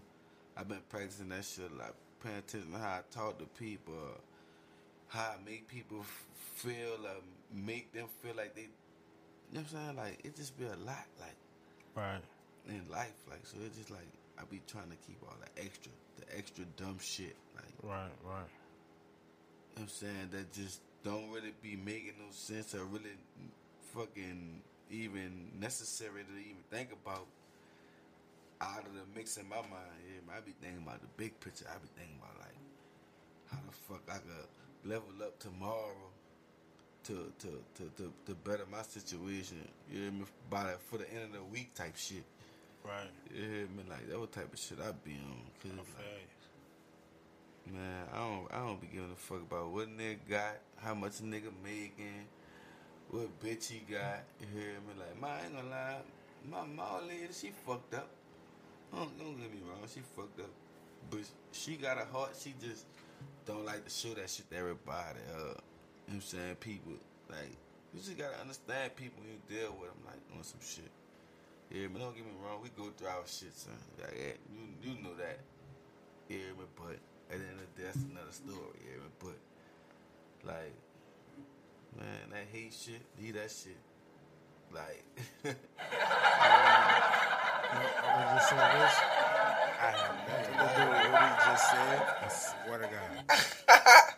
I've 0.61 0.67
been 0.69 0.77
practicing 0.89 1.29
that 1.29 1.43
shit 1.43 1.71
a 1.71 1.75
lot. 1.75 1.95
Paying 2.23 2.37
attention 2.37 2.71
to 2.73 2.77
how 2.77 2.99
I 2.99 3.01
talk 3.09 3.39
to 3.39 3.45
people, 3.59 3.95
how 5.07 5.31
I 5.31 5.35
make 5.43 5.67
people 5.67 6.05
feel, 6.53 6.99
make 7.51 7.91
them 7.93 8.05
feel 8.21 8.35
like 8.37 8.53
they, 8.53 8.61
you 8.61 8.67
know 9.53 9.61
what 9.61 9.73
I'm 9.73 9.85
saying? 9.87 9.95
Like, 9.97 10.19
it 10.23 10.35
just 10.35 10.55
be 10.59 10.65
a 10.65 10.75
lot, 10.85 11.07
like, 11.19 11.35
Right. 11.95 12.21
in 12.69 12.85
life. 12.91 13.15
Like, 13.27 13.43
so 13.47 13.57
it's 13.65 13.75
just 13.75 13.89
like, 13.89 14.05
I 14.37 14.43
be 14.51 14.61
trying 14.67 14.91
to 14.91 14.97
keep 15.07 15.17
all 15.23 15.35
the 15.41 15.63
extra, 15.63 15.91
the 16.19 16.37
extra 16.37 16.63
dumb 16.77 16.99
shit. 17.01 17.35
Like, 17.55 17.73
Right. 17.81 17.97
Right. 17.99 18.11
you 18.13 18.29
know 18.29 18.41
what 19.73 19.81
I'm 19.81 19.87
saying 19.87 20.29
that 20.33 20.53
just 20.53 20.81
don't 21.03 21.31
really 21.31 21.53
be 21.63 21.75
making 21.75 22.13
no 22.19 22.31
sense 22.31 22.75
or 22.75 22.83
really 22.85 23.17
fucking 23.95 24.61
even 24.91 25.49
necessary 25.59 26.21
to 26.23 26.39
even 26.39 26.61
think 26.69 26.89
about 26.91 27.25
out 28.61 28.85
of 28.85 28.93
the 28.93 29.01
mix 29.15 29.37
in 29.37 29.49
my 29.49 29.57
mind. 29.57 29.97
Yeah, 30.05 30.37
I 30.37 30.39
be 30.41 30.53
thinking 30.61 30.83
about 30.83 31.01
the 31.01 31.07
big 31.17 31.39
picture. 31.39 31.65
I 31.67 31.77
be 31.81 31.89
thinking 31.97 32.15
about 32.21 32.37
like 32.39 32.57
how 33.49 33.57
the 33.65 33.73
fuck 33.73 34.03
I 34.07 34.19
could 34.19 34.89
level 34.89 35.11
up 35.21 35.39
tomorrow 35.39 36.09
to 37.05 37.33
to 37.39 37.49
to 37.75 37.83
to, 37.97 38.13
to 38.27 38.35
better 38.35 38.65
my 38.71 38.83
situation. 38.83 39.57
You 39.91 40.03
hear 40.03 40.11
me? 40.11 40.25
By 40.49 40.63
the, 40.63 40.77
for 40.89 40.97
the 40.97 41.09
end 41.11 41.23
of 41.25 41.33
the 41.33 41.43
week 41.51 41.73
type 41.73 41.97
shit. 41.97 42.23
Right. 42.85 43.09
You 43.33 43.41
hear 43.41 43.67
me? 43.75 43.83
Like 43.89 44.07
that 44.09 44.19
what 44.19 44.31
type 44.31 44.53
of 44.53 44.59
shit 44.59 44.77
I 44.79 44.91
be 45.03 45.17
on. 45.17 45.41
Cause 45.61 45.71
like, 45.77 46.29
Man, 47.73 48.05
I 48.13 48.17
don't 48.17 48.47
I 48.51 48.65
don't 48.65 48.81
be 48.81 48.87
giving 48.87 49.11
a 49.11 49.15
fuck 49.15 49.41
about 49.41 49.69
what 49.69 49.87
nigga 49.87 50.17
got, 50.29 50.57
how 50.77 50.93
much 50.95 51.19
a 51.19 51.23
nigga 51.23 51.51
making, 51.63 52.25
what 53.09 53.39
bitch 53.39 53.69
he 53.69 53.79
got. 53.91 54.23
You 54.39 54.47
hear 54.53 54.73
me? 54.81 54.93
Like, 54.97 55.21
my 55.21 55.29
I 55.29 55.45
ain't 55.45 55.55
gonna 55.55 55.69
lie, 55.69 56.01
my 56.49 56.83
old 56.95 57.07
lady, 57.07 57.27
she 57.31 57.51
fucked 57.65 57.93
up. 57.93 58.09
Don't, 58.93 59.17
don't 59.17 59.37
get 59.39 59.51
me 59.51 59.59
wrong, 59.67 59.79
she 59.87 60.01
fucked 60.15 60.39
up. 60.39 60.49
But 61.09 61.21
she 61.51 61.75
got 61.75 61.97
a 61.97 62.05
heart, 62.05 62.31
she 62.39 62.53
just 62.61 62.85
don't 63.45 63.65
like 63.65 63.83
to 63.85 63.89
show 63.89 64.13
that 64.15 64.29
shit 64.29 64.49
to 64.51 64.57
everybody. 64.57 65.19
Uh, 65.33 65.37
you 65.37 65.43
know 65.43 65.55
what 66.05 66.13
I'm 66.13 66.21
saying? 66.21 66.55
People, 66.55 66.93
like, 67.29 67.55
you 67.93 67.99
just 67.99 68.17
gotta 68.17 68.39
understand 68.39 68.95
people 68.95 69.23
you 69.23 69.39
deal 69.47 69.75
with 69.79 69.89
them, 69.89 70.03
like, 70.05 70.21
on 70.37 70.43
some 70.43 70.59
shit. 70.61 70.91
Yeah, 71.71 71.87
but 71.91 72.01
don't 72.01 72.15
get 72.15 72.25
me 72.25 72.31
wrong, 72.43 72.59
we 72.61 72.69
go 72.75 72.91
through 72.97 73.07
our 73.07 73.23
shit, 73.25 73.55
son. 73.55 73.73
Like, 73.99 74.13
yeah, 74.17 74.35
you, 74.51 74.91
you 74.91 75.03
know 75.03 75.15
that. 75.15 75.39
Yeah, 76.27 76.51
but, 76.57 76.99
at 77.31 77.39
the 77.39 77.45
end 77.45 77.59
of 77.59 77.75
the 77.75 77.81
day, 77.81 77.87
that's 77.87 78.03
another 78.03 78.31
story. 78.31 78.79
Yeah, 78.83 79.07
but 79.19 79.37
like, 80.43 80.73
man, 81.97 82.29
that 82.31 82.45
hate 82.51 82.73
shit, 82.73 83.01
leave 83.19 83.35
that 83.35 83.51
shit. 83.51 83.77
Like, 84.73 85.03
I'm 86.41 87.40
just 87.75 88.49
say 88.49 88.55
this. 88.55 88.95
I 89.79 89.89
have 89.91 90.15
nothing 90.27 90.55
to 90.57 90.65
do 90.75 90.83
with 90.89 91.11
what 91.11 91.21
he 91.23 91.29
just 91.45 91.63
said. 91.71 91.99
I 92.21 92.27
swear 92.27 92.77
to 92.79 92.87
God. 92.87 94.17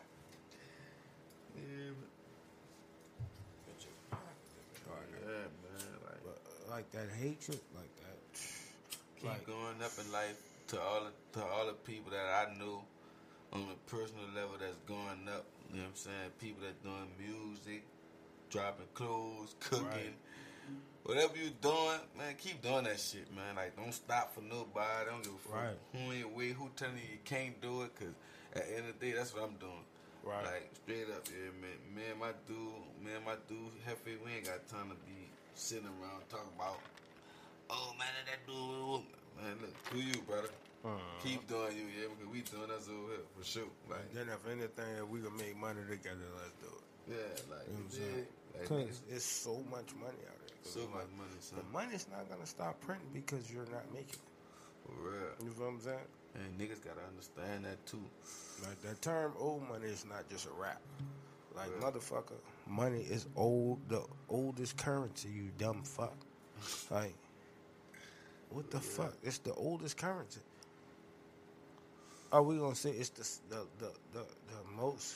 yeah, 4.06 5.45
but, 5.62 6.06
like, 6.06 6.22
But 6.24 6.70
like 6.70 6.91
that 6.91 7.10
hatred, 7.20 7.60
like 7.76 7.93
that. 8.01 8.20
keep 9.20 9.30
Like- 9.30 9.45
going 9.45 9.82
up 9.84 9.91
in 10.04 10.12
life 10.12 10.38
to 10.70 10.80
all 10.82 11.01
the, 11.06 11.39
to 11.39 11.45
all 11.45 11.66
the 11.68 11.74
people 11.74 12.12
that 12.12 12.26
I 12.47 12.54
know 12.58 12.84
on 13.51 13.62
a 13.62 13.89
personal 13.89 14.26
level 14.36 14.56
that's 14.60 14.78
going 14.88 15.28
up. 15.30 15.45
You 15.72 15.78
know 15.80 15.84
what 15.84 15.89
I'm 15.89 15.95
saying? 15.95 16.32
People 16.39 16.64
that 16.64 16.82
doing 16.84 17.10
music, 17.20 17.84
dropping 18.49 18.88
clothes, 18.93 19.56
cooking, 19.60 19.86
Right. 19.88 20.14
Whatever 21.04 21.36
you 21.38 21.49
doing, 21.62 21.99
man, 22.18 22.36
keep 22.38 22.62
doing 22.62 22.84
that 22.86 22.99
shit, 22.99 23.28
man. 23.36 23.56
Like 23.56 23.76
don't 23.76 23.93
stop 23.93 24.34
for 24.34 24.41
nobody. 24.41 25.10
Don't 25.10 25.24
give 25.24 25.34
a 25.34 25.38
fuck 25.49 25.54
Right. 25.56 25.78
who 25.93 26.12
ain't 26.12 26.36
way, 26.36 26.49
who 26.49 26.70
telling 26.76 26.97
you 26.97 27.14
you 27.14 27.20
can't 27.26 27.60
do 27.62 27.84
it. 27.84 27.95
Cause 27.95 28.14
at 28.56 28.66
the 28.68 28.78
end 28.78 28.86
of 28.89 28.99
the 28.99 29.06
day, 29.06 29.12
that's 29.14 29.34
what 29.34 29.43
I'm 29.43 29.56
doing. 29.58 29.86
Right. 30.24 30.43
Like 30.45 30.70
straight 30.84 31.10
up, 31.12 31.28
yeah, 31.28 31.51
man. 31.60 31.76
Me 31.95 32.04
and 32.12 32.20
my 32.20 32.32
dude, 32.47 32.58
me 33.04 33.12
and 33.16 33.26
my 33.26 33.36
dude, 33.49 33.76
Hefe, 33.88 34.16
we 34.24 34.32
ain't 34.39 34.45
got 34.45 34.66
time 34.70 34.89
to 34.89 34.95
be 35.06 35.28
sitting 35.56 35.88
around 35.99 36.24
talking 36.30 36.54
about. 36.56 36.80
Oh 37.70 37.93
man, 37.99 38.08
that 38.28 38.39
dude. 38.47 39.04
Man, 39.36 39.58
look, 39.62 39.74
do 39.91 39.97
you, 39.99 40.22
brother. 40.28 40.49
Uh, 40.86 40.89
Keep 41.24 41.47
doing 41.47 41.76
you, 41.80 41.88
yeah, 41.95 42.08
because 42.12 42.28
we 42.32 42.41
doing 42.43 42.70
us 42.70 42.88
over 42.91 43.16
here 43.16 43.26
for 43.39 43.43
sure. 43.43 43.72
Like, 43.89 44.14
then 44.14 44.28
if 44.28 44.43
anything, 44.45 44.99
if 44.99 45.08
we 45.08 45.22
can 45.24 45.32
make 45.38 45.56
money 45.58 45.80
together, 45.89 46.28
let's 46.36 46.51
do 46.60 46.68
it. 46.68 46.84
yeah, 47.08 47.56
like, 47.56 47.64
You 47.72 47.74
know 47.74 47.80
what 47.80 47.88
I'm 47.88 47.89
saying? 47.89 48.28
like, 48.60 48.70
niggas- 48.91 49.01
it's 49.16 49.24
so 49.26 49.64
much 49.72 49.95
money 49.95 50.20
out 50.28 50.42
so 50.64 50.80
much 50.80 50.89
like, 50.93 51.18
money, 51.18 51.39
son. 51.39 51.59
The 51.59 51.78
money's 51.78 52.07
not 52.11 52.30
gonna 52.30 52.45
stop 52.45 52.80
printing 52.82 53.07
because 53.14 53.51
you're 53.51 53.66
not 53.66 53.91
making 53.93 54.16
it. 54.16 54.34
For 54.86 55.09
real. 55.09 55.22
You 55.39 55.45
know 55.45 55.66
what 55.66 55.74
I'm 55.74 55.82
saying? 55.82 55.97
And 56.36 56.59
niggas 56.59 56.84
gotta 56.84 57.05
understand 57.07 57.66
that 57.66 57.86
too. 57.86 58.03
Like 58.64 58.82
that 58.82 59.01
term 59.01 59.34
old 59.38 59.68
money 59.70 59.86
is 59.86 60.05
not 60.05 60.30
just 60.30 60.47
a 60.47 60.61
rap. 60.61 60.82
Like 61.55 61.70
motherfucker, 61.80 62.39
money 62.68 63.01
is 63.01 63.28
old 63.36 63.80
the 63.89 64.03
oldest 64.30 64.78
currency, 64.78 65.30
you 65.30 65.51
dumb 65.57 65.84
fuck. 65.84 66.16
Like 66.89 67.14
what 68.49 68.70
the 68.72 68.80
fuck? 68.80 69.14
It's 69.24 69.39
the 69.39 69.53
oldest 69.53 69.97
currency. 69.97 70.41
Are 72.32 72.41
we 72.41 72.57
gonna 72.57 72.76
say 72.76 72.91
it's 72.91 73.09
the 73.09 73.55
the 73.55 73.68
the, 73.80 73.91
the, 74.14 74.20
the 74.20 74.82
most 74.82 75.16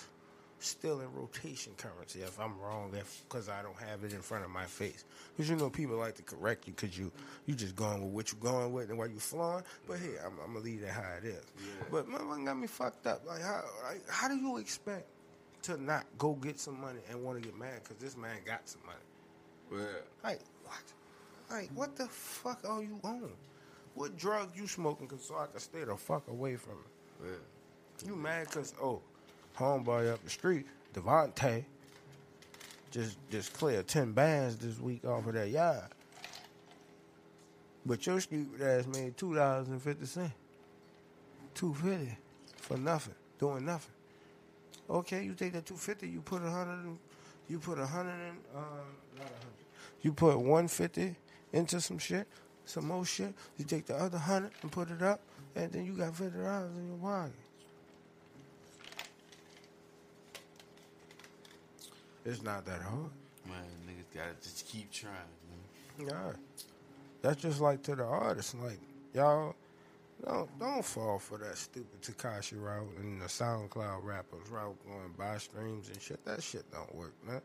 still 0.60 1.02
in 1.02 1.14
rotation 1.14 1.74
currency? 1.78 2.20
If 2.22 2.40
I'm 2.40 2.60
wrong, 2.60 2.92
if 2.96 3.24
because 3.28 3.50
I 3.50 3.62
don't 3.62 3.76
have 3.78 4.04
it 4.04 4.14
in 4.14 4.22
front 4.22 4.44
of 4.46 4.50
my 4.52 4.66
face, 4.66 5.06
because 5.36 5.50
you 5.50 5.56
know 5.56 5.70
people 5.70 5.98
like 5.98 6.16
to 6.16 6.24
correct 6.24 6.68
you 6.68 6.74
because 6.74 6.98
you 6.98 7.12
you 7.46 7.56
just 7.56 7.76
going 7.76 8.02
with 8.04 8.12
what 8.14 8.32
you're 8.32 8.52
going 8.54 8.74
with 8.74 8.90
and 8.90 8.98
what 8.98 9.12
you 9.12 9.20
flowing. 9.20 9.64
But 9.88 10.00
hey, 10.00 10.16
I'm, 10.26 10.34
I'm 10.44 10.54
gonna 10.54 10.66
leave 10.66 10.82
that 10.82 10.92
how 10.92 11.14
it 11.22 11.26
is. 11.26 11.44
But 11.92 12.08
motherfucker 12.10 12.46
got 12.46 12.58
me 12.58 12.68
fucked 12.68 13.08
up. 13.08 13.26
Like 13.28 13.42
how 13.42 13.64
like, 13.84 14.02
how 14.10 14.28
do 14.28 14.36
you 14.36 14.58
expect 14.58 15.06
to 15.64 15.82
not 15.82 16.06
go 16.18 16.34
get 16.34 16.60
some 16.60 16.80
money 16.80 17.00
and 17.10 17.24
want 17.24 17.42
to 17.42 17.48
get 17.48 17.58
mad 17.58 17.82
because 17.84 17.98
this 17.98 18.16
man 18.18 18.38
got 18.46 18.68
some 18.68 18.82
money? 18.86 19.00
Well, 19.72 20.02
Like 20.24 20.40
what? 20.64 20.84
Like 21.50 21.70
what 21.76 21.96
the 21.96 22.08
fuck 22.08 22.62
are 22.68 22.82
you 22.82 23.00
on? 23.04 23.30
What 23.96 24.16
drug 24.18 24.52
you 24.56 24.68
smoking? 24.68 25.08
Cause 25.08 25.26
so 25.28 25.36
I 25.38 25.48
can 25.48 25.60
stay 25.60 25.84
the 25.84 25.96
fuck 25.96 26.28
away 26.28 26.56
from 26.56 26.74
it. 26.74 27.24
well, 27.24 27.40
You 28.06 28.16
mad 28.16 28.50
cause 28.52 28.74
oh, 28.82 29.02
homeboy 29.58 30.14
up 30.14 30.24
the 30.24 30.30
street, 30.30 30.66
Devontae, 30.94 31.64
just 32.92 33.18
just 33.30 33.54
cleared 33.54 33.88
ten 33.88 34.12
bands 34.14 34.58
this 34.58 34.80
week 34.80 35.06
off 35.06 35.28
of 35.28 35.34
that 35.34 35.50
yard. 35.50 35.90
But 37.86 38.06
your 38.06 38.20
stupid 38.20 38.62
ass 38.62 38.86
made 38.88 39.18
two 39.18 39.34
dollars 39.34 39.68
and 39.68 39.82
fifty 39.82 40.06
cents. 40.06 40.34
Two 41.54 41.74
fifty 41.74 42.18
for 42.58 42.78
nothing, 42.78 43.16
doing 43.40 43.66
nothing. 43.66 43.94
Okay, 44.90 45.24
you 45.24 45.34
take 45.34 45.54
that 45.54 45.66
two 45.66 45.76
fifty, 45.76 46.08
you 46.08 46.22
put 46.22 46.42
a 46.44 46.50
hundred 46.50 46.98
you 47.50 47.60
put 47.60 47.80
a 47.80 47.86
hundred 47.86 48.12
and 48.12 48.38
um 48.56 48.64
not 49.18 49.26
a 49.26 49.40
hundred. 49.40 49.66
You 50.02 50.14
put 50.14 50.38
150 50.38 51.16
into 51.54 51.82
some 51.82 51.98
shit, 51.98 52.28
some 52.66 52.88
more 52.88 53.06
shit. 53.06 53.34
You 53.58 53.66
take 53.66 53.86
the 53.86 53.96
other 53.96 54.18
hundred 54.18 54.52
and 54.62 54.72
put 54.72 54.92
it 54.92 55.02
up, 55.02 55.22
and 55.56 55.72
then 55.72 55.86
you 55.86 55.94
got 55.94 56.16
fifty 56.16 56.38
dollars 56.40 56.76
in 56.76 56.88
your 56.88 56.98
pocket. 56.98 57.34
It's 62.28 62.44
not 62.44 62.66
that 62.66 62.82
hard. 62.82 63.10
Man, 63.48 63.56
niggas 63.88 64.14
gotta 64.14 64.36
just 64.44 64.68
keep 64.68 64.92
trying, 64.92 65.14
man. 65.98 66.08
Nah, 66.08 66.34
that's 67.22 67.42
just 67.42 67.62
like 67.62 67.82
to 67.84 67.96
the 67.96 68.04
artists. 68.04 68.54
Like 68.62 68.80
y'all, 69.14 69.56
don't 70.26 70.60
don't 70.60 70.84
fall 70.84 71.20
for 71.20 71.38
that 71.38 71.58
stupid 71.58 72.02
Tekashi 72.02 72.62
route 72.62 72.90
and 73.00 73.22
the 73.22 73.28
SoundCloud 73.28 74.04
rappers 74.04 74.50
route 74.50 74.76
going 74.86 75.14
buy 75.18 75.38
streams 75.38 75.88
and 75.88 76.02
shit. 76.02 76.24
That 76.26 76.44
shit 76.44 76.70
don't 76.70 76.94
work, 76.94 77.14
man. 77.26 77.42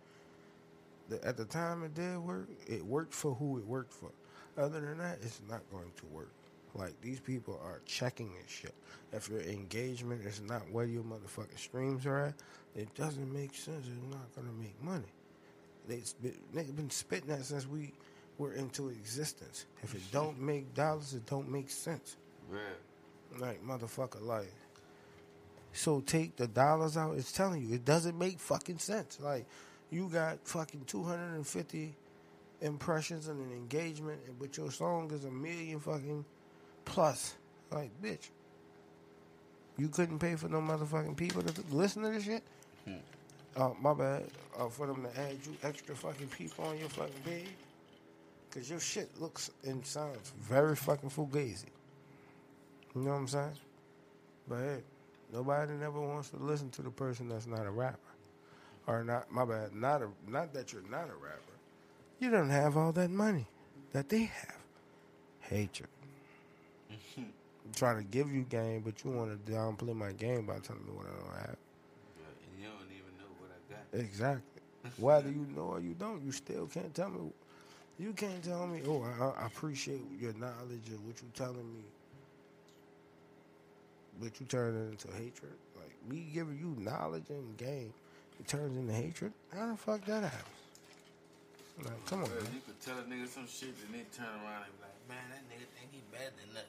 The, 1.09 1.25
at 1.25 1.37
the 1.37 1.45
time 1.45 1.85
it 1.85 1.95
did 1.95 2.19
work, 2.19 2.49
it 2.67 2.85
worked 2.85 3.15
for 3.15 3.35
who 3.35 3.59
it 3.59 3.65
worked 3.65 3.93
for. 3.93 4.11
Other 4.59 4.81
than 4.81 4.99
that, 4.99 5.19
it's 5.23 5.41
not 5.49 5.61
going 5.71 5.93
to 5.97 6.07
work. 6.07 6.33
Like 6.75 7.01
these 7.01 7.21
people 7.21 7.61
are 7.63 7.81
checking 7.85 8.33
this 8.35 8.51
shit. 8.51 8.75
If 9.13 9.29
your 9.29 9.41
engagement 9.43 10.25
is 10.25 10.41
not 10.41 10.63
where 10.71 10.87
your 10.87 11.03
motherfucking 11.03 11.59
streams 11.59 12.07
are 12.07 12.27
at, 12.27 12.35
it 12.75 12.95
doesn't 12.95 13.33
make 13.33 13.55
sense. 13.55 13.87
It's 13.87 14.11
not 14.11 14.35
gonna 14.35 14.53
make 14.59 14.83
money. 14.83 15.13
They've 15.87 16.77
been, 16.77 16.91
spitting 16.91 17.29
that 17.29 17.45
since 17.45 17.67
we 17.67 17.93
were 18.39 18.53
into 18.55 18.89
existence. 18.89 19.67
If 19.83 19.95
it 19.95 20.03
don't 20.13 20.41
make 20.41 20.73
dollars, 20.75 21.13
it 21.13 21.27
don't 21.27 21.51
make 21.51 21.71
sense. 21.71 22.17
Real. 22.49 22.63
Like 23.39 23.65
motherfucker, 23.65 24.23
like. 24.23 24.53
So 25.73 26.01
take 26.01 26.37
the 26.37 26.47
dollars 26.47 26.97
out. 26.97 27.17
It's 27.17 27.33
telling 27.33 27.67
you 27.67 27.75
it 27.75 27.85
doesn't 27.85 28.19
make 28.19 28.39
fucking 28.39 28.79
sense. 28.79 29.19
Like 29.21 29.47
you 29.91 30.09
got 30.09 30.39
fucking 30.45 30.85
two 30.87 31.03
hundred 31.03 31.35
and 31.35 31.47
fifty 31.47 31.95
impressions 32.61 33.29
and 33.29 33.41
an 33.41 33.53
engagement, 33.53 34.21
but 34.39 34.57
your 34.57 34.71
song 34.71 35.11
is 35.13 35.25
a 35.25 35.31
million 35.31 35.81
fucking 35.81 36.25
plus. 36.85 37.35
Like 37.71 37.91
bitch, 38.03 38.29
you 39.79 39.89
couldn't 39.89 40.19
pay 40.19 40.37
for 40.37 40.49
no 40.49 40.61
motherfucking 40.61 41.17
people 41.17 41.43
to 41.43 41.63
listen 41.71 42.03
to 42.03 42.11
this 42.11 42.25
shit. 42.25 42.43
Oh, 43.57 43.77
my 43.81 43.93
bad. 43.93 44.25
Uh, 44.59 44.69
for 44.69 44.87
them 44.87 45.03
to 45.05 45.21
add 45.21 45.37
you 45.45 45.55
extra 45.63 45.95
fucking 45.95 46.29
people 46.29 46.65
on 46.65 46.79
your 46.79 46.89
fucking 46.89 47.13
page. 47.25 47.49
Cause 48.51 48.69
your 48.69 48.81
shit 48.81 49.09
looks 49.21 49.51
and 49.65 49.85
sounds 49.85 50.33
very 50.41 50.77
fucking 50.77 51.09
fugazi. 51.09 51.65
You 52.95 53.03
know 53.03 53.11
what 53.11 53.17
I'm 53.17 53.29
saying? 53.29 53.53
But 54.47 54.59
hey, 54.59 54.83
nobody 55.33 55.73
never 55.73 56.01
wants 56.01 56.29
to 56.31 56.37
listen 56.37 56.69
to 56.71 56.83
the 56.83 56.91
person 56.91 57.29
that's 57.29 57.47
not 57.47 57.65
a 57.67 57.71
rapper. 57.71 57.99
Or 58.87 59.05
not 59.05 59.31
my 59.33 59.47
bad, 59.47 59.75
not 59.75 60.03
a 60.03 60.09
not 60.29 60.53
that 60.53 60.73
you're 60.73 60.83
not 60.91 61.05
a 61.05 61.15
rapper. 61.15 61.53
You 62.21 62.31
don't 62.31 62.51
have 62.51 62.77
all 62.77 62.93
that 62.93 63.11
money 63.11 63.47
that 63.93 64.11
they 64.11 64.25
have. 64.25 64.59
Hatred. 65.41 65.89
I'm 67.17 67.73
trying 67.75 67.99
to 67.99 68.05
give 68.05 68.33
you 68.33 68.43
game, 68.43 68.83
but 68.85 69.05
you 69.05 69.11
want 69.11 69.31
to 69.31 69.53
downplay 69.53 69.95
my 69.95 70.13
game 70.13 70.47
by 70.47 70.59
telling 70.59 70.85
me 70.85 70.93
what 70.93 71.07
I 71.07 71.21
don't 71.21 71.39
have. 71.41 71.57
And 71.57 72.61
you 72.61 72.67
don't 72.67 72.91
even 72.91 73.15
know 73.19 73.31
what 73.39 73.51
I 73.51 73.73
got. 73.73 74.05
Exactly. 74.05 74.63
Whether 74.99 75.31
you 75.31 75.47
know 75.55 75.63
or 75.63 75.81
you 75.81 75.95
don't, 75.95 76.23
you 76.23 76.33
still 76.33 76.67
can't 76.67 76.95
tell 76.95 77.11
me. 77.11 77.31
You 77.99 78.13
can't 78.13 78.43
tell 78.43 78.67
me, 78.67 78.81
oh, 78.87 79.03
I, 79.03 79.43
I 79.43 79.47
appreciate 79.47 80.01
your 80.19 80.33
knowledge 80.35 80.89
of 80.89 81.07
what 81.07 81.15
you're 81.23 81.31
telling 81.35 81.73
me, 81.73 81.85
but 84.21 84.41
you 84.41 84.47
turn 84.47 84.75
it 84.75 84.91
into 84.91 85.09
hatred. 85.17 85.53
Like 85.77 85.95
me 86.11 86.27
giving 86.33 86.59
you 86.59 86.75
knowledge 86.83 87.29
and 87.29 87.57
game, 87.57 87.93
it 88.41 88.49
turns 88.49 88.77
into 88.77 88.93
hatred. 88.93 89.33
How 89.55 89.69
the 89.69 89.77
fuck 89.77 90.05
that 90.07 90.25
happens? 90.25 90.63
Like, 91.79 92.07
come 92.07 92.25
on, 92.25 92.31
man. 92.31 92.39
you 92.53 92.61
could 92.67 92.81
tell 92.81 92.99
a 92.99 93.03
nigga 93.03 93.29
some 93.29 93.47
shit, 93.47 93.75
and 93.87 93.95
they 93.95 94.05
turn 94.13 94.27
around 94.27 94.67
and 94.67 94.75
be 94.77 94.83
like, 94.83 94.99
man, 95.09 95.25
that 95.31 95.43
nigga 95.49 95.67
think 95.79 95.89
he 95.93 96.03
better 96.11 96.33
than 96.37 96.55
that. 96.55 96.67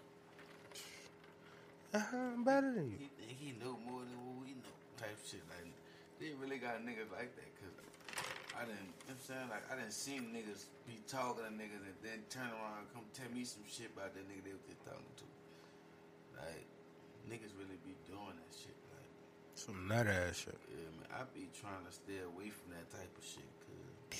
Uh-huh, 1.93 2.33
I'm 2.33 2.43
better 2.43 2.73
than 2.73 2.89
you. 2.89 2.97
He 2.97 3.09
think 3.21 3.37
he 3.37 3.53
know 3.61 3.77
more 3.85 4.01
than 4.01 4.17
what 4.25 4.41
we 4.41 4.57
know. 4.57 4.73
Type 4.97 5.13
shit. 5.21 5.45
Like, 5.53 5.69
they 6.17 6.33
really 6.41 6.57
got 6.57 6.81
niggas 6.81 7.09
like 7.13 7.29
that, 7.37 7.49
cause 7.61 7.75
I 8.57 8.65
didn't, 8.65 8.89
you 9.05 9.13
know 9.13 9.17
I'm 9.17 9.21
saying? 9.21 9.47
Like, 9.49 9.65
I 9.69 9.77
didn't 9.77 9.93
see 9.93 10.17
niggas 10.17 10.65
be 10.89 10.97
talking 11.05 11.45
to 11.45 11.53
niggas 11.53 11.85
and 11.85 11.97
then 12.01 12.25
turn 12.33 12.49
around 12.49 12.85
and 12.85 12.89
come 12.93 13.05
tell 13.13 13.29
me 13.29 13.45
some 13.45 13.65
shit 13.69 13.93
about 13.93 14.13
that 14.17 14.25
nigga 14.25 14.41
they 14.41 14.53
was 14.57 14.65
just 14.65 14.81
talking 14.85 15.13
to. 15.21 15.27
Like, 16.37 16.65
niggas 17.29 17.53
really 17.61 17.77
be 17.85 17.93
doing 18.09 18.33
that 18.41 18.53
shit. 18.57 18.77
Like, 18.93 19.09
Some 19.53 19.85
nut 19.85 20.09
ass 20.09 20.49
shit. 20.49 20.57
yeah, 20.73 20.89
man, 20.97 21.09
I 21.13 21.29
be 21.29 21.45
trying 21.53 21.85
to 21.85 21.93
stay 21.93 22.21
away 22.25 22.49
from 22.49 22.73
that 22.73 22.89
type 22.89 23.13
of 23.13 23.21
shit, 23.25 23.45
cause 23.61 24.17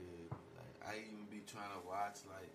yeah, 0.00 0.32
like 0.56 0.76
I 0.84 1.04
even 1.04 1.28
be 1.28 1.44
trying 1.44 1.70
to 1.76 1.82
watch 1.84 2.24
like 2.28 2.50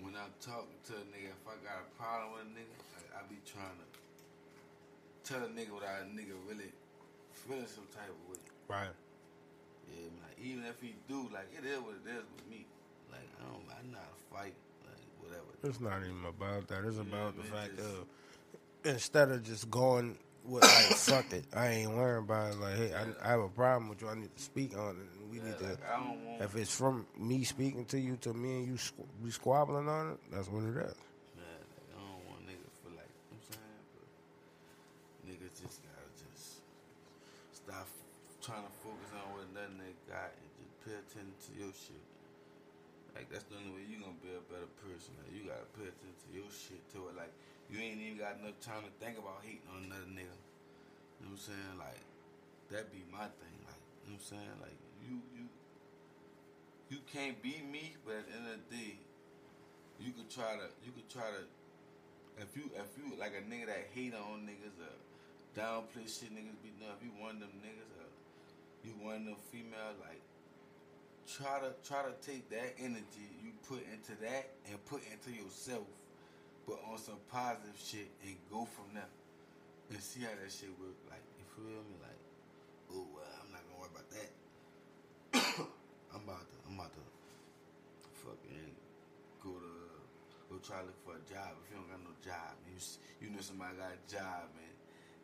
when 0.00 0.14
I'm 0.14 0.32
talking 0.40 0.76
to 0.88 0.92
a 0.94 1.04
nigga, 1.12 1.32
if 1.32 1.44
I 1.48 1.56
got 1.64 1.84
a 1.84 1.88
problem 1.96 2.32
with 2.36 2.48
a 2.48 2.52
nigga, 2.52 2.74
like, 2.96 3.08
I 3.16 3.20
be 3.28 3.38
trying 3.48 3.76
to 3.80 3.86
tell 5.24 5.42
a 5.42 5.50
nigga 5.50 5.72
without 5.74 6.04
a 6.04 6.08
nigga 6.10 6.36
really 6.48 6.70
feeling 7.32 7.66
some 7.66 7.86
type 7.94 8.10
of 8.10 8.20
way. 8.30 8.40
Right. 8.68 8.94
Yeah, 9.88 10.10
man, 10.10 10.18
like, 10.26 10.38
even 10.42 10.64
if 10.64 10.80
he 10.80 10.94
do, 11.08 11.28
like 11.32 11.48
it 11.56 11.64
is 11.64 11.78
what 11.80 11.94
it 12.04 12.08
is 12.10 12.24
with 12.36 12.46
me. 12.50 12.66
Like 13.10 13.26
I 13.40 13.44
don't, 13.46 13.62
I 13.70 13.80
know 13.92 13.98
how 13.98 14.10
to 14.10 14.22
fight, 14.34 14.54
like 14.84 15.02
whatever. 15.22 15.50
It's 15.62 15.80
not 15.80 16.02
even 16.02 16.24
about 16.28 16.68
that. 16.68 16.84
It's 16.84 16.98
about 16.98 17.36
the 17.36 17.44
fact 17.44 17.76
just- 17.76 17.88
of 17.88 18.06
instead 18.84 19.30
of 19.30 19.42
just 19.42 19.70
going 19.70 20.16
with 20.44 20.62
like 20.62 20.96
fuck 20.96 21.32
it, 21.32 21.44
I 21.54 21.68
ain't 21.68 21.90
worrying 21.92 22.24
about 22.24 22.52
it. 22.52 22.58
Like, 22.60 22.76
hey, 22.76 22.92
I, 22.94 23.04
I 23.26 23.30
have 23.30 23.40
a 23.40 23.48
problem 23.48 23.88
with 23.88 24.02
you. 24.02 24.08
I 24.08 24.14
need 24.14 24.34
to 24.36 24.42
speak 24.42 24.76
on 24.76 24.96
it. 24.96 25.15
We 25.30 25.38
Yeah, 25.38 25.44
need 25.44 25.58
to. 25.58 25.64
like, 25.64 25.84
I 25.90 25.96
don't 25.96 26.24
want. 26.26 26.42
If 26.42 26.56
it's 26.56 26.74
from 26.74 27.06
me 27.18 27.44
speaking 27.44 27.84
to 27.86 27.98
you 27.98 28.16
to 28.22 28.32
me 28.34 28.58
and 28.62 28.66
you 28.66 28.74
squ- 28.74 29.08
we 29.22 29.30
squabbling 29.30 29.88
on 29.88 30.12
it, 30.12 30.18
that's 30.30 30.48
what 30.48 30.62
it 30.64 30.76
is. 30.76 30.94
Man, 31.34 31.58
like, 31.74 31.88
I 31.90 31.98
don't 31.98 32.22
want 32.30 32.40
niggas 32.46 32.74
feel 32.84 32.94
like, 32.94 33.10
you 33.10 33.34
know 33.34 33.40
what 33.40 33.42
I'm 33.42 33.56
saying? 33.56 33.84
But 33.96 34.06
niggas 35.26 35.54
just 35.62 35.78
gotta 35.82 36.08
just 36.20 36.46
stop 37.56 37.88
trying 38.44 38.64
to 38.68 38.74
focus 38.84 39.10
on 39.16 39.24
what 39.34 39.42
another 39.50 39.74
nigga 39.80 39.98
got 40.06 40.30
and 40.36 40.48
just 40.60 40.72
pay 40.86 40.94
attention 40.94 41.34
to 41.34 41.50
your 41.58 41.72
shit. 41.74 42.04
Like, 43.16 43.26
that's 43.32 43.48
the 43.48 43.56
only 43.56 43.72
way 43.80 43.84
you 43.88 43.96
gonna 43.98 44.20
be 44.20 44.30
a 44.36 44.44
better 44.52 44.68
person. 44.84 45.16
Like, 45.24 45.32
you 45.32 45.48
gotta 45.48 45.66
pay 45.74 45.88
attention 45.88 46.20
to 46.20 46.30
your 46.36 46.50
shit 46.52 46.78
to 46.94 47.08
it. 47.10 47.16
Like, 47.16 47.32
you 47.72 47.80
ain't 47.82 47.98
even 47.98 48.20
got 48.20 48.38
enough 48.38 48.60
time 48.62 48.84
to 48.86 48.92
think 49.02 49.16
about 49.18 49.40
hating 49.42 49.64
on 49.72 49.88
another 49.90 50.06
nigga. 50.12 50.36
You 51.18 51.26
know 51.26 51.34
what 51.34 51.40
I'm 51.40 51.48
saying? 51.50 51.74
Like, 51.80 52.02
that 52.70 52.92
be 52.92 53.02
my 53.10 53.24
thing. 53.40 53.56
Like, 53.66 53.80
you 54.04 54.12
know 54.14 54.20
what 54.20 54.30
I'm 54.30 54.30
saying? 54.36 54.56
Like, 54.62 54.78
you, 55.08 55.16
you, 55.34 55.46
you 56.90 56.98
can't 57.12 57.40
be 57.42 57.62
me, 57.70 57.94
but 58.04 58.16
at 58.16 58.26
the 58.26 58.32
end 58.36 58.46
of 58.46 58.58
the 58.68 58.76
day, 58.76 58.98
you 60.00 60.12
could 60.12 60.28
try 60.28 60.54
to 60.60 60.68
you 60.84 60.92
could 60.92 61.08
try 61.08 61.24
to 61.32 61.42
if 62.42 62.52
you 62.56 62.68
if 62.76 62.90
you 63.00 63.16
like 63.16 63.32
a 63.32 63.42
nigga 63.48 63.66
that 63.72 63.88
hate 63.94 64.12
on 64.12 64.44
niggas 64.44 64.76
or 64.76 64.92
downplay 65.56 66.04
shit 66.04 66.28
niggas 66.36 66.60
be 66.60 66.68
doing, 66.76 66.92
if 66.92 67.00
you 67.00 67.12
one 67.16 67.40
of 67.40 67.48
them 67.48 67.56
niggas 67.64 67.92
or 67.96 68.08
you 68.84 68.92
one 69.00 69.24
of 69.24 69.24
them 69.24 69.40
female 69.48 69.96
like 70.04 70.20
try 71.24 71.58
to 71.64 71.72
try 71.80 72.04
to 72.04 72.12
take 72.20 72.48
that 72.50 72.76
energy 72.78 73.26
you 73.42 73.50
put 73.66 73.80
into 73.88 74.12
that 74.20 74.52
and 74.68 74.76
put 74.86 75.00
into 75.08 75.32
yourself 75.32 75.88
but 76.68 76.76
on 76.92 76.98
some 76.98 77.18
positive 77.32 77.74
shit 77.80 78.08
and 78.26 78.36
go 78.52 78.68
from 78.76 78.86
there 78.92 79.08
and 79.90 80.00
see 80.00 80.20
how 80.20 80.34
that 80.36 80.52
shit 80.52 80.70
work 80.76 80.94
like 81.08 81.24
you 81.40 81.46
feel 81.56 81.80
me? 81.88 81.96
Like 82.04 82.20
oh 82.92 83.06
well 83.16 83.32
I'm 83.40 83.48
not 83.48 83.64
gonna 83.64 83.80
worry 83.80 83.92
about 83.96 84.08
that 84.12 84.30
I'm 86.14 86.15
about 86.26 86.42
to 86.50 86.58
I'm 86.66 86.74
about 86.74 86.90
to 86.98 87.04
fucking 88.26 88.74
go 89.38 89.54
to 89.54 89.74
go 90.50 90.58
try 90.58 90.82
to 90.82 90.90
look 90.90 90.98
for 91.06 91.14
a 91.14 91.22
job 91.30 91.54
if 91.62 91.70
you 91.70 91.78
don't 91.78 91.86
got 91.86 92.02
no 92.02 92.14
job. 92.18 92.58
You 92.66 92.74
you 93.22 93.30
know 93.30 93.38
somebody 93.38 93.78
got 93.78 93.94
a 93.94 94.02
job 94.10 94.50
man. 94.58 94.74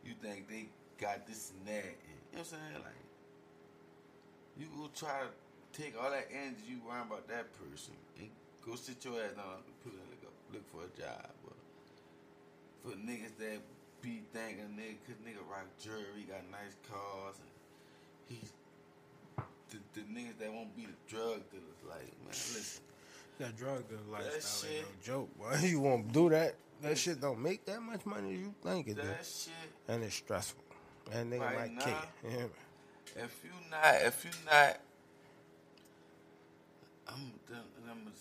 you 0.07 0.15
think 0.23 0.47
they 0.47 0.71
got 0.95 1.27
this 1.27 1.51
and 1.51 1.67
that. 1.67 1.91
And, 1.91 2.19
you 2.31 2.39
know 2.39 2.47
what 2.47 2.55
I'm 2.55 2.55
saying? 2.55 2.79
Like 2.87 3.03
you 4.55 4.71
go 4.71 4.87
try 4.95 5.27
to 5.27 5.31
take 5.75 5.99
all 5.99 6.07
that 6.07 6.31
energy 6.31 6.71
you 6.71 6.79
worrying 6.87 7.11
about 7.11 7.27
that 7.27 7.51
person 7.59 7.99
and 8.15 8.31
go 8.63 8.79
sit 8.79 9.03
your 9.03 9.19
ass 9.19 9.35
down 9.35 9.59
and 9.59 9.67
look 9.83 10.23
up, 10.23 10.35
look 10.55 10.65
for 10.71 10.87
a 10.87 10.91
job. 10.95 11.27
But 11.43 11.59
for 12.79 12.95
niggas 12.95 13.35
that 13.43 13.59
be 13.99 14.23
thinking 14.31 14.71
nigga, 14.79 15.03
cause 15.03 15.19
nigga 15.19 15.43
rock 15.51 15.67
jewelry, 15.83 16.23
got 16.31 16.47
nice 16.47 16.79
cars, 16.87 17.35
and 17.43 17.51
he's 18.31 18.52
the, 19.73 19.99
the 19.99 20.05
niggas 20.07 20.37
that 20.39 20.53
won't 20.53 20.75
be 20.75 20.85
the 20.85 20.93
drug 21.07 21.41
dealers. 21.51 21.81
Like 21.87 22.01
man, 22.21 22.29
listen. 22.29 22.83
That 23.39 23.57
drug 23.57 23.87
dealer 23.89 23.99
lifestyle 24.11 24.69
ain't 24.71 24.85
no 24.85 24.89
joke, 25.03 25.37
boy. 25.37 25.57
You 25.67 25.79
won't 25.79 26.11
do 26.13 26.29
that. 26.29 26.55
That 26.81 26.97
shit 26.97 27.19
don't 27.21 27.39
make 27.39 27.65
that 27.65 27.81
much 27.81 28.05
money 28.05 28.33
as 28.33 28.39
you 28.39 28.53
think 28.63 28.87
it 28.87 28.95
do. 28.95 29.01
That 29.01 29.25
shit. 29.25 29.53
And 29.87 30.03
it's 30.03 30.15
stressful. 30.15 30.63
And 31.11 31.31
nigga 31.31 31.41
Right 31.41 31.57
might 31.59 31.75
now. 31.75 31.85
kick 31.85 31.95
you. 32.23 32.29
You 32.29 32.35
hear 32.35 32.45
me? 32.45 32.51
If 33.15 33.43
you 33.43 33.51
not, 33.69 33.95
if 34.01 34.25
you 34.25 34.31
not, 34.45 34.77
I'm, 37.07 37.31
done- 37.49 37.59
I'm 37.89 38.11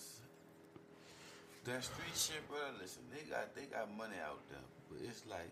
that 1.64 1.84
street 1.84 2.14
shit, 2.16 2.48
brother. 2.48 2.74
Listen, 2.80 3.02
they 3.14 3.22
got 3.30 3.54
they 3.54 3.62
got 3.66 3.86
money 3.96 4.16
out 4.26 4.40
there, 4.50 4.58
but 4.90 4.98
it's 5.06 5.22
like 5.30 5.48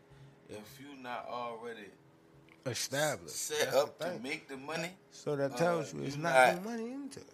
if 0.48 0.80
you 0.80 1.00
not 1.00 1.26
already 1.30 1.86
established. 2.66 3.34
set 3.36 3.58
That's 3.72 3.76
up 3.76 3.98
to 4.00 4.18
make 4.22 4.48
the 4.48 4.56
money, 4.56 4.90
So 5.12 5.36
that 5.36 5.52
uh, 5.52 5.56
tells 5.56 5.94
you 5.94 6.02
it's 6.02 6.16
not, 6.16 6.32
not- 6.54 6.62
the 6.62 6.70
money 6.70 6.92
into 6.92 7.20
it. 7.20 7.26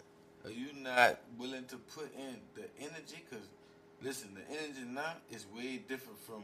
are 0.45 0.51
you 0.51 0.67
not 0.81 1.19
willing 1.37 1.65
to 1.65 1.77
put 1.77 2.13
in 2.15 2.37
the 2.55 2.63
energy? 2.79 3.23
Because 3.29 3.45
listen, 4.01 4.29
the 4.35 4.57
energy 4.57 4.83
now 4.87 5.13
is 5.31 5.45
way 5.55 5.81
different 5.87 6.19
from 6.19 6.43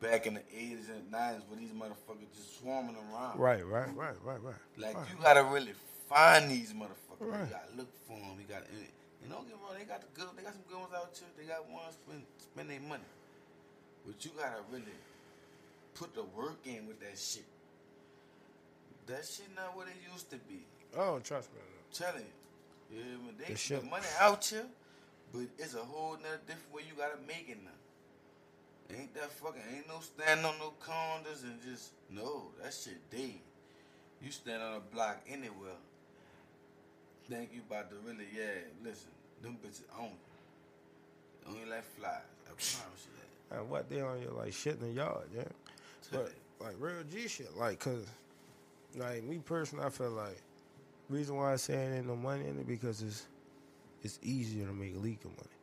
back 0.00 0.26
in 0.26 0.34
the 0.34 0.42
eighties 0.54 0.88
and 0.88 1.10
nineties 1.10 1.42
where 1.48 1.58
these 1.60 1.70
motherfuckers 1.70 2.28
just 2.36 2.60
swarming 2.60 2.96
around. 2.96 3.38
Right, 3.38 3.64
right, 3.66 3.94
right, 3.96 4.14
right, 4.24 4.42
right. 4.42 4.54
Like 4.78 4.96
right. 4.96 5.06
you 5.10 5.22
gotta 5.22 5.44
really 5.44 5.72
find 6.08 6.50
these 6.50 6.72
motherfuckers. 6.72 7.20
Right. 7.20 7.40
You 7.40 7.46
gotta 7.50 7.76
look 7.76 7.88
for 8.06 8.16
them. 8.18 8.36
You 8.38 8.46
gotta. 8.48 8.66
And, 8.66 9.30
don't 9.30 9.46
get 9.46 9.54
me 9.54 9.62
wrong, 9.62 9.76
they 9.78 9.84
got 9.84 10.00
the 10.00 10.08
good. 10.18 10.28
They 10.36 10.42
got 10.42 10.54
some 10.54 10.62
good 10.68 10.80
ones 10.80 10.92
out 10.96 11.12
here. 11.14 11.28
They 11.38 11.44
got 11.44 11.68
ones 11.70 11.94
spend 12.04 12.22
spend 12.38 12.70
their 12.70 12.80
money, 12.80 13.04
but 14.06 14.24
you 14.24 14.30
gotta 14.36 14.62
really 14.72 14.96
put 15.94 16.14
the 16.14 16.24
work 16.34 16.58
in 16.64 16.86
with 16.88 16.98
that 17.00 17.16
shit. 17.18 17.44
That 19.06 19.24
shit 19.24 19.46
not 19.56 19.76
what 19.76 19.88
it 19.88 19.96
used 20.12 20.30
to 20.30 20.36
be. 20.36 20.60
Oh, 20.96 21.18
trust 21.20 21.48
me. 21.52 21.60
telling 21.92 22.22
you. 22.22 22.98
Yeah, 22.98 23.02
I 23.02 23.46
they, 23.46 23.52
The 23.52 23.58
shit- 23.58 23.84
money 23.90 24.06
out 24.20 24.44
here, 24.44 24.66
but 25.32 25.42
it's 25.58 25.74
a 25.74 25.78
whole 25.78 26.12
nother 26.16 26.40
different 26.46 26.74
way 26.74 26.82
you 26.88 26.96
gotta 26.96 27.18
make 27.26 27.46
it 27.48 27.58
now. 27.62 28.96
Ain't 28.98 29.14
that 29.14 29.30
fucking 29.30 29.62
ain't 29.74 29.86
no 29.88 30.00
standing 30.00 30.44
on 30.44 30.58
no 30.58 30.72
corners 30.80 31.44
and 31.44 31.60
just 31.62 31.92
no, 32.10 32.48
that 32.62 32.74
shit 32.74 32.98
dead. 33.10 33.38
You 34.22 34.30
stand 34.32 34.62
on 34.62 34.74
a 34.76 34.80
block 34.94 35.20
anywhere. 35.28 35.78
Think 37.28 37.50
you 37.54 37.60
about 37.68 37.90
to 37.90 37.96
really, 38.04 38.26
yeah, 38.36 38.66
listen, 38.84 39.08
them 39.42 39.56
bitches 39.64 39.82
on 39.98 40.06
you. 40.10 41.48
On 41.48 41.54
you 41.64 41.70
like 41.70 41.84
flies. 41.96 42.10
I 42.46 42.48
promise 42.50 43.06
you 43.06 43.12
that. 43.50 43.58
And 43.60 43.70
what 43.70 43.88
they 43.88 44.00
on 44.00 44.20
you 44.20 44.34
like 44.36 44.52
shit 44.52 44.74
in 44.80 44.88
the 44.88 44.92
yard, 44.92 45.28
yeah. 45.34 45.44
But 46.10 46.32
like 46.60 46.74
real 46.80 47.04
G 47.12 47.28
shit, 47.28 47.56
like 47.56 47.78
cause 47.78 48.04
like 48.96 49.22
me 49.24 49.38
personally, 49.44 49.84
I 49.84 49.90
feel 49.90 50.10
like 50.10 50.40
reason 51.08 51.36
why 51.36 51.52
I 51.52 51.56
say 51.56 51.74
it 51.74 51.96
ain't 51.96 52.06
no 52.06 52.16
money 52.16 52.46
in 52.46 52.58
it 52.58 52.66
because 52.66 53.02
it's 53.02 53.26
it's 54.02 54.18
easier 54.22 54.66
to 54.66 54.72
make 54.72 54.94
legal 54.96 55.30
money, 55.30 55.56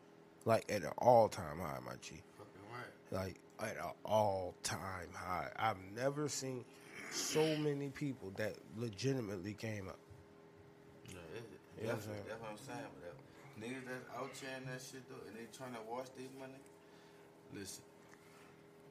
like 0.45 0.65
at 0.69 0.83
an 0.83 0.91
all 0.97 1.27
time 1.27 1.59
high, 1.59 1.79
my 1.85 1.93
G. 2.01 2.21
Fucking 2.37 2.57
like 3.11 3.39
at 3.59 3.77
an 3.77 3.91
all 4.05 4.53
time 4.63 5.09
high. 5.13 5.49
I've 5.57 5.77
never 5.95 6.29
seen 6.29 6.63
so 7.11 7.41
many 7.57 7.89
people 7.89 8.31
that 8.37 8.53
legitimately 8.77 9.53
came 9.53 9.87
up. 9.87 9.97
Yeah, 11.09 11.15
it, 11.35 11.43
You 11.81 11.87
know 11.87 11.93
what 11.93 12.03
that's, 12.05 12.41
what 12.41 12.51
I'm 12.51 12.57
saying. 12.57 12.79
But 12.93 13.03
that, 13.03 13.65
niggas 13.65 13.85
that's 13.87 14.17
out 14.17 14.29
here 14.39 14.49
and 14.57 14.67
that 14.67 14.81
shit 14.81 15.07
though, 15.09 15.15
and 15.27 15.35
they 15.35 15.47
trying 15.57 15.73
to 15.73 15.79
wash 15.89 16.07
their 16.17 16.27
money. 16.39 16.59
Listen, 17.55 17.83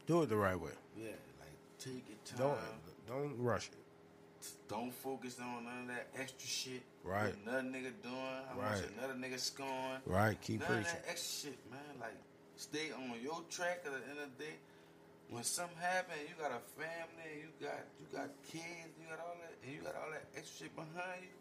Do 0.07 0.22
it 0.22 0.28
the 0.28 0.37
right 0.37 0.59
way. 0.59 0.70
yeah, 0.99 1.09
like 1.39 1.53
take 1.78 2.03
your 2.09 2.49
time. 2.49 2.59
Don't 3.07 3.30
don't 3.37 3.39
rush 3.39 3.68
it. 3.68 3.86
Don't 4.68 4.93
focus 4.93 5.39
on 5.41 5.64
none 5.64 5.82
of 5.82 5.89
that 5.89 6.09
extra 6.18 6.49
shit. 6.49 6.82
Right. 7.05 7.34
Another 7.47 7.62
nigga 7.62 7.93
doing. 8.03 8.14
How 8.49 8.55
much 8.57 8.80
Right. 8.82 8.91
another 8.99 9.14
nigga 9.14 9.39
scoring. 9.39 10.01
Right, 10.07 10.41
keep 10.41 10.61
none 10.61 10.68
preaching. 10.82 10.87
of 10.97 11.03
that 11.05 11.11
extra 11.11 11.51
shit, 11.51 11.70
man. 11.70 11.99
Like, 12.01 12.16
stay 12.57 12.91
on 12.93 13.20
your 13.22 13.43
track. 13.51 13.82
At 13.87 13.93
the 13.93 14.03
end 14.11 14.18
of 14.18 14.37
the 14.39 14.45
day, 14.45 14.55
when 15.30 15.45
something 15.45 15.78
happen, 15.78 16.14
you 16.28 16.34
got 16.39 16.53
a 16.53 16.61
family, 16.80 17.43
you 17.43 17.51
got 17.64 17.80
you 18.01 18.07
got 18.12 18.30
kids, 18.51 18.91
you 19.01 19.07
got 19.09 19.20
all 19.20 19.37
that, 19.41 19.55
and 19.64 19.72
you 19.74 19.80
got 19.82 19.95
all 19.97 20.11
that 20.11 20.26
extra 20.37 20.66
shit 20.66 20.74
behind 20.76 21.22
you. 21.22 21.34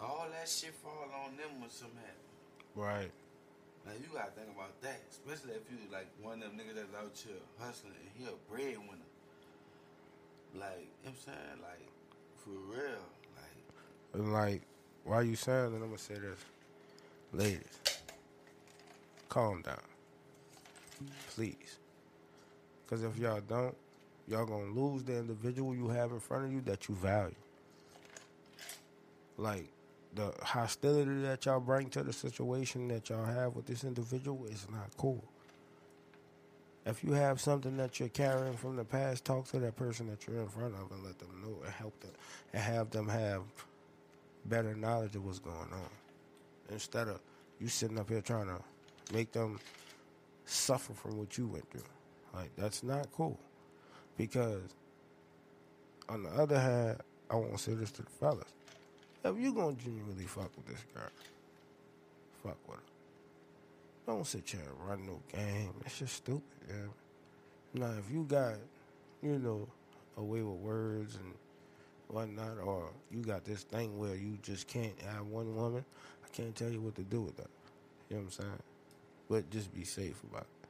All 0.00 0.26
that 0.30 0.48
shit 0.48 0.74
fall 0.82 1.10
on 1.26 1.36
them 1.36 1.60
when 1.60 1.70
something 1.70 1.98
happen. 1.98 2.26
Right. 2.74 3.10
Now 3.84 3.92
you 3.92 4.08
gotta 4.12 4.30
think 4.32 4.48
about 4.54 4.80
that, 4.82 5.00
especially 5.10 5.54
if 5.56 5.64
you 5.70 5.78
like 5.90 6.06
one 6.22 6.42
of 6.42 6.50
them 6.50 6.58
niggas 6.60 6.74
that's 6.76 6.94
out 6.94 7.12
here 7.16 7.40
hustling 7.58 7.94
and 7.98 8.10
he 8.16 8.24
a 8.24 8.36
breadwinner. 8.48 9.09
Like, 10.54 10.88
I'm 11.06 11.14
saying? 11.24 11.36
Like, 11.62 11.88
for 12.44 12.50
real. 12.50 12.98
Like, 13.36 14.14
And 14.14 14.32
like, 14.32 14.62
while 15.04 15.22
you 15.22 15.36
saying 15.36 15.72
it, 15.72 15.76
I'm 15.76 15.80
gonna 15.80 15.98
say 15.98 16.14
this, 16.14 16.38
ladies, 17.32 17.80
calm 19.28 19.62
down, 19.62 19.80
please, 21.34 21.78
because 22.84 23.02
if 23.04 23.16
y'all 23.18 23.40
don't, 23.40 23.74
y'all 24.28 24.46
gonna 24.46 24.72
lose 24.72 25.02
the 25.04 25.18
individual 25.18 25.74
you 25.74 25.88
have 25.88 26.12
in 26.12 26.20
front 26.20 26.46
of 26.46 26.52
you 26.52 26.60
that 26.62 26.88
you 26.88 26.94
value. 26.94 27.34
Like 29.38 29.66
the 30.14 30.32
hostility 30.42 31.22
that 31.22 31.46
y'all 31.46 31.60
bring 31.60 31.88
to 31.90 32.02
the 32.02 32.12
situation 32.12 32.88
that 32.88 33.08
y'all 33.08 33.24
have 33.24 33.54
with 33.54 33.66
this 33.66 33.84
individual 33.84 34.44
is 34.46 34.66
not 34.70 34.90
cool. 34.96 35.24
If 36.90 37.04
you 37.04 37.12
have 37.12 37.40
something 37.40 37.76
that 37.76 38.00
you're 38.00 38.08
carrying 38.08 38.56
from 38.56 38.74
the 38.74 38.84
past, 38.84 39.24
talk 39.24 39.46
to 39.50 39.60
that 39.60 39.76
person 39.76 40.08
that 40.08 40.26
you're 40.26 40.40
in 40.40 40.48
front 40.48 40.74
of 40.74 40.90
and 40.90 41.04
let 41.04 41.20
them 41.20 41.28
know 41.40 41.56
and 41.64 41.72
help 41.72 41.98
them 42.00 42.10
and 42.52 42.60
have 42.60 42.90
them 42.90 43.08
have 43.08 43.42
better 44.44 44.74
knowledge 44.74 45.14
of 45.14 45.24
what's 45.24 45.38
going 45.38 45.56
on. 45.56 45.88
Instead 46.68 47.06
of 47.06 47.20
you 47.60 47.68
sitting 47.68 47.96
up 47.96 48.08
here 48.08 48.20
trying 48.20 48.48
to 48.48 48.60
make 49.14 49.30
them 49.30 49.60
suffer 50.46 50.92
from 50.92 51.16
what 51.16 51.38
you 51.38 51.46
went 51.46 51.70
through. 51.70 51.82
Like 52.34 52.50
that's 52.56 52.82
not 52.82 53.06
cool. 53.12 53.38
Because 54.16 54.74
on 56.08 56.24
the 56.24 56.30
other 56.30 56.58
hand, 56.58 56.96
I 57.30 57.36
want 57.36 57.52
to 57.52 57.58
say 57.58 57.74
this 57.74 57.92
to 57.92 58.02
the 58.02 58.10
fellas. 58.10 58.52
If 59.24 59.38
you 59.38 59.54
gonna 59.54 59.76
genuinely 59.76 60.24
fuck 60.24 60.50
with 60.56 60.66
this 60.66 60.84
girl, 60.92 61.04
fuck 62.42 62.58
with 62.66 62.78
her. 62.78 62.82
Don't 64.06 64.26
sit 64.26 64.48
here 64.48 64.60
and 64.60 64.88
run 64.88 65.06
no 65.06 65.20
game. 65.32 65.72
It's 65.84 65.98
just 65.98 66.14
stupid, 66.16 66.42
yeah. 66.68 66.74
Now 67.74 67.92
if 67.98 68.10
you 68.10 68.24
got, 68.24 68.54
you 69.22 69.38
know, 69.38 69.68
a 70.16 70.22
way 70.22 70.42
with 70.42 70.58
words 70.58 71.16
and 71.16 71.34
whatnot, 72.08 72.58
or 72.64 72.90
you 73.10 73.20
got 73.20 73.44
this 73.44 73.62
thing 73.62 73.98
where 73.98 74.16
you 74.16 74.38
just 74.42 74.66
can't 74.66 75.00
have 75.02 75.26
one 75.26 75.54
woman, 75.54 75.84
I 76.24 76.28
can't 76.36 76.54
tell 76.54 76.70
you 76.70 76.80
what 76.80 76.96
to 76.96 77.02
do 77.02 77.20
with 77.20 77.36
that. 77.36 77.50
You 78.08 78.16
know 78.16 78.22
what 78.22 78.26
I'm 78.26 78.30
saying? 78.44 78.62
But 79.28 79.50
just 79.50 79.72
be 79.72 79.84
safe 79.84 80.20
about 80.28 80.42
it. 80.42 80.68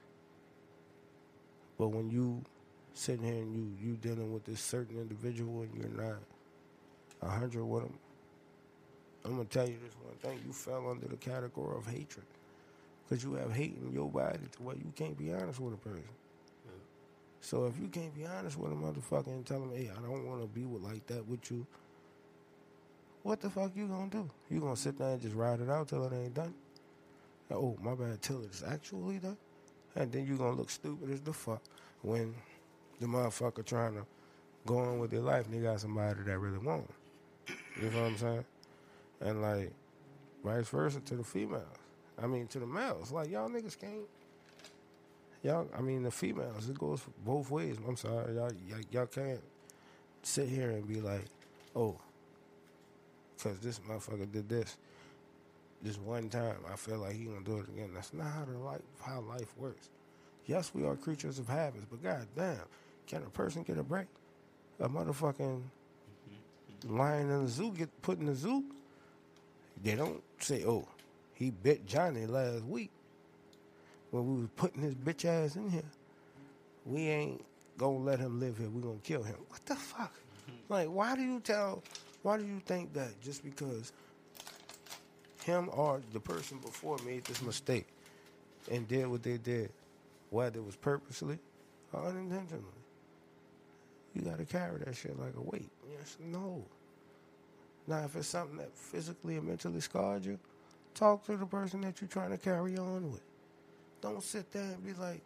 But 1.78 1.89
when 1.89 2.11
you 2.11 2.43
sitting 2.93 3.24
here 3.24 3.41
and 3.41 3.55
you 3.55 3.72
you 3.81 3.97
dealing 3.97 4.33
with 4.35 4.45
this 4.45 4.61
certain 4.61 4.99
individual 4.99 5.62
and 5.62 5.74
you're 5.74 6.05
not 6.07 6.18
a 7.22 7.28
hundred 7.28 7.64
with 7.64 7.85
them, 7.85 7.95
I'm 9.24 9.33
gonna 9.33 9.45
tell 9.45 9.66
you 9.66 9.76
this 9.83 9.95
one 10.05 10.16
thing: 10.16 10.43
you 10.47 10.53
fell 10.53 10.91
under 10.91 11.09
the 11.09 11.16
category 11.16 11.78
of 11.78 11.87
hatred 11.87 12.26
because 13.11 13.24
you 13.24 13.34
have 13.34 13.52
hate 13.52 13.76
in 13.82 13.92
your 13.92 14.08
body 14.08 14.38
to 14.52 14.62
where 14.62 14.76
you 14.76 14.92
can't 14.94 15.18
be 15.18 15.32
honest 15.32 15.58
with 15.58 15.74
a 15.74 15.76
person. 15.76 16.04
So 17.40 17.66
if 17.66 17.76
you 17.80 17.88
can't 17.88 18.14
be 18.14 18.24
honest 18.24 18.56
with 18.56 18.70
a 18.70 18.74
motherfucker 18.74 19.26
and 19.28 19.44
tell 19.44 19.62
him, 19.62 19.72
"Hey, 19.72 19.90
I 19.90 20.00
don't 20.00 20.26
want 20.26 20.42
to 20.42 20.46
be 20.46 20.64
with 20.64 20.82
like 20.82 21.06
that 21.08 21.26
with 21.26 21.50
you," 21.50 21.66
what 23.24 23.40
the 23.40 23.50
fuck 23.50 23.74
you 23.74 23.88
gonna 23.88 24.11
do? 24.11 24.30
You 24.48 24.61
gonna 24.61 24.76
sit 24.76 24.96
there 24.96 25.14
and 25.14 25.20
just 25.20 25.34
ride 25.34 25.61
it 25.61 25.68
out 25.68 25.88
till 25.88 26.04
it 26.04 26.12
ain't 26.12 26.34
done? 26.34 26.54
Oh, 27.50 27.76
my 27.80 27.94
bad, 27.96 28.22
till 28.22 28.44
it's 28.44 28.62
actually 28.62 29.18
done, 29.18 29.38
and 29.96 30.12
then 30.12 30.24
you 30.24 30.36
gonna 30.36 30.56
look 30.56 30.70
stupid 30.70 31.11
as 31.11 31.20
the 31.20 31.32
fuck 31.32 31.62
when 32.02 32.34
the 33.00 33.06
motherfucker 33.06 33.64
trying 33.64 33.94
to 33.94 34.06
go 34.66 34.78
on 34.78 35.00
with 35.00 35.11
their 35.11 35.20
life 35.20 35.46
and 35.46 35.54
they 35.54 35.61
got 35.61 35.80
somebody 35.80 36.22
that 36.22 36.38
really 36.38 36.58
want 36.58 36.88
'em. 36.88 37.56
You 37.82 37.90
know 37.90 38.02
what 38.02 38.11
I'm 38.11 38.18
saying? 38.18 38.44
And 39.20 39.42
like 39.42 39.72
vice 40.44 40.68
versa 40.68 41.00
to 41.00 41.16
the 41.16 41.24
females. 41.24 41.80
I 42.22 42.26
mean 42.26 42.46
to 42.48 42.58
the 42.58 42.66
males. 42.66 43.10
Like 43.10 43.30
y'all 43.30 43.48
niggas 43.48 43.78
can't. 43.78 44.06
Y'all, 45.42 45.68
I 45.76 45.80
mean 45.80 46.02
the 46.02 46.10
females. 46.10 46.68
It 46.68 46.78
goes 46.78 47.02
both 47.24 47.50
ways. 47.50 47.76
I'm 47.86 47.96
sorry, 47.96 48.34
y'all. 48.34 48.52
Y'all, 48.68 48.80
y'all 48.90 49.06
can't 49.06 49.40
sit 50.22 50.48
here 50.48 50.70
and 50.70 50.86
be 50.86 51.00
like, 51.00 51.24
oh, 51.74 51.96
because 53.36 53.58
this 53.58 53.78
motherfucker 53.80 54.30
did 54.30 54.48
this 54.48 54.76
this 55.82 55.98
one 55.98 56.28
time. 56.28 56.56
I 56.70 56.76
feel 56.76 56.98
like 56.98 57.16
he 57.16 57.24
gonna 57.24 57.40
do 57.44 57.58
it 57.58 57.68
again. 57.68 57.90
That's 57.94 58.12
not 58.12 58.26
how 58.26 58.44
the 58.44 58.58
life 58.58 58.82
how 59.00 59.20
life 59.20 59.52
works. 59.56 59.88
Yes, 60.46 60.72
we 60.74 60.84
are 60.84 60.96
creatures 60.96 61.38
of 61.38 61.48
habits, 61.48 61.86
but 61.90 62.02
god 62.02 62.26
damn, 62.36 62.56
can 63.06 63.22
a 63.22 63.30
person 63.30 63.62
get 63.62 63.78
a 63.78 63.82
break? 63.82 64.06
A 64.80 64.88
motherfucking 64.88 65.60
mm-hmm. 65.62 66.98
lion 66.98 67.30
in 67.30 67.44
the 67.44 67.50
zoo 67.50 67.72
get 67.72 68.02
put 68.02 68.18
in 68.18 68.26
the 68.26 68.34
zoo? 68.34 68.64
They 69.82 69.94
don't 69.94 70.22
say, 70.38 70.64
oh, 70.64 70.86
he 71.41 71.51
bit 71.51 71.86
Johnny 71.86 72.26
last 72.26 72.64
week 72.66 72.91
when 74.11 74.26
we 74.28 74.41
was 74.43 74.51
putting 74.57 74.82
his 74.82 74.95
bitch 74.95 75.24
ass 75.24 75.57
in 75.57 75.70
here. 75.70 75.82
We 76.84 77.09
ain't 77.09 77.43
gonna 77.78 77.97
let 77.97 78.20
him 78.20 78.38
live 78.38 78.59
here. 78.59 78.68
We 78.68 78.82
gonna 78.82 78.99
kill 79.03 79.22
him. 79.22 79.36
What 79.49 79.66
the 79.66 79.74
fuck? 79.74 80.14
Like, 80.68 80.88
why 80.88 81.16
do 81.16 81.22
you 81.22 81.41
tell? 81.41 81.82
Why 82.22 82.36
do 82.36 82.45
you 82.45 82.61
think 82.64 82.93
that 82.95 83.20
just 83.20 83.43
because 83.43 83.93
him 85.45 85.68
or 85.72 86.01
the 86.12 86.20
person 86.20 86.59
before 86.59 86.97
made 87.05 87.24
this 87.24 87.43
mistake 87.43 87.86
and 88.70 88.86
did 88.86 89.07
what 89.09 89.22
they 89.22 89.36
did, 89.38 89.70
whether 90.30 90.61
it 90.61 90.64
was 90.64 90.76
purposely 90.76 91.38
or 91.93 92.07
unintentionally, 92.07 92.64
you 94.14 94.22
gotta 94.22 94.45
carry 94.45 94.78
that 94.84 94.95
shit 94.95 95.18
like 95.18 95.34
a 95.36 95.41
weight? 95.41 95.70
Yes, 95.91 96.16
no. 96.24 96.64
Now, 97.88 98.05
if 98.05 98.14
it's 98.14 98.28
something 98.28 98.59
that 98.59 98.76
physically 98.76 99.36
and 99.36 99.49
mentally 99.49 99.80
scarred 99.80 100.24
you, 100.24 100.38
talk 100.95 101.24
to 101.26 101.36
the 101.36 101.47
person 101.47 101.80
that 101.82 102.01
you're 102.01 102.09
trying 102.09 102.30
to 102.30 102.38
carry 102.38 102.76
on 102.76 103.11
with. 103.12 103.22
Don't 104.01 104.22
sit 104.22 104.51
there 104.53 104.62
and 104.62 104.84
be 104.84 104.93
like, 104.95 105.20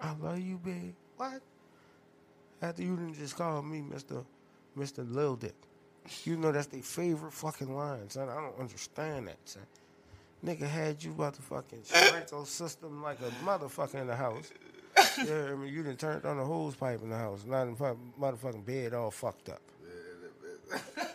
I 0.00 0.14
love 0.20 0.38
you, 0.38 0.58
babe, 0.58 0.94
what? 1.16 1.40
After 2.62 2.82
you 2.82 2.96
didn't 2.96 3.14
just 3.14 3.36
call 3.36 3.62
me 3.62 3.82
Mr. 3.82 4.24
Mr. 4.76 5.04
Lil 5.12 5.36
Dick. 5.36 5.54
You 6.24 6.36
know 6.36 6.52
that's 6.52 6.66
their 6.68 6.82
favorite 6.82 7.32
fucking 7.32 7.74
line, 7.74 8.08
son. 8.08 8.28
I 8.28 8.34
don't 8.36 8.58
understand 8.58 9.28
that, 9.28 9.36
son. 9.44 9.62
Nigga 10.44 10.68
had 10.68 11.02
you 11.02 11.10
about 11.10 11.34
to 11.34 11.42
fucking 11.42 11.80
sprinkle 11.82 12.44
system 12.44 13.02
like 13.02 13.18
a 13.20 13.30
motherfucker 13.44 13.96
in 13.96 14.06
the 14.06 14.16
house. 14.16 14.50
Yeah, 15.24 15.48
I 15.50 15.54
mean, 15.54 15.72
you 15.72 15.82
done 15.82 15.96
turned 15.96 16.24
on 16.24 16.38
the 16.38 16.44
hose 16.44 16.74
pipe 16.76 17.02
in 17.02 17.10
the 17.10 17.16
house. 17.16 17.44
Not 17.46 17.62
in 17.62 17.74
the 17.74 17.96
motherfucking 18.20 18.64
bed 18.64 18.94
all 18.94 19.10
fucked 19.10 19.48
up. 19.48 19.60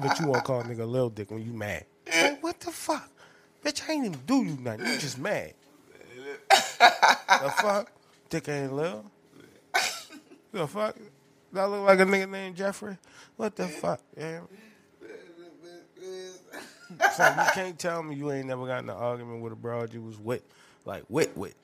but 0.00 0.20
you 0.20 0.26
won't 0.26 0.44
call 0.44 0.60
a 0.60 0.64
nigga 0.64 0.88
Lil 0.88 1.10
Dick 1.10 1.30
when 1.30 1.44
you 1.44 1.52
mad. 1.52 1.84
Like, 2.06 2.42
what 2.42 2.60
the 2.60 2.70
fuck? 2.70 3.10
Bitch, 3.64 3.88
I 3.88 3.92
ain't 3.92 4.06
even 4.06 4.20
do 4.26 4.44
you 4.44 4.56
nothing. 4.60 4.86
You 4.86 4.98
just 4.98 5.18
mad. 5.18 5.54
the 6.48 7.52
fuck? 7.60 7.90
Dick 8.30 8.48
ain't 8.48 8.72
Lil. 8.72 9.04
The 10.52 10.66
fuck? 10.66 10.96
I 11.54 11.66
look 11.66 11.86
like 11.86 12.00
a 12.00 12.04
nigga 12.04 12.28
named 12.30 12.56
Jeffrey? 12.56 12.96
What 13.36 13.56
the 13.56 13.68
fuck? 13.68 14.00
Yeah. 14.16 14.40
So 17.14 17.24
you 17.24 17.50
can't 17.52 17.78
tell 17.78 18.02
me 18.02 18.16
you 18.16 18.32
ain't 18.32 18.46
never 18.46 18.66
got 18.66 18.82
in 18.82 18.88
an 18.88 18.96
argument 18.96 19.42
with 19.42 19.52
a 19.52 19.56
broad 19.56 19.92
you 19.92 20.00
was 20.00 20.18
with, 20.18 20.42
like 20.84 21.04
with 21.08 21.36
with. 21.36 21.54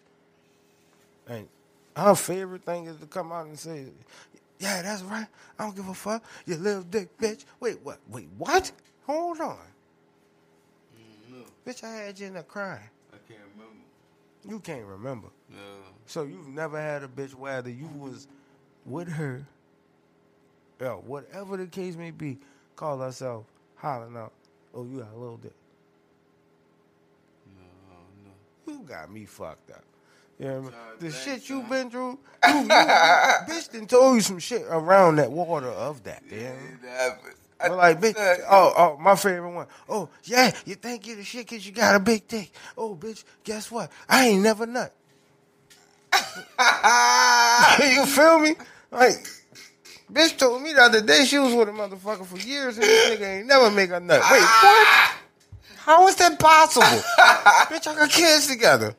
And 1.27 1.49
her 1.97 2.15
favorite 2.15 2.63
thing 2.63 2.87
is 2.87 2.97
to 2.99 3.07
come 3.07 3.33
out 3.33 3.47
and 3.47 3.59
say, 3.59 3.87
"Yeah, 4.59 4.83
that's 4.83 5.03
right. 5.03 5.27
I 5.59 5.65
don't 5.65 5.77
give 5.77 5.89
a 5.89 5.95
fuck. 5.95 6.23
You 6.47 6.57
little 6.57 6.83
dick 6.83 7.17
bitch." 7.19 7.45
Wait, 7.61 7.81
what? 7.83 7.99
Wait, 8.09 8.29
what? 8.37 8.71
Hold 9.07 9.41
on, 9.41 9.59
mm, 11.31 11.45
bitch. 11.67 11.85
I 11.85 11.91
had 11.91 12.19
you 12.19 12.29
in 12.29 12.35
there 12.35 12.43
crying. 12.43 12.89
I 13.13 13.17
can't 13.29 13.41
remember. 13.55 13.83
You 14.49 14.61
can't 14.61 14.87
remember. 14.87 15.29
No. 15.51 15.59
So 16.07 16.23
you've 16.25 16.49
never 16.49 16.81
had 16.81 17.03
a 17.03 17.09
bitch 17.09 17.35
whether 17.35 17.71
you 17.71 17.89
was 17.99 18.27
with 18.87 19.09
her, 19.09 19.47
or 20.81 20.97
whatever 21.01 21.57
the 21.57 21.67
case 21.67 21.97
may 21.97 22.11
be, 22.11 22.39
call 22.77 22.99
herself 22.99 23.45
hollering 23.77 24.17
out, 24.17 24.33
"Oh, 24.75 24.85
you 24.85 25.01
got 25.01 25.13
a 25.13 25.17
little 25.17 25.37
dick." 25.39 25.55
No, 27.57 27.63
no. 28.25 28.73
You 28.73 28.85
got 28.87 29.11
me 29.11 29.25
fucked 29.27 29.71
up. 29.71 29.85
You 30.39 30.47
know 30.47 30.53
what 30.53 30.59
I 30.59 30.61
mean? 30.61 30.71
God 30.71 31.01
The 31.01 31.11
shit 31.13 31.49
you 31.49 31.61
son. 31.61 31.71
been 31.71 31.91
through, 31.91 32.19
you, 32.49 32.55
you, 32.55 32.69
bitch 32.69 33.73
done 33.73 33.87
told 33.87 34.17
you 34.17 34.21
some 34.21 34.39
shit 34.39 34.63
around 34.69 35.17
that 35.17 35.31
water 35.31 35.69
of 35.69 36.03
that. 36.05 36.23
Yeah. 36.31 36.53
Happens. 36.89 37.35
But 37.61 37.77
like, 37.77 38.01
bitch, 38.01 38.41
oh, 38.51 38.73
oh, 38.77 38.97
my 39.01 39.17
favorite 39.17 39.53
one. 39.53 39.67
Oh, 39.89 40.09
yeah, 40.25 40.55
you 40.67 40.75
think 40.75 41.07
you 41.07 41.17
the 41.17 41.25
shit 41.25 41.49
because 41.49 41.65
you 41.67 41.73
got 41.73 41.95
a 41.95 42.01
big 42.01 42.27
dick. 42.29 42.51
Oh, 42.77 42.95
bitch, 42.95 43.25
guess 43.45 43.71
what? 43.71 43.91
I 44.09 44.29
ain't 44.29 44.43
never 44.43 44.67
nut. 44.67 44.93
you 47.81 48.07
feel 48.07 48.39
me? 48.41 48.55
Like, 48.91 49.27
bitch 50.13 50.37
told 50.37 50.63
me 50.63 50.73
the 50.73 50.83
other 50.83 51.01
day 51.01 51.25
she 51.25 51.39
was 51.39 51.55
with 51.55 51.69
a 51.69 51.73
motherfucker 51.73 52.27
for 52.27 52.39
years 52.39 52.77
and 52.77 52.85
this 52.85 53.19
nigga 53.19 53.39
ain't 53.39 53.47
never 53.47 53.71
make 53.71 53.91
a 53.91 54.01
nut. 54.01 54.21
Wait, 54.31 54.41
what? 54.41 55.15
How 55.79 56.07
is 56.09 56.17
that 56.17 56.39
possible? 56.39 56.87
bitch, 56.87 57.87
I 57.87 57.95
got 57.95 58.11
kids 58.11 58.47
together. 58.47 58.95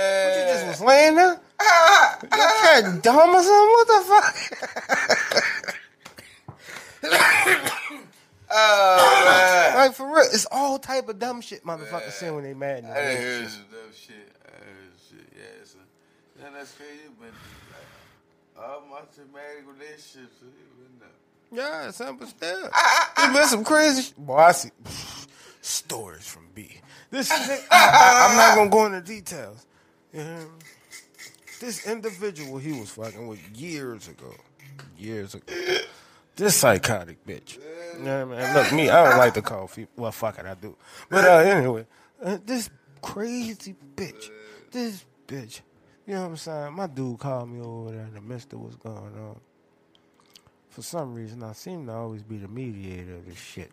What, 0.00 0.36
you 0.36 0.42
just 0.52 0.66
was 0.66 0.80
laying 0.80 1.14
there? 1.16 1.40
Ah, 1.60 1.62
ah, 1.62 2.18
you 2.22 2.28
ah. 2.32 2.60
cat 2.62 3.02
dumb 3.02 3.34
or 3.34 3.42
something? 3.42 3.70
What 3.70 3.86
the 3.88 4.00
fuck? 4.10 4.34
Oh 8.52 9.22
man. 9.24 9.76
Like 9.76 9.94
for 9.94 10.06
real, 10.06 10.26
it's 10.32 10.46
all 10.50 10.78
type 10.78 11.08
of 11.08 11.18
dumb 11.18 11.40
shit 11.40 11.64
motherfuckers 11.64 12.12
say 12.12 12.30
when 12.30 12.42
they 12.42 12.54
mad. 12.54 12.84
I 12.84 12.88
done 12.88 12.96
heard 13.16 13.48
some 13.48 13.64
dumb 13.70 13.92
shit. 13.94 14.32
I 14.44 14.50
heard 14.50 14.92
some 15.08 15.18
shit. 15.18 15.28
Yeah, 15.36 15.62
it's 15.62 15.74
a, 15.74 15.78
yeah, 16.40 16.50
that's 16.52 16.72
crazy. 16.72 17.08
But 17.20 17.30
all 18.60 18.82
my 18.90 19.00
traumatic 19.14 19.64
relationships, 19.66 20.36
so 20.40 20.46
you 20.46 20.88
know. 20.98 21.06
Yeah, 21.52 21.90
son, 21.92 22.16
but 22.16 22.28
still, 22.28 22.68
there's 23.16 23.32
been 23.32 23.46
some 23.46 23.64
crazy. 23.64 24.02
Sh- 24.02 24.12
Boy, 24.18 24.36
I 24.36 24.52
see 24.52 24.70
stories 25.60 26.26
from 26.26 26.46
B. 26.54 26.80
This 27.10 27.30
nigga, 27.30 27.66
I, 27.70 28.28
am 28.30 28.36
not 28.36 28.56
gonna 28.56 28.70
go 28.70 28.86
into 28.86 29.00
details. 29.00 29.64
Mean? 30.12 30.46
This 31.60 31.86
individual 31.86 32.58
he 32.58 32.72
was 32.72 32.90
fucking 32.90 33.26
with 33.26 33.40
years 33.56 34.08
ago, 34.08 34.34
years 34.98 35.34
ago. 35.34 35.52
This 36.36 36.56
psychotic 36.56 37.24
bitch. 37.26 37.58
You 37.98 38.04
know 38.04 38.26
what 38.26 38.38
I 38.38 38.46
mean? 38.46 38.54
Look, 38.54 38.72
me, 38.72 38.88
I 38.88 39.08
don't 39.08 39.18
like 39.18 39.34
to 39.34 39.42
call 39.42 39.68
people. 39.68 39.92
Well, 40.04 40.12
fuck 40.12 40.38
it, 40.38 40.46
I 40.46 40.54
do. 40.54 40.74
But 41.10 41.24
uh, 41.24 41.38
anyway, 41.38 41.86
uh, 42.22 42.38
this 42.44 42.70
crazy 43.02 43.76
bitch, 43.94 44.30
this 44.70 45.04
bitch. 45.26 45.60
You 46.06 46.14
know 46.14 46.22
what 46.22 46.28
I'm 46.28 46.36
saying? 46.38 46.72
My 46.72 46.86
dude 46.86 47.18
called 47.18 47.50
me 47.50 47.60
over 47.60 47.92
there 47.92 48.06
in 48.06 48.14
the 48.14 48.20
midst 48.20 48.52
of 48.54 48.60
what's 48.60 48.76
going 48.76 48.96
on 48.96 49.40
for 50.70 50.82
some 50.82 51.14
reason, 51.14 51.42
I 51.42 51.52
seem 51.52 51.86
to 51.86 51.92
always 51.92 52.22
be 52.22 52.38
the 52.38 52.48
mediator 52.48 53.16
of 53.16 53.26
this 53.26 53.38
shit. 53.38 53.70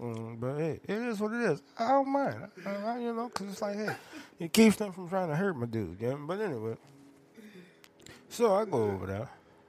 Mm, 0.00 0.40
but 0.40 0.56
hey, 0.56 0.80
it 0.82 0.90
is 0.90 1.20
what 1.20 1.32
it 1.32 1.42
is. 1.42 1.62
I 1.78 1.88
don't 1.88 2.10
mind, 2.10 2.36
I, 2.64 2.70
I, 2.70 2.98
you 3.00 3.12
know, 3.12 3.28
because 3.28 3.52
it's 3.52 3.60
like, 3.60 3.76
hey, 3.76 3.94
it 4.38 4.52
keeps 4.52 4.76
them 4.76 4.92
from 4.92 5.10
trying 5.10 5.28
to 5.28 5.36
hurt 5.36 5.54
my 5.56 5.66
dude. 5.66 6.00
Yeah? 6.00 6.14
But 6.18 6.40
anyway, 6.40 6.76
so 8.30 8.54
I 8.54 8.64
go 8.64 8.84
over 8.84 9.06
there. 9.06 9.28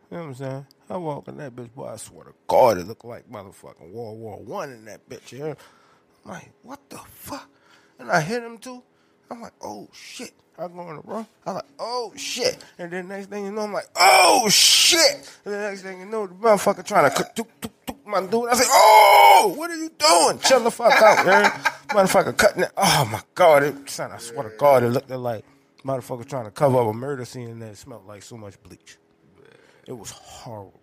You 0.09 0.17
know 0.17 0.23
what 0.23 0.29
I'm 0.29 0.35
saying? 0.35 0.65
I 0.89 0.97
walk 0.97 1.27
in 1.27 1.37
that 1.37 1.55
bitch, 1.55 1.73
boy, 1.73 1.87
I 1.87 1.97
swear 1.97 2.25
to 2.25 2.33
God, 2.47 2.77
it 2.77 2.87
looked 2.87 3.03
like 3.03 3.29
motherfucking 3.29 3.91
World 3.91 4.19
War 4.19 4.37
One 4.37 4.71
in 4.71 4.85
that 4.85 5.07
bitch. 5.09 5.33
Yeah? 5.33 5.53
I'm 6.25 6.31
like, 6.31 6.51
what 6.63 6.79
the 6.89 6.97
fuck? 6.97 7.49
And 7.99 8.09
I 8.09 8.21
hit 8.21 8.43
him 8.43 8.57
too. 8.57 8.83
I'm 9.29 9.41
like, 9.41 9.53
oh 9.61 9.89
shit. 9.93 10.31
I 10.57 10.67
go 10.67 10.89
in 10.89 10.97
the 10.97 11.01
room. 11.03 11.27
I'm 11.45 11.55
like, 11.55 11.65
oh 11.79 12.13
shit. 12.15 12.57
And 12.77 12.91
then 12.91 13.07
next 13.07 13.27
thing 13.27 13.45
you 13.45 13.51
know, 13.51 13.61
I'm 13.61 13.73
like, 13.73 13.87
oh 13.95 14.47
shit. 14.49 15.29
And 15.45 15.53
the 15.53 15.57
next 15.57 15.81
thing 15.81 15.99
you 15.99 16.05
know, 16.05 16.27
the 16.27 16.35
motherfucker 16.35 16.85
trying 16.85 17.09
to 17.09 17.45
my 18.11 18.21
dude. 18.21 18.49
I 18.49 18.53
say, 18.53 18.65
oh, 18.67 19.53
what 19.57 19.71
are 19.71 19.75
you 19.75 19.89
doing? 19.97 20.39
Chill 20.39 20.59
the 20.59 20.71
fuck 20.71 20.93
out, 21.01 21.25
man. 21.25 21.51
motherfucker 21.89 22.37
cutting 22.37 22.63
it. 22.63 22.71
Oh 22.77 23.09
my 23.11 23.21
God. 23.35 23.63
It, 23.63 23.89
son, 23.89 24.11
I 24.11 24.17
swear 24.17 24.49
to 24.49 24.57
God, 24.57 24.83
it 24.83 24.89
looked 24.89 25.09
like 25.09 25.45
motherfucker 25.83 26.27
trying 26.27 26.45
to 26.45 26.51
cover 26.51 26.79
up 26.79 26.87
a 26.87 26.93
murder 26.93 27.25
scene 27.25 27.59
that 27.59 27.77
smelled 27.77 28.05
like 28.05 28.23
so 28.23 28.37
much 28.37 28.61
bleach. 28.63 28.97
It 29.87 29.93
was 29.93 30.11
horrible. 30.11 30.79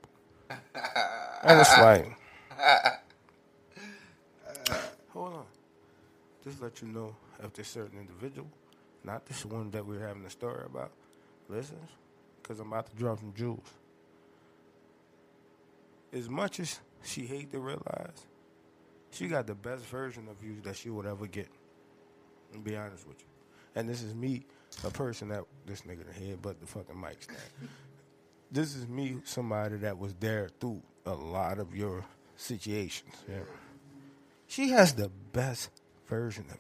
And 0.51 1.61
it's 1.61 1.79
like, 1.79 2.19
hold 5.11 5.35
on. 5.35 5.45
Just 6.45 6.63
let 6.63 6.83
you 6.83 6.89
know 6.89 7.15
if 7.43 7.53
this 7.53 7.69
certain 7.69 7.99
individual, 7.99 8.49
not 9.05 9.25
this 9.27 9.45
one 9.45 9.71
that 9.71 9.87
we're 9.87 10.07
having 10.07 10.25
a 10.25 10.31
story 10.31 10.65
about, 10.67 10.91
listens, 11.49 11.91
because 12.43 12.59
I'm 12.61 12.69
about 12.69 12.91
to 12.91 12.97
drop 12.97 13.19
some 13.19 13.33
jewels. 13.37 13.73
As 16.13 16.29
much 16.29 16.59
as 16.59 16.81
she 17.05 17.27
hate 17.27 17.53
to 17.53 17.61
realize, 17.61 18.27
she 19.11 19.29
got 19.29 19.47
the 19.47 19.55
best 19.55 19.85
version 19.87 20.29
of 20.29 20.43
you 20.43 20.57
that 20.63 20.77
she 20.77 20.91
would 20.91 21.07
ever 21.07 21.27
get. 21.27 21.49
And 22.53 22.65
be 22.65 22.77
honest 22.77 23.07
with 23.07 23.21
you. 23.21 23.27
And 23.75 23.89
this 23.89 24.03
is 24.03 24.15
me, 24.15 24.45
a 24.85 24.91
person 24.91 25.29
that 25.29 25.45
this 25.67 25.83
nigga 25.83 26.07
the 26.07 26.13
head, 26.13 26.39
but 26.41 26.61
the 26.61 26.67
fucking 26.67 26.99
mic 27.01 27.23
stand. 27.23 27.39
this 28.51 28.75
is 28.75 28.89
me, 28.89 29.19
somebody 29.25 29.77
that 29.77 29.99
was 29.99 30.15
there 30.15 30.49
through 30.61 30.83
a 31.07 31.15
lot 31.15 31.59
of 31.59 31.75
your 31.75 32.05
situations. 32.37 33.15
Yeah. 33.29 33.41
She 34.47 34.71
has 34.71 34.95
the 34.95 35.11
best 35.33 35.71
version 36.07 36.47
of 36.51 36.57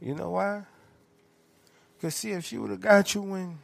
you. 0.00 0.08
You 0.08 0.14
know 0.14 0.30
why? 0.30 0.64
Because, 1.96 2.14
see, 2.14 2.30
if 2.32 2.44
she 2.44 2.58
would 2.58 2.70
have 2.70 2.80
got 2.80 3.14
you 3.14 3.22
when 3.22 3.58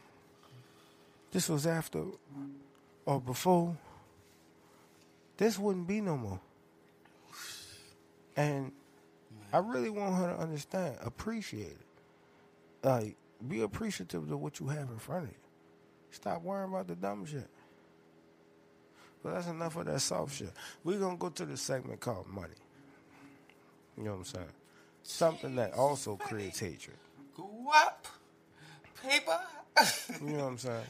this 1.31 1.47
was 1.47 1.65
after 1.65 2.03
or 3.05 3.21
before, 3.21 3.77
this 5.37 5.59
wouldn't 5.59 5.87
be 5.87 6.01
no 6.01 6.17
more. 6.17 6.39
And 8.37 8.71
I 9.53 9.59
really 9.59 9.89
want 9.89 10.15
her 10.15 10.33
to 10.33 10.41
understand, 10.41 10.97
appreciate 11.01 11.67
it. 11.71 12.85
Like, 12.87 13.15
be 13.47 13.61
appreciative 13.61 14.29
of 14.31 14.39
what 14.39 14.59
you 14.59 14.67
have 14.67 14.89
in 14.89 14.97
front 14.97 15.25
of 15.25 15.29
you. 15.29 15.37
Stop 16.11 16.43
worrying 16.43 16.69
about 16.69 16.87
the 16.87 16.95
dumb 16.95 17.25
shit. 17.25 17.47
But 19.23 19.33
that's 19.33 19.47
enough 19.47 19.75
of 19.75 19.85
that 19.85 20.01
soft 20.01 20.35
shit. 20.35 20.51
We're 20.83 20.99
going 20.99 21.17
to 21.17 21.19
go 21.19 21.29
to 21.29 21.45
the 21.45 21.57
segment 21.57 21.99
called 21.99 22.27
Money. 22.27 22.53
You 23.97 24.03
know 24.03 24.11
what 24.11 24.17
I'm 24.17 24.25
saying? 24.25 24.45
Something 25.03 25.55
that 25.55 25.73
also 25.73 26.15
creates 26.15 26.59
hatred. 26.59 26.97
Guap. 27.37 28.05
Paper. 29.01 29.39
You 30.21 30.31
know 30.31 30.43
what 30.43 30.49
I'm 30.51 30.57
saying? 30.57 30.83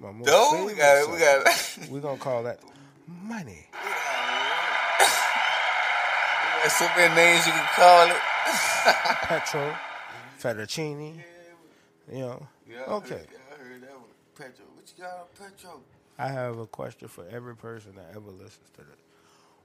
My 0.00 0.10
most. 0.12 0.66
We 0.66 0.74
got. 0.74 1.12
We 1.12 1.18
got. 1.18 1.88
We're 1.90 2.00
going 2.00 2.16
to 2.16 2.22
call 2.22 2.42
that 2.44 2.60
money. 3.06 3.66
There's 6.60 6.72
so 6.72 6.88
many 6.96 7.14
names 7.14 7.46
you 7.46 7.52
can 7.52 7.66
call 7.74 8.08
it. 8.08 8.16
Petro, 9.24 9.76
fettuccine, 10.40 11.22
you 12.10 12.18
know. 12.20 12.46
Yeah, 12.68 12.82
I 12.86 12.90
Okay. 12.92 13.14
Heard, 13.14 13.28
I 13.52 13.62
heard 13.62 13.82
that 13.82 13.90
one. 13.92 14.08
Petro. 14.34 14.64
What 14.74 14.92
you 14.96 15.04
got 15.04 15.12
on 15.12 15.26
Petro? 15.38 15.80
I 16.18 16.28
have 16.28 16.58
a 16.58 16.66
question 16.66 17.08
for 17.08 17.26
every 17.30 17.56
person 17.56 17.94
that 17.96 18.10
ever 18.14 18.30
listens 18.30 18.70
to 18.74 18.80
this. 18.82 18.96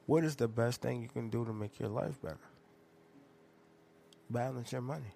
What 0.07 0.23
is 0.23 0.35
the 0.35 0.47
best 0.47 0.81
thing 0.81 1.01
you 1.01 1.07
can 1.07 1.29
do 1.29 1.45
to 1.45 1.53
make 1.53 1.79
your 1.79 1.89
life 1.89 2.21
better? 2.21 2.37
Balance 4.29 4.71
your 4.71 4.81
money. 4.81 5.13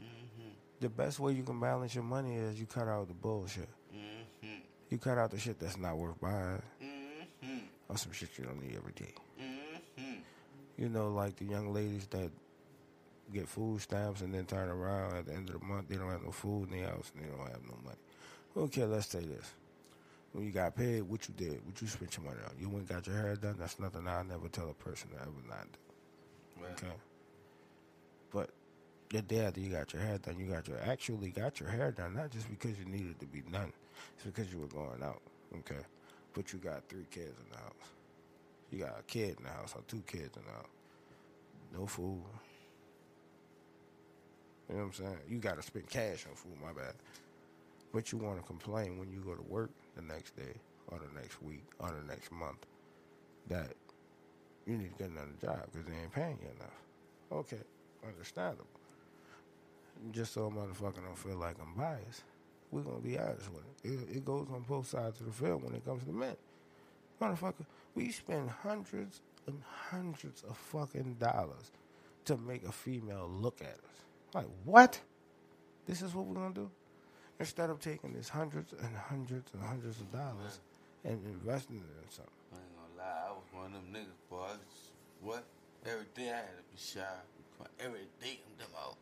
Mm-hmm. 0.00 0.48
the 0.80 0.88
best 0.88 1.20
way 1.20 1.32
you 1.32 1.42
can 1.42 1.60
balance 1.60 1.94
your 1.94 2.04
money 2.04 2.34
is 2.34 2.58
you 2.58 2.66
cut 2.66 2.88
out 2.88 3.06
the 3.08 3.14
bullshit. 3.14 3.68
You 4.92 4.98
cut 4.98 5.16
out 5.16 5.30
the 5.30 5.38
shit 5.38 5.58
that's 5.58 5.78
not 5.78 5.96
worth 5.96 6.20
buying 6.20 6.60
Mm-hmm. 6.82 7.58
or 7.88 7.96
some 7.96 8.12
shit 8.12 8.28
you 8.38 8.44
don't 8.44 8.62
need 8.62 8.76
every 8.76 8.92
day. 8.92 9.14
Mm-hmm. 9.40 10.18
You 10.76 10.88
know, 10.90 11.08
like 11.08 11.34
the 11.36 11.46
young 11.46 11.72
ladies 11.72 12.06
that 12.08 12.30
get 13.32 13.48
food 13.48 13.80
stamps 13.80 14.20
and 14.20 14.34
then 14.34 14.44
turn 14.44 14.68
around 14.68 15.16
at 15.16 15.24
the 15.26 15.32
end 15.32 15.48
of 15.48 15.58
the 15.58 15.64
month, 15.66 15.88
they 15.88 15.96
don't 15.96 16.10
have 16.10 16.22
no 16.22 16.30
food 16.30 16.70
in 16.70 16.78
the 16.82 16.86
house 16.86 17.10
and 17.16 17.24
they 17.24 17.28
don't 17.30 17.40
have 17.40 17.62
no 17.66 17.74
money. 17.82 17.96
Okay, 18.54 18.84
let's 18.84 19.06
say 19.08 19.20
this. 19.20 19.50
When 20.32 20.44
you 20.44 20.52
got 20.52 20.76
paid, 20.76 21.02
what 21.02 21.26
you 21.26 21.34
did, 21.38 21.64
what 21.64 21.80
you 21.80 21.88
spent 21.88 22.14
your 22.18 22.26
money 22.26 22.40
on. 22.44 22.52
You 22.60 22.68
went 22.68 22.80
and 22.80 22.88
got 22.90 23.06
your 23.06 23.16
hair 23.16 23.34
done, 23.34 23.56
that's 23.58 23.80
nothing 23.80 24.06
I 24.06 24.22
never 24.22 24.48
tell 24.48 24.68
a 24.68 24.74
person 24.74 25.08
to 25.10 25.16
ever 25.16 25.30
not 25.48 25.66
do. 25.72 26.62
Right. 26.62 26.72
Okay. 26.72 26.92
But 28.30 28.50
the 29.08 29.22
day 29.22 29.46
after 29.46 29.60
you 29.60 29.70
got 29.70 29.92
your 29.94 30.02
hair 30.02 30.18
done, 30.18 30.38
you 30.38 30.46
got 30.46 30.68
your 30.68 30.78
actually 30.86 31.30
got 31.30 31.60
your 31.60 31.70
hair 31.70 31.90
done, 31.92 32.14
not 32.14 32.30
just 32.30 32.48
because 32.50 32.78
you 32.78 32.84
needed 32.84 33.18
to 33.20 33.26
be 33.26 33.40
done. 33.40 33.72
It's 34.16 34.24
because 34.24 34.52
you 34.52 34.58
were 34.60 34.66
going 34.66 35.02
out. 35.02 35.20
Okay. 35.58 35.80
But 36.34 36.52
you 36.52 36.58
got 36.58 36.88
three 36.88 37.06
kids 37.10 37.34
in 37.38 37.50
the 37.50 37.58
house. 37.58 37.88
You 38.70 38.78
got 38.78 38.98
a 38.98 39.02
kid 39.02 39.36
in 39.38 39.44
the 39.44 39.50
house 39.50 39.74
or 39.76 39.82
two 39.86 40.02
kids 40.06 40.36
in 40.36 40.42
the 40.44 40.52
house. 40.52 40.66
No 41.78 41.86
food. 41.86 42.22
You 44.68 44.76
know 44.76 44.84
what 44.84 44.86
I'm 44.86 44.92
saying? 44.92 45.18
You 45.28 45.38
gotta 45.38 45.62
spend 45.62 45.88
cash 45.88 46.26
on 46.28 46.34
food, 46.34 46.52
my 46.62 46.72
bad. 46.72 46.94
But 47.92 48.10
you 48.12 48.18
wanna 48.18 48.42
complain 48.42 48.98
when 48.98 49.10
you 49.10 49.20
go 49.20 49.34
to 49.34 49.42
work 49.42 49.70
the 49.94 50.02
next 50.02 50.36
day 50.36 50.54
or 50.88 50.98
the 50.98 51.20
next 51.20 51.42
week 51.42 51.64
or 51.78 51.90
the 51.90 52.06
next 52.06 52.32
month 52.32 52.66
that 53.48 53.74
you 54.66 54.76
need 54.76 54.92
to 54.96 54.98
get 54.98 55.10
another 55.10 55.34
job 55.40 55.66
because 55.70 55.86
they 55.86 55.96
ain't 56.00 56.12
paying 56.12 56.38
you 56.40 56.48
enough. 56.56 56.78
Okay, 57.32 57.62
understandable. 58.06 58.66
Just 60.12 60.32
so 60.32 60.50
motherfucker 60.50 61.04
don't 61.04 61.18
feel 61.18 61.36
like 61.36 61.56
I'm 61.60 61.74
biased, 61.74 62.22
we're 62.72 62.82
gonna 62.82 62.98
be 63.00 63.18
honest 63.18 63.50
with 63.52 63.62
it. 63.84 63.88
It, 64.10 64.16
it 64.16 64.24
goes 64.24 64.48
on 64.52 64.62
both 64.68 64.88
sides 64.88 65.20
of 65.20 65.26
the 65.26 65.32
field 65.32 65.62
when 65.62 65.74
it 65.74 65.84
comes 65.84 66.02
to 66.04 66.10
men. 66.12 66.36
Motherfucker, 67.20 67.64
we 67.94 68.10
spend 68.10 68.50
hundreds 68.50 69.20
and 69.46 69.60
hundreds 69.90 70.42
of 70.42 70.56
fucking 70.56 71.16
dollars 71.20 71.70
to 72.24 72.36
make 72.36 72.64
a 72.64 72.72
female 72.72 73.30
look 73.40 73.60
at 73.60 73.66
us. 73.68 74.04
Like, 74.34 74.46
what? 74.64 74.98
This 75.86 76.02
is 76.02 76.14
what 76.14 76.26
we're 76.26 76.34
gonna 76.34 76.54
do? 76.54 76.70
Instead 77.38 77.70
of 77.70 77.80
taking 77.80 78.12
this 78.14 78.28
hundreds 78.28 78.72
and 78.72 78.96
hundreds 78.96 79.52
and 79.52 79.62
hundreds 79.62 80.00
of 80.00 80.10
dollars 80.12 80.60
and 81.04 81.20
investing 81.26 81.76
it 81.76 82.04
in 82.04 82.10
something. 82.10 82.32
I 82.52 82.56
ain't 82.56 82.64
gonna 82.76 82.98
lie, 82.98 83.28
I 83.28 83.30
was 83.32 83.42
one 83.52 83.66
of 83.66 83.72
them 83.72 83.92
niggas, 83.92 84.30
boy. 84.30 84.44
I 84.44 84.52
just- 84.70 84.90
What? 85.22 85.44
Every 85.84 86.06
day 86.14 86.30
I 86.30 86.36
had 86.36 86.56
to 86.56 86.62
be 86.72 86.78
shy. 86.78 87.00
Every 87.80 88.06
day 88.22 88.38
I'm 88.46 88.58
them 88.58 88.68
out. 88.80 88.96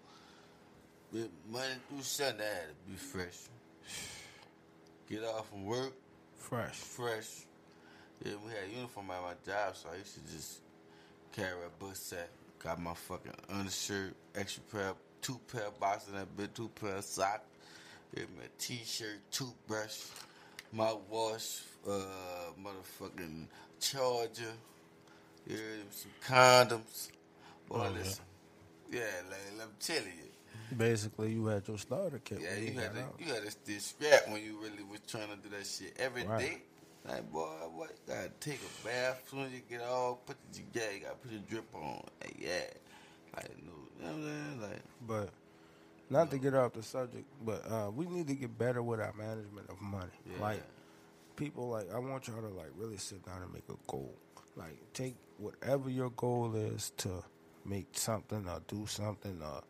With 1.12 1.30
Monday 1.50 1.76
through 1.88 2.02
Sunday, 2.02 2.44
I 2.50 2.54
had 2.54 2.68
to 2.68 2.90
be 2.90 2.96
fresh. 2.96 3.36
Get 5.08 5.24
off 5.24 5.48
from 5.48 5.64
work, 5.66 5.92
Fresh. 6.36 6.74
fresh. 6.76 7.26
Yeah, 8.24 8.32
we 8.44 8.50
had 8.52 8.70
uniform 8.74 9.10
at 9.10 9.22
my 9.22 9.32
job, 9.52 9.74
so 9.76 9.88
I 9.92 9.96
used 9.96 10.14
to 10.14 10.32
just 10.32 10.60
carry 11.32 11.64
a 11.66 11.84
bus 11.84 11.98
sack. 11.98 12.28
Got 12.62 12.80
my 12.80 12.94
fucking 12.94 13.32
undershirt, 13.48 14.14
extra 14.34 14.62
pair, 14.64 14.92
two 15.22 15.40
pair 15.52 15.66
of 15.68 15.80
boxes, 15.80 16.12
that 16.12 16.36
bit, 16.36 16.54
two 16.54 16.68
pair 16.80 16.96
of 16.96 17.04
socks. 17.04 17.40
Get 18.14 18.28
me 18.30 18.44
a 18.44 18.62
t-shirt, 18.62 19.18
toothbrush, 19.30 20.00
mouthwash, 20.76 21.62
uh, 21.88 22.52
motherfucking 22.62 23.46
charger. 23.80 24.52
Yeah, 25.46 25.56
some 25.90 26.10
condoms. 26.26 27.08
Boy, 27.68 27.76
Oh, 27.78 27.82
yeah. 27.84 27.88
listen. 27.90 28.24
Yeah, 28.92 29.00
like, 29.30 29.62
I'm 29.62 29.68
telling 29.80 30.04
you. 30.04 30.29
Basically, 30.76 31.32
you 31.32 31.46
had 31.46 31.66
your 31.66 31.78
starter 31.78 32.20
kit. 32.24 32.40
Yeah, 32.40 32.56
you 32.56 32.72
had 32.78 32.94
to, 32.94 33.00
out. 33.00 33.14
you 33.18 33.32
had 33.32 33.42
to 33.42 33.50
stay 33.50 33.78
scrap 33.78 34.28
when 34.28 34.42
you 34.42 34.60
really 34.60 34.82
was 34.88 35.00
trying 35.08 35.28
to 35.28 35.36
do 35.36 35.54
that 35.56 35.66
shit 35.66 35.96
every 35.98 36.22
day. 36.22 36.28
Right. 36.28 36.62
Like, 37.08 37.32
boy, 37.32 37.48
what? 37.74 37.90
You 38.06 38.14
gotta 38.14 38.30
take 38.40 38.60
a 38.60 38.86
bath 38.86 39.22
soon 39.30 39.40
as 39.46 39.52
you 39.52 39.62
get 39.68 39.80
off, 39.82 40.18
put 40.26 40.36
the 40.52 40.60
yeah, 40.72 40.90
you 40.94 41.00
gotta 41.00 41.16
put 41.16 41.32
your 41.32 41.40
drip 41.48 41.74
on. 41.74 42.04
Like, 42.20 42.36
yeah. 42.38 42.60
Like, 43.34 43.50
no, 43.64 43.72
you 43.98 44.06
know 44.06 44.12
what 44.12 44.14
I'm 44.14 44.22
saying? 44.22 44.60
Like, 44.60 44.82
But 45.06 45.30
not 46.10 46.30
to 46.32 46.38
get 46.38 46.54
off 46.54 46.72
the 46.74 46.82
subject, 46.82 47.24
but 47.44 47.64
uh, 47.70 47.90
we 47.94 48.06
need 48.06 48.26
to 48.28 48.34
get 48.34 48.56
better 48.58 48.82
with 48.82 49.00
our 49.00 49.12
management 49.16 49.70
of 49.70 49.80
money. 49.80 50.10
yeah. 50.26 50.42
Like 50.42 50.62
people, 51.36 51.68
like 51.70 51.92
I 51.92 51.98
want 51.98 52.28
y'all 52.28 52.42
to 52.42 52.48
like 52.48 52.70
really 52.76 52.98
sit 52.98 53.24
down 53.24 53.42
and 53.42 53.52
make 53.52 53.64
a 53.70 53.90
goal. 53.90 54.14
Like 54.56 54.76
take 54.92 55.14
whatever 55.38 55.88
your 55.88 56.10
goal 56.10 56.54
is 56.54 56.92
to 56.98 57.24
make 57.64 57.86
something 57.92 58.46
or 58.48 58.60
do 58.68 58.86
something 58.86 59.40
or 59.42 59.62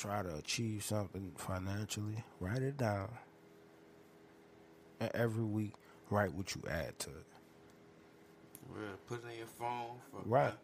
try 0.00 0.22
to 0.22 0.34
achieve 0.36 0.82
something 0.82 1.32
financially. 1.36 2.24
Write 2.40 2.62
it 2.62 2.76
down, 2.76 3.10
and 5.00 5.10
every 5.14 5.44
week 5.44 5.72
write 6.10 6.32
what 6.34 6.54
you 6.54 6.62
add 6.70 6.98
to 7.00 7.10
it. 7.10 7.26
real, 8.68 8.88
put 9.08 9.24
it 9.24 9.30
in 9.32 9.38
your 9.38 9.46
phone. 9.46 9.96
For, 10.10 10.22
Right. 10.28 10.54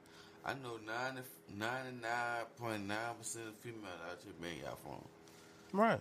I, 0.44 0.52
I 0.52 0.54
know 0.54 0.78
99.9% 0.86 3.48
of 3.48 3.54
females 3.56 3.84
out 4.10 4.18
here 4.22 4.32
bang 4.40 4.58
y'all 4.64 4.76
phone. 4.84 5.04
Right, 5.72 6.00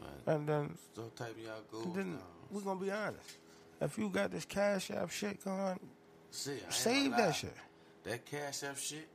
Like, 0.00 0.36
and 0.36 0.48
then 0.48 0.74
so 0.96 1.02
type 1.14 1.36
y'all 1.42 1.60
goals 1.70 1.94
then 1.94 2.12
down. 2.12 2.22
we're 2.50 2.62
gonna 2.62 2.80
be 2.80 2.90
honest. 2.90 3.36
If 3.80 3.98
you 3.98 4.08
got 4.08 4.30
this 4.30 4.44
cash 4.44 4.90
app 4.90 5.10
shit 5.10 5.44
going, 5.44 5.78
See, 6.30 6.56
save 6.70 7.10
that 7.16 7.32
shit. 7.32 7.54
That 8.04 8.24
cash 8.24 8.62
app 8.62 8.78
shit, 8.78 9.08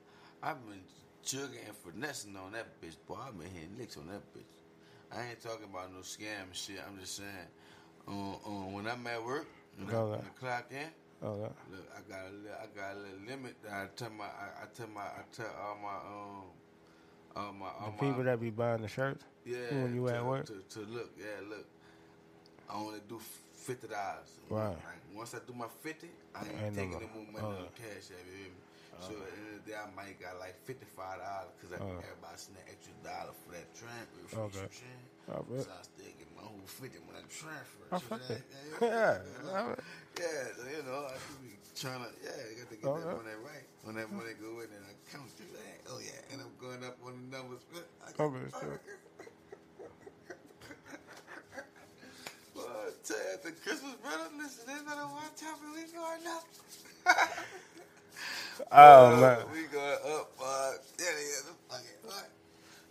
I've 0.44 0.64
been 0.68 0.82
jugging 1.28 1.60
and 1.68 1.76
finessing 1.76 2.36
on 2.38 2.54
that 2.54 2.80
bitch, 2.82 2.96
boy. 3.08 3.16
I've 3.28 3.38
been 3.38 3.50
hitting 3.50 3.76
licks 3.78 3.98
on 3.98 4.08
that 4.08 4.22
bitch. 4.34 4.48
I 5.12 5.30
ain't 5.30 5.42
talking 5.42 5.66
about 5.70 5.92
no 5.94 6.00
scam 6.00 6.48
shit. 6.54 6.80
I'm 6.88 6.98
just 7.00 7.18
saying, 7.18 7.50
um, 8.08 8.36
um, 8.46 8.74
when 8.74 8.88
I'm 8.88 9.06
at 9.08 9.24
work, 9.24 9.46
when, 9.78 9.94
I, 9.94 10.04
when 10.04 10.20
I 10.20 10.40
clock 10.40 10.66
in, 10.72 10.88
Oh, 11.24 11.36
that. 11.42 11.52
look, 11.72 11.86
I 11.98 12.00
got 12.10 12.20
a 12.28 12.32
little, 12.32 12.58
I 12.62 12.66
got 12.80 12.96
a 12.96 13.00
little 13.00 13.26
limit 13.28 13.56
that 13.64 13.74
I 13.74 13.88
tell 13.96 14.12
my, 14.12 14.26
I, 14.26 14.64
I 14.64 14.66
tell 14.74 14.88
my, 14.94 15.02
I 15.02 15.24
tell 15.34 15.50
all 15.66 15.78
my, 15.82 15.96
um, 15.96 16.44
all 17.36 17.54
my, 17.54 17.66
all 17.66 17.86
The 17.88 17.92
people 18.06 18.18
my, 18.20 18.24
that 18.24 18.40
be 18.40 18.50
buying 18.52 18.82
the 18.84 18.88
shirts. 18.88 19.24
yeah, 19.46 19.58
when 19.72 19.96
you 19.96 20.08
to, 20.08 20.14
at 20.16 20.26
work? 20.26 20.46
to, 20.46 20.54
to 20.70 20.80
look, 20.92 21.12
yeah, 21.18 21.26
look. 21.50 21.66
I 22.70 22.76
only 22.76 23.00
do 23.08 23.20
fifty 23.54 23.88
dollars. 23.88 24.38
Right. 24.50 24.68
Like, 24.70 25.16
once 25.16 25.34
I 25.34 25.40
do 25.48 25.54
my 25.58 25.68
fifty, 25.82 26.10
I 26.36 26.42
ain't, 26.42 26.62
Ain't 26.66 26.76
taking 26.76 26.92
no 26.92 27.08
more 27.16 27.42
money 27.42 27.64
Oh. 27.66 27.70
cash. 27.76 28.10
You? 28.10 28.52
So 29.00 29.14
uh-huh. 29.14 29.24
at 29.24 29.30
the 29.30 29.38
end 29.38 29.48
of 29.54 29.62
the 29.62 29.72
day, 29.72 29.78
I 29.78 29.88
might 29.94 30.18
got 30.18 30.40
like 30.42 30.58
fifty 30.66 30.88
five 30.98 31.22
dollars 31.22 31.54
because 31.58 31.78
Oh. 31.78 31.86
Uh. 31.86 32.02
everybody 32.02 32.38
send 32.38 32.58
that 32.58 32.66
extra 32.72 32.94
dollar 33.06 33.34
for 33.46 33.50
that 33.54 33.68
transfer. 33.78 34.22
Okay. 34.26 34.34
know 34.34 34.50
what 34.50 34.58
I'm 34.58 34.74
saying? 34.74 35.06
I 35.30 35.38
bet. 35.46 35.62
So 35.66 35.72
I 35.72 35.82
still 35.86 36.14
get 36.18 36.30
my 36.34 36.44
whole 36.48 36.66
fifty 36.66 37.00
when 37.06 37.16
I 37.20 37.24
transfer. 37.30 37.86
I 37.94 37.98
fuck 38.02 38.22
what 38.26 38.32
I'm 38.32 38.42
it. 38.42 38.44
Yeah, 38.82 39.22
Yeah, 40.18 40.50
so, 40.58 40.62
you 40.66 40.82
know, 40.88 41.06
I 41.06 41.14
just 41.14 41.38
be 41.46 41.54
trying 41.78 42.02
to, 42.02 42.10
yeah, 42.26 42.34
you 42.50 42.58
got 42.58 42.70
to 42.74 42.78
get 42.82 42.90
Oh, 42.90 42.98
that 42.98 43.06
yeah. 43.06 43.22
money 43.22 43.38
right. 43.46 43.66
When 43.86 43.94
that 44.02 44.10
money 44.10 44.34
go 44.42 44.66
in 44.66 44.70
and 44.74 44.82
I 44.82 44.94
count 45.14 45.30
through 45.38 45.54
that, 45.54 45.78
oh 45.94 46.00
yeah, 46.02 46.18
and 46.34 46.42
I'm 46.42 46.50
going 46.58 46.82
up 46.82 46.98
on 47.06 47.14
the 47.22 47.38
numbers. 47.38 47.62
I 48.02 48.10
I 48.10 48.26
bet, 48.34 48.50
sure. 48.50 48.82
Well, 52.58 52.66
I 52.66 52.90
at 53.38 53.44
the 53.46 53.52
Christmas 53.62 53.94
brother, 54.02 54.34
listen, 54.42 54.66
they 54.66 54.74
better 54.82 55.06
watch 55.14 55.38
out 55.46 55.60
for 55.62 55.70
we 55.70 55.86
going 55.94 56.26
up. 56.26 56.46
Oh 58.72 59.16
man. 59.22 59.40
We 59.54 59.64
going 59.64 59.98
up, 60.06 60.32
uh, 60.44 60.72
yeah, 61.00 61.06
yeah, 61.06 61.52
fuck 61.70 61.82
it. 61.82 62.30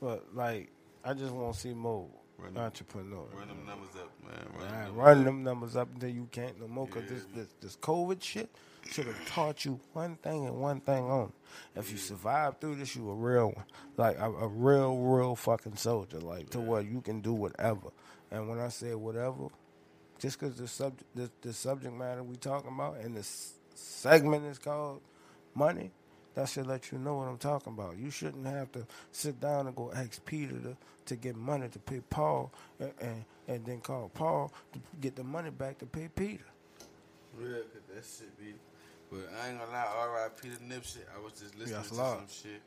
But 0.01 0.25
like, 0.35 0.71
I 1.05 1.15
just 1.15 1.33
want 1.33 1.55
to 1.55 1.61
see 1.61 1.73
more 1.75 2.07
Run- 2.39 2.57
entrepreneurs. 2.59 3.29
Run 3.35 3.49
them 3.49 3.65
numbers 3.67 3.89
up, 3.97 4.11
man. 4.25 4.47
Run, 4.61 4.71
Right, 4.73 4.87
them 4.87 4.95
run 4.97 5.25
them 5.25 5.43
numbers 5.43 5.77
up 5.77 5.89
until 5.95 6.11
you 6.11 6.29
can't 6.31 6.61
no 6.61 6.69
more. 6.69 6.87
Cause 6.87 7.03
Yeah. 7.05 7.15
this, 7.15 7.25
this 7.35 7.49
this 7.61 7.77
COVID 7.77 8.23
shit 8.23 8.51
should 8.91 9.07
have 9.07 9.27
taught 9.27 9.65
you 9.65 9.81
one 9.95 10.17
thing 10.17 10.47
and 10.47 10.61
one 10.61 10.81
thing 10.81 11.05
only. 11.11 11.33
If 11.75 11.91
you 11.91 11.97
survive 11.99 12.59
through 12.61 12.77
this, 12.77 12.95
you 12.95 13.09
a 13.11 13.15
real 13.15 13.49
one, 13.49 13.65
like 13.97 14.19
a, 14.19 14.31
a 14.31 14.47
real, 14.49 14.97
real 14.99 15.35
fucking 15.35 15.77
soldier. 15.77 16.19
Like 16.21 16.51
to 16.51 16.61
where 16.61 16.83
you 16.83 17.01
can 17.01 17.21
do 17.21 17.33
whatever. 17.33 17.89
And 18.31 18.49
when 18.49 18.59
I 18.59 18.69
say 18.69 18.95
whatever, 18.95 19.49
just 20.19 20.39
because 20.39 20.57
the 20.57 20.69
subject, 20.69 21.05
the, 21.17 21.31
the 21.41 21.53
subject 21.53 21.95
matter 21.95 22.23
we 22.23 22.37
talking 22.37 22.71
about, 22.73 22.99
and 22.99 23.17
this 23.17 23.55
segment 23.75 24.45
is 24.45 24.59
called 24.59 25.01
money, 25.57 25.91
that 26.35 26.49
should 26.49 26.67
let 26.67 26.93
you 26.93 26.99
know 26.99 27.17
what 27.17 27.29
I'm 27.29 27.39
talking 27.39 27.73
about. 27.73 27.97
You 27.97 28.11
shouldn't 28.11 28.47
have 28.47 28.71
to 28.73 28.87
sit 29.11 29.41
down 29.41 29.67
and 29.67 29.75
go 29.75 29.91
ask 29.95 30.25
Peter 30.27 30.55
to, 30.61 30.77
to 31.07 31.17
get 31.17 31.35
money 31.35 31.69
to 31.69 31.79
pay 31.79 32.01
Paul, 32.11 32.53
and, 32.79 32.93
and 33.01 33.25
and 33.49 33.65
then 33.65 33.81
call 33.81 34.11
Paul 34.13 34.53
to 34.73 34.81
get 35.01 35.17
the 35.17 35.25
money 35.25 35.51
back 35.51 35.79
to 35.79 35.87
pay 35.87 36.09
Peter. 36.15 36.45
Real, 37.37 37.63
cause 37.63 37.83
that 37.95 38.05
shit 38.05 38.39
be. 38.39 38.55
But 39.11 39.31
I 39.41 39.49
ain't 39.49 39.59
gonna 39.59 39.71
lie, 39.71 39.87
R.I.P. 39.99 40.49
to 40.49 40.57
Nipsey. 40.57 40.99
I 41.17 41.23
was 41.23 41.33
just 41.35 41.57
listening 41.59 41.83
to 41.83 41.95
some 41.95 42.27
shit, 42.29 42.61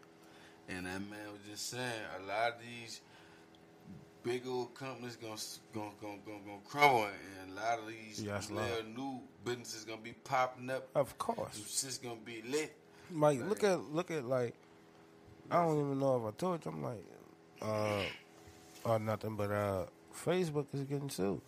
and 0.69 0.85
that 0.85 0.99
man 1.09 1.31
was 1.31 1.41
just 1.49 1.69
saying 1.69 2.01
a 2.17 2.27
lot 2.27 2.53
of 2.53 2.55
these 2.61 3.01
big 4.23 4.47
old 4.47 4.73
companies 4.75 5.15
gonna 5.15 5.35
gonna 5.73 5.91
gonna 6.01 6.17
gonna, 6.25 6.39
gonna 6.45 6.59
crumble, 6.67 7.07
and 7.41 7.51
a 7.51 7.55
lot 7.55 7.79
of 7.79 7.87
these 7.87 8.21
Yes, 8.23 8.49
little 8.49 8.83
new 8.95 9.19
businesses 9.45 9.85
gonna 9.85 10.01
be 10.01 10.13
popping 10.23 10.69
up. 10.69 10.87
Of 10.95 11.17
course, 11.17 11.53
Some 11.53 11.63
shit's 11.65 11.97
gonna 11.97 12.15
be 12.23 12.41
lit. 12.47 12.75
Mike. 13.11 13.41
Look 13.47 13.63
at 13.63 13.79
look 13.91 14.11
at 14.11 14.25
like 14.25 14.53
I 15.51 15.65
don't 15.65 15.79
even 15.79 15.99
know 15.99 16.17
if 16.17 16.33
I 16.33 16.37
told 16.37 16.63
you. 16.65 16.71
I'm 16.71 16.83
like, 16.83 17.03
uh, 17.61 18.03
or 18.85 18.99
nothing, 18.99 19.35
but 19.35 19.51
uh, 19.51 19.85
Facebook 20.15 20.67
is 20.73 20.81
getting 20.83 21.09
sued. 21.09 21.41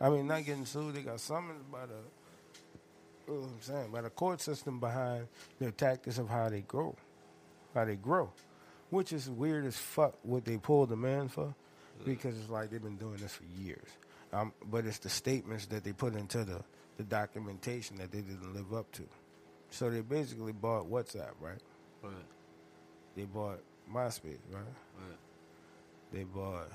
I 0.00 0.08
mean, 0.08 0.26
not 0.26 0.44
getting 0.44 0.64
sued. 0.64 0.94
They 0.94 1.02
got 1.02 1.20
summoned 1.20 1.70
by 1.70 1.86
the, 1.86 1.94
you 3.28 3.34
know 3.34 3.40
what 3.40 3.50
I'm 3.50 3.60
saying, 3.60 3.90
by 3.92 4.00
the 4.00 4.10
court 4.10 4.40
system 4.40 4.80
behind 4.80 5.28
their 5.60 5.70
tactics 5.70 6.18
of 6.18 6.28
how 6.28 6.48
they 6.48 6.62
grow, 6.62 6.96
how 7.74 7.84
they 7.84 7.96
grow, 7.96 8.32
which 8.90 9.12
is 9.12 9.28
weird 9.28 9.66
as 9.66 9.76
fuck. 9.76 10.14
What 10.22 10.44
they 10.44 10.56
pulled 10.56 10.88
the 10.88 10.96
man 10.96 11.28
for, 11.28 11.54
because 12.04 12.38
it's 12.38 12.50
like 12.50 12.70
they've 12.70 12.82
been 12.82 12.96
doing 12.96 13.16
this 13.16 13.32
for 13.34 13.44
years. 13.62 13.88
Um, 14.32 14.52
but 14.70 14.86
it's 14.86 14.98
the 14.98 15.10
statements 15.10 15.66
that 15.66 15.84
they 15.84 15.92
put 15.92 16.14
into 16.14 16.44
the 16.44 16.62
the 16.96 17.04
documentation 17.04 17.96
that 17.96 18.12
they 18.12 18.20
didn't 18.20 18.54
live 18.54 18.74
up 18.74 18.90
to. 18.92 19.02
So 19.70 19.88
they 19.90 20.02
basically 20.02 20.52
bought 20.52 20.90
WhatsApp, 20.90 21.32
right? 21.40 21.58
Right. 22.02 22.12
They 23.16 23.24
bought 23.24 23.60
MySpace, 23.90 24.38
right? 24.50 24.62
Right. 24.98 25.18
They 26.12 26.24
bought 26.24 26.70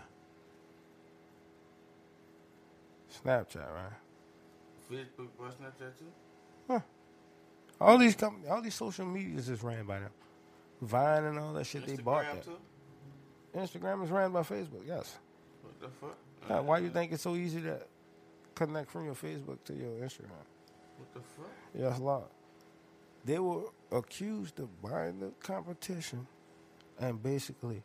Snapchat, 3.24 3.58
right? 3.74 3.94
Facebook, 4.92 5.28
bought 5.38 5.60
Snapchat 5.60 5.98
too. 5.98 6.06
Huh. 6.68 6.80
All 7.80 7.98
these 7.98 8.16
companies, 8.16 8.50
all 8.50 8.62
these 8.62 8.76
social 8.76 9.06
medias 9.06 9.50
is 9.50 9.62
ran 9.62 9.86
by 9.86 10.00
them. 10.00 10.12
Vine 10.82 11.26
and 11.26 11.40
all 11.40 11.54
that 11.54 11.66
shit, 11.66 11.86
they 11.86 11.96
bought 11.98 12.24
that. 12.26 12.44
too. 12.44 12.58
Instagram 13.58 14.04
is 14.04 14.10
ran 14.10 14.32
by 14.32 14.42
Facebook, 14.42 14.86
yes. 14.88 15.18
What 15.62 15.80
the 15.82 15.88
fuck? 15.90 16.18
Now, 16.50 16.62
why 16.62 16.80
you 16.80 16.90
think 16.90 17.12
it's 17.12 17.24
so 17.24 17.36
easy 17.36 17.62
to 17.62 17.80
connect 18.56 18.92
from 18.92 19.06
your 19.06 19.16
Facebook 19.16 19.64
to 19.66 19.74
your 19.74 19.92
Instagram? 20.00 20.46
What 20.98 21.14
the 21.14 21.20
fuck? 21.20 21.52
Yes, 21.78 22.00
Lord. 22.00 22.24
They 23.26 23.40
were 23.40 23.64
accused 23.92 24.60
of 24.60 24.82
buying 24.82 25.20
the 25.20 25.32
competition 25.42 26.28
and 27.00 27.22
basically 27.22 27.84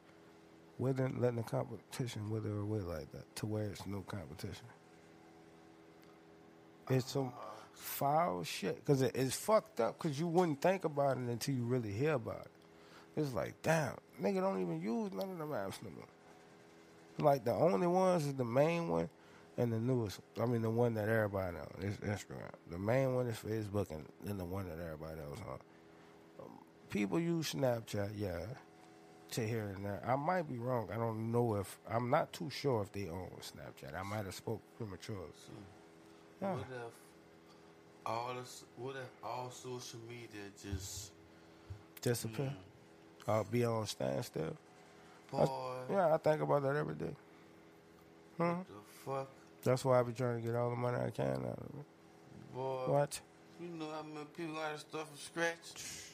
within 0.79 1.21
letting 1.21 1.37
the 1.37 1.43
competition 1.43 2.31
wither 2.31 2.59
away 2.59 2.81
like 2.81 3.11
that 3.13 3.35
to 3.37 3.47
where 3.47 3.65
it's 3.65 3.87
no 3.87 4.03
competition. 4.03 4.67
It's 6.89 7.13
some 7.13 7.29
uh-huh. 7.29 7.47
foul 7.73 8.45
shit 8.45 8.77
because 8.77 9.03
it, 9.03 9.13
it's 9.15 9.35
fucked 9.35 9.81
up 9.81 9.99
because 9.99 10.19
you 10.19 10.27
wouldn't 10.27 10.61
think 10.61 10.85
about 10.85 11.17
it 11.17 11.25
until 11.25 11.55
you 11.55 11.65
really 11.65 11.93
hear 11.93 12.15
about 12.15 12.43
it. 12.43 12.52
It's 13.17 13.35
like, 13.35 13.55
damn, 13.63 13.95
nigga 14.21 14.41
don't 14.41 14.61
even 14.61 14.81
use 14.81 15.13
none 15.13 15.31
of 15.31 15.39
them 15.39 15.51
apps 15.51 15.83
no 15.83 15.91
more. 15.91 16.07
Like 17.19 17.45
the 17.45 17.53
only 17.53 17.87
ones 17.87 18.27
is 18.27 18.35
the 18.35 18.45
main 18.45 18.89
one 18.89 19.09
and 19.59 19.73
the 19.73 19.79
newest. 19.79 20.21
I 20.41 20.47
mean, 20.47 20.63
the 20.63 20.71
one 20.71 20.95
that 20.95 21.09
everybody 21.09 21.57
on 21.59 21.83
is 21.83 21.97
Instagram. 21.99 22.51
The 22.71 22.79
main 22.79 23.15
one 23.15 23.27
is 23.27 23.37
Facebook, 23.37 23.91
and 23.91 24.05
then 24.25 24.39
the 24.39 24.45
one 24.45 24.67
that 24.69 24.83
everybody 24.83 25.21
else 25.21 25.39
on. 25.47 25.59
Um, 26.41 26.53
people 26.89 27.21
use 27.21 27.53
Snapchat, 27.53 28.13
yeah, 28.17 28.41
to 29.33 29.47
here 29.47 29.73
and 29.77 29.85
there. 29.85 30.03
I 30.07 30.17
might 30.17 30.49
be 30.49 30.57
wrong. 30.57 30.89
I 30.91 30.97
don't 30.97 31.31
know 31.31 31.57
if 31.57 31.79
I'm 31.91 32.09
not 32.09 32.33
too 32.33 32.49
sure 32.49 32.83
if 32.83 32.93
they 32.93 33.09
own 33.09 33.29
Snapchat. 33.41 33.95
I 33.99 34.03
might 34.03 34.25
have 34.25 34.35
spoke 34.35 34.63
prematurely. 34.79 35.21
Yeah. 36.41 36.55
What 36.55 36.61
if 36.71 38.07
all 38.07 38.35
this, 38.35 38.65
what 38.77 38.97
if 38.97 39.11
all 39.23 39.51
social 39.51 40.01
media 40.09 40.49
just 40.61 41.13
Disappear. 42.03 42.53
Uh, 43.27 43.43
be 43.51 43.65
on 43.65 43.87
standstill. 43.87 44.57
boy? 45.31 45.47
Yeah, 45.91 46.15
I 46.15 46.19
think 46.19 46.41
about 46.43 46.63
that 46.63 46.77
every 46.77 46.95
day. 46.95 47.15
Hmm? 48.37 48.43
What 48.45 48.67
the 48.67 48.75
fuck, 49.11 49.29
That's 49.63 49.85
why 49.85 50.01
I 50.01 50.03
be 50.03 50.13
trying 50.13 50.41
to 50.41 50.47
get 50.47 50.57
all 50.57 50.71
the 50.71 50.77
money 50.77 50.99
I 50.99 51.11
can 51.11 51.27
out 51.27 51.59
of 51.59 51.67
it. 51.79 52.55
boy? 52.55 52.83
What? 52.87 53.21
You 53.61 53.69
know 53.69 53.87
how 53.91 54.03
many 54.03 54.27
people 54.37 54.55
got 54.55 54.79
start 54.81 55.07
from 55.07 55.17
scratch? 55.19 56.09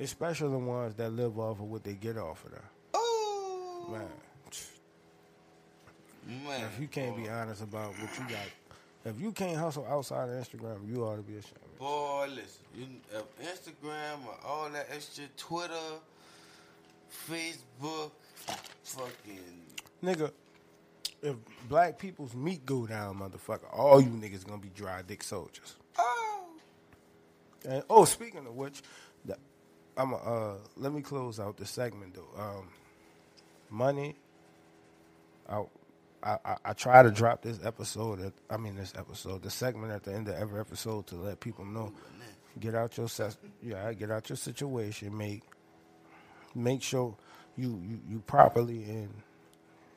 Especially 0.00 0.50
the 0.50 0.58
ones 0.58 0.94
that 0.96 1.10
live 1.12 1.38
off 1.38 1.58
of 1.60 1.70
what 1.70 1.84
they 1.84 1.94
get 1.94 2.18
off 2.18 2.44
of 2.44 2.50
there. 2.52 2.70
Oh 2.94 3.86
Man, 3.90 4.02
man! 6.46 6.64
if 6.72 6.80
you 6.80 6.86
can't 6.88 7.16
be 7.16 7.28
honest 7.28 7.62
about 7.62 7.90
what 7.98 8.10
you 8.18 8.24
got, 8.28 8.46
if 9.04 9.20
you 9.20 9.32
can't 9.32 9.56
hustle 9.58 9.86
outside 9.88 10.28
of 10.28 10.34
Instagram, 10.36 10.76
you 10.88 11.04
ought 11.04 11.16
to 11.16 11.22
be 11.22 11.36
ashamed. 11.36 11.78
Boy, 11.78 12.26
listen, 12.28 12.62
you, 12.76 12.86
if 13.12 13.24
Instagram 13.40 14.24
or 14.26 14.36
all 14.46 14.68
that 14.70 14.86
extra, 14.92 15.24
Twitter, 15.36 15.74
Facebook, 17.28 18.12
fucking 18.82 19.40
Nigga, 20.02 20.32
if 21.22 21.36
black 21.68 21.98
people's 21.98 22.34
meat 22.34 22.66
go 22.66 22.86
down, 22.86 23.18
motherfucker, 23.20 23.66
all 23.72 24.00
you 24.00 24.08
niggas 24.10 24.44
gonna 24.46 24.60
be 24.60 24.70
dry 24.70 25.02
dick 25.02 25.22
soldiers. 25.22 25.76
oh, 25.98 26.46
And 27.68 27.82
oh, 27.88 28.04
speaking 28.04 28.46
of 28.46 28.54
which, 28.56 28.82
the, 29.24 29.36
I'm 29.96 30.12
a, 30.12 30.16
uh 30.16 30.54
let 30.76 30.92
me 30.92 31.02
close 31.02 31.38
out 31.38 31.56
the 31.56 31.66
segment 31.66 32.14
though. 32.14 32.40
Um, 32.42 32.68
money. 33.70 34.16
I, 35.48 35.62
I 36.22 36.56
I- 36.64 36.72
try 36.72 37.02
to 37.02 37.10
drop 37.10 37.42
this 37.42 37.58
episode. 37.64 38.20
At, 38.20 38.32
I 38.50 38.56
mean 38.56 38.74
this 38.76 38.92
episode, 38.96 39.42
the 39.42 39.50
segment 39.50 39.92
at 39.92 40.02
the 40.04 40.12
end 40.14 40.28
of 40.28 40.34
every 40.34 40.60
episode 40.60 41.06
to 41.08 41.16
let 41.16 41.40
people 41.40 41.64
know. 41.64 41.92
Get 42.60 42.74
out 42.74 42.96
your 42.96 43.08
yeah, 43.62 43.92
get 43.92 44.10
out 44.10 44.28
your 44.28 44.36
situation. 44.36 45.16
Make 45.16 45.42
make 46.54 46.82
sure 46.82 47.16
you 47.56 47.80
you, 47.88 48.00
you 48.10 48.20
properly 48.26 48.84
and 48.84 49.10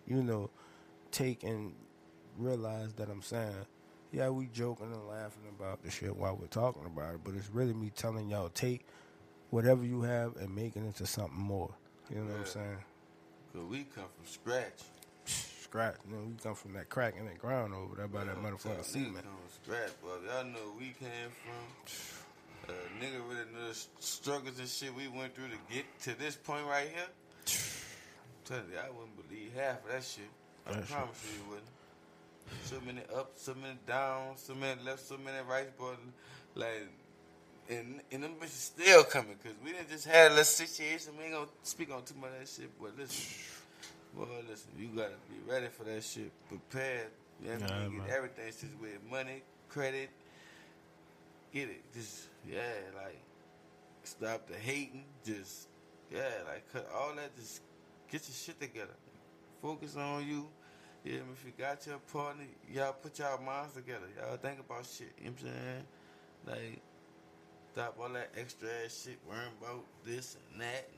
you 0.08 0.24
know 0.24 0.50
take 1.12 1.44
and 1.44 1.74
realize 2.38 2.94
that 2.96 3.10
I'm 3.10 3.22
saying 3.24 3.56
yeah, 4.14 4.30
we 4.30 4.48
joking 4.48 4.92
and 4.94 5.08
laughing 5.08 5.44
about 5.58 5.84
the 5.84 5.92
shit 5.92 6.16
while 6.16 6.38
we're 6.40 6.48
talking 6.48 6.86
about 6.86 7.16
it, 7.16 7.22
but 7.26 7.36
it's 7.36 7.50
really 7.52 7.74
me 7.74 7.92
telling 7.96 8.30
y'all 8.30 8.50
take 8.50 8.86
whatever 9.52 9.86
you 9.86 10.04
have 10.04 10.38
and 10.38 10.56
make 10.56 10.76
it 10.76 10.82
into 10.82 11.06
something 11.06 11.40
more. 11.40 11.72
You 12.10 12.18
know 12.18 12.26
what 12.32 12.34
I'm 12.40 12.46
Yeah. 12.46 12.52
saying? 12.52 12.78
cause 13.54 13.64
we 13.70 13.84
come 13.86 14.06
from 14.16 14.26
scratch. 14.26 14.84
Scratch. 15.26 15.96
You 16.10 16.16
know, 16.16 16.24
we 16.26 16.36
come 16.44 16.56
from 16.56 16.74
that 16.74 16.90
crack 16.90 17.16
in 17.18 17.26
that 17.26 17.40
ground 17.40 17.74
over 17.74 17.96
there 17.96 18.08
by 18.08 18.26
that 18.26 18.38
Yeah, 18.38 18.42
motherfucking 18.52 18.86
we 18.94 19.04
cement. 19.04 19.26
from 19.26 19.50
scratch, 19.64 19.92
but 20.02 20.22
y'all 20.26 20.46
know 20.46 20.60
where 20.72 20.80
we 20.80 20.94
came 21.00 21.32
from. 21.44 22.25
Uh, 22.68 22.72
nigga 23.00 23.22
really 23.30 23.46
know 23.54 23.68
the 23.70 23.78
struggles 24.00 24.58
and 24.60 24.68
shit 24.68 24.94
we 24.96 25.08
went 25.08 25.36
through 25.36 25.50
to 25.50 25.58
get 25.74 25.86
to 26.02 26.18
this 26.18 26.36
point 26.36 26.66
right 26.68 26.88
here. 26.88 27.06
I'm 27.46 28.44
telling 28.46 28.64
you, 28.72 28.78
I 28.80 28.90
wouldn't 28.90 29.16
believe 29.28 29.52
half 29.56 29.84
of 29.86 29.92
that 29.92 30.04
shit. 30.04 30.26
I 30.68 30.72
That 30.74 30.88
shit. 30.88 30.96
promise 30.96 31.24
you, 31.24 31.44
you 31.44 31.50
wouldn't. 31.50 31.68
So 32.64 32.82
many 32.86 33.02
ups, 33.16 33.44
so 33.44 33.54
many 33.54 33.78
downs, 33.86 34.42
so 34.42 34.56
many 34.56 34.82
left, 34.84 35.02
so 35.06 35.18
many 35.18 35.38
rights, 35.48 35.72
but 35.78 35.98
like, 36.56 36.88
and 37.70 38.02
and 38.12 38.24
them 38.24 38.34
bitches 38.42 38.72
still 38.74 39.04
coming 39.04 39.36
because 39.42 39.58
we 39.64 39.72
didn't 39.72 39.90
just 39.90 40.06
had 40.08 40.28
a 40.28 40.30
little 40.30 40.44
situation. 40.46 41.14
We 41.18 41.26
ain't 41.26 41.34
gonna 41.34 41.46
speak 41.64 41.92
on 41.94 42.04
too 42.04 42.16
much 42.20 42.32
of 42.32 42.40
that 42.40 42.48
shit, 42.50 42.70
but 42.82 42.98
listen, 42.98 43.26
boy, 44.16 44.26
listen, 44.50 44.70
you 44.80 44.88
gotta 44.96 45.18
be 45.30 45.52
ready 45.52 45.68
for 45.68 45.84
that 45.84 46.04
shit, 46.04 46.32
prepared. 46.50 47.10
You 47.44 47.50
know 47.50 47.54
what 47.60 47.64
I 47.64 47.68
Yeah, 47.82 47.88
mean? 47.90 47.98
man. 48.00 48.08
Get 48.08 48.16
everything 48.16 48.52
situated, 48.52 49.00
money, 49.10 49.44
credit, 49.70 50.10
get 51.56 51.70
it. 51.70 51.82
Just 51.94 52.28
yeah, 52.48 52.60
like 52.96 53.22
stop 54.04 54.48
the 54.48 54.56
hating. 54.56 55.06
Just 55.26 55.70
yeah, 56.12 56.44
like 56.48 56.72
cut 56.72 56.88
all 56.94 57.16
that. 57.16 57.36
Just 57.38 57.62
get 58.12 58.22
your 58.28 58.36
shit 58.36 58.60
together. 58.60 58.96
Focus 59.62 59.96
on 59.96 60.28
you. 60.28 60.48
Yeah, 61.06 61.20
if 61.32 61.46
you 61.46 61.54
got 61.58 61.86
your 61.88 62.00
partner, 62.12 62.44
y'all 62.74 62.94
put 62.94 63.18
y'all 63.20 63.42
minds 63.42 63.74
together. 63.74 64.08
Y'all 64.20 64.38
think 64.38 64.60
about 64.60 64.86
shit. 64.86 65.14
You 65.20 65.26
know 65.26 65.32
what 65.32 65.40
I'm 65.40 65.48
saying? 65.48 65.84
Like, 66.48 66.82
stop 67.74 67.98
all 68.02 68.10
that 68.10 68.32
extra 68.36 68.68
ass 68.84 69.04
shit, 69.06 69.20
worrying 69.28 69.52
about 69.62 69.84
this 70.04 70.38
and 70.52 70.62
that. 70.62 70.90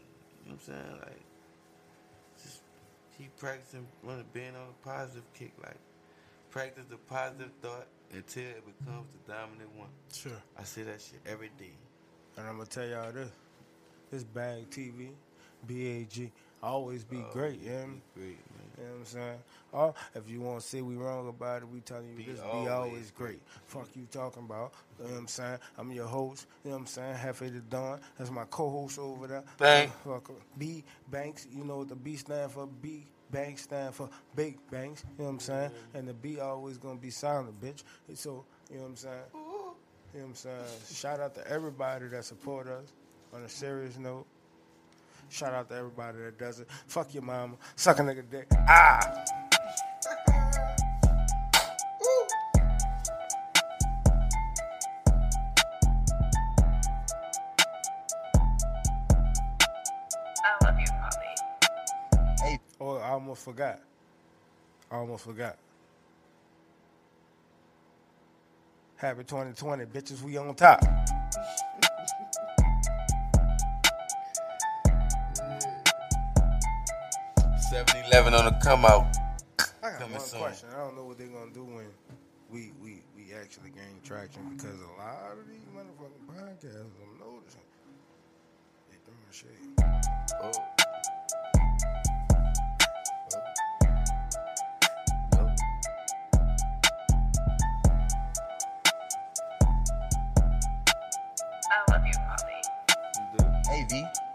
You 0.46 0.52
know 0.52 0.58
what 0.66 0.76
I'm 0.76 0.86
saying? 0.86 1.00
Like, 1.02 1.22
just 2.42 2.62
keep 3.18 3.36
practicing 3.38 3.86
being 4.34 4.56
on 4.56 4.70
a 4.70 4.88
positive 4.88 5.26
kick. 5.34 5.52
Like, 5.62 5.80
practice 6.52 6.86
the 6.90 6.98
positive 6.98 7.52
thought 7.62 7.88
until 8.14 8.44
it 8.44 8.64
becomes 8.66 9.08
the 9.26 9.34
dominant 9.34 9.76
one. 9.76 9.90
Sure. 10.14 10.32
I 10.58 10.64
say 10.64 10.84
that 10.84 11.02
shit 11.02 11.20
every 11.26 11.50
day. 11.60 11.72
And 12.38 12.48
I'm 12.48 12.54
gonna 12.58 12.66
tell 12.66 12.86
y'all 12.88 13.12
this: 13.12 13.30
this 14.12 14.24
Bag 14.24 14.70
TV, 14.70 15.10
BAG, 15.68 16.32
always 16.62 17.04
be 17.04 17.18
Oh, 17.18 17.30
great. 17.34 17.60
yeah, 17.64 17.86
be 17.86 18.02
great, 18.16 18.38
man. 18.38 18.68
You 18.78 18.84
know 18.84 18.90
what 18.92 19.00
I'm 19.00 19.06
saying? 19.06 19.38
Or 19.72 19.94
if 20.16 20.30
you 20.30 20.40
want 20.42 20.62
to 20.62 20.68
say 20.68 20.82
we 20.82 20.96
wrong 20.96 21.28
about 21.28 21.64
it, 21.64 21.68
we 21.68 21.80
telling 21.82 22.10
you 22.10 22.16
Be 22.16 22.24
this 22.26 22.40
be 22.40 22.46
always 22.46 22.70
always 22.70 23.12
great. 23.12 23.28
great. 23.28 23.42
Fuck 23.66 23.88
you 23.96 24.08
talking 24.12 24.44
about. 24.44 24.72
You 25.00 25.06
know 25.06 25.12
what 25.14 25.20
I'm 25.20 25.28
saying? 25.28 25.58
I'm 25.80 25.92
your 25.92 26.06
host. 26.06 26.46
You 26.64 26.70
know 26.72 26.76
what 26.78 26.82
I'm 26.82 26.88
saying? 26.88 27.16
Hefe 27.16 27.52
the 27.54 27.60
Dawn. 27.62 28.00
That's 28.18 28.30
my 28.32 28.46
co-host 28.52 29.00
over 29.00 29.26
there. 29.28 29.44
Bang. 29.58 29.92
Fuck 30.06 30.30
B 30.58 30.84
Banks. 31.10 31.48
You 31.52 31.64
know 31.64 31.78
what 31.80 31.90
the 31.90 31.96
B 31.96 32.16
stand 32.18 32.52
for? 32.52 32.68
B 32.68 33.04
Banks 33.32 33.64
stand 33.64 33.94
for 33.94 34.10
Big 34.36 34.58
Banks. 34.72 35.04
You 35.18 35.20
know 35.20 35.26
what 35.26 35.32
I'm 35.32 35.40
saying? 35.40 35.72
And 35.94 36.08
the 36.08 36.14
B 36.14 36.40
always 36.40 36.78
gonna 36.78 37.00
be 37.00 37.10
silent, 37.10 37.60
bitch. 37.62 37.84
So 38.14 38.46
you 38.70 38.78
know 38.78 38.84
what 38.84 38.90
I'm 38.90 38.96
saying? 38.96 39.16
You 39.34 39.40
know 39.40 39.76
what 40.14 40.26
I'm 40.26 40.36
saying? 40.36 40.64
Shout 40.92 41.20
out 41.20 41.36
to 41.36 41.48
everybody 41.48 42.08
that 42.08 42.26
support 42.26 42.68
us. 42.68 42.94
On 43.34 43.44
a 43.44 43.50
serious 43.50 43.98
note, 43.98 44.26
shout 45.30 45.54
out 45.54 45.68
to 45.70 45.76
everybody 45.76 46.20
that 46.20 46.40
does 46.40 46.62
it. 46.62 46.68
Fuck 46.88 47.14
your 47.14 47.24
mama. 47.24 47.56
Suck 47.76 48.00
a 48.00 48.02
nigga 48.02 48.24
dick. 48.30 48.48
Ah! 48.70 49.47
I 63.08 63.12
love 63.12 63.12
you, 63.12 63.12
Poppy. 63.12 63.12
I 63.12 63.12
almost 63.12 63.44
forgot. 63.44 63.80
I 64.92 64.96
almost 64.98 65.24
forgot. 65.26 65.58
Happy 68.98 69.24
2020, 69.24 69.86
bitches. 69.86 70.22
We 70.22 70.38
on 70.38 70.56
top. 70.56 70.84
7-Eleven 77.72 78.34
on 78.34 78.46
the 78.46 78.52
come 78.64 78.86
out. 78.86 79.06
I 79.84 79.92
got 79.92 80.00
Coming 80.00 80.12
one 80.18 80.22
soon. 80.22 80.40
question. 80.40 80.70
I 80.76 80.80
don't 80.80 80.96
know 80.96 81.04
what 81.06 81.18
they're 81.18 81.28
gonna 81.28 81.52
do 81.52 81.64
when 81.64 81.88
we 82.52 82.72
we 82.82 83.02
we 83.16 83.34
actually 83.34 83.70
gain 83.72 84.00
traction 84.04 84.42
because 84.56 84.80
a 84.82 85.02
lot 85.02 85.34
of 85.34 85.48
these 85.48 85.66
motherfucking 85.76 86.26
podcasts 86.28 86.92
I'm 87.04 87.20
noticing 87.20 87.62
they 88.90 88.98
throwing 89.06 89.32
shade. 89.32 89.76
Oh. 90.44 90.52
I 103.90 104.27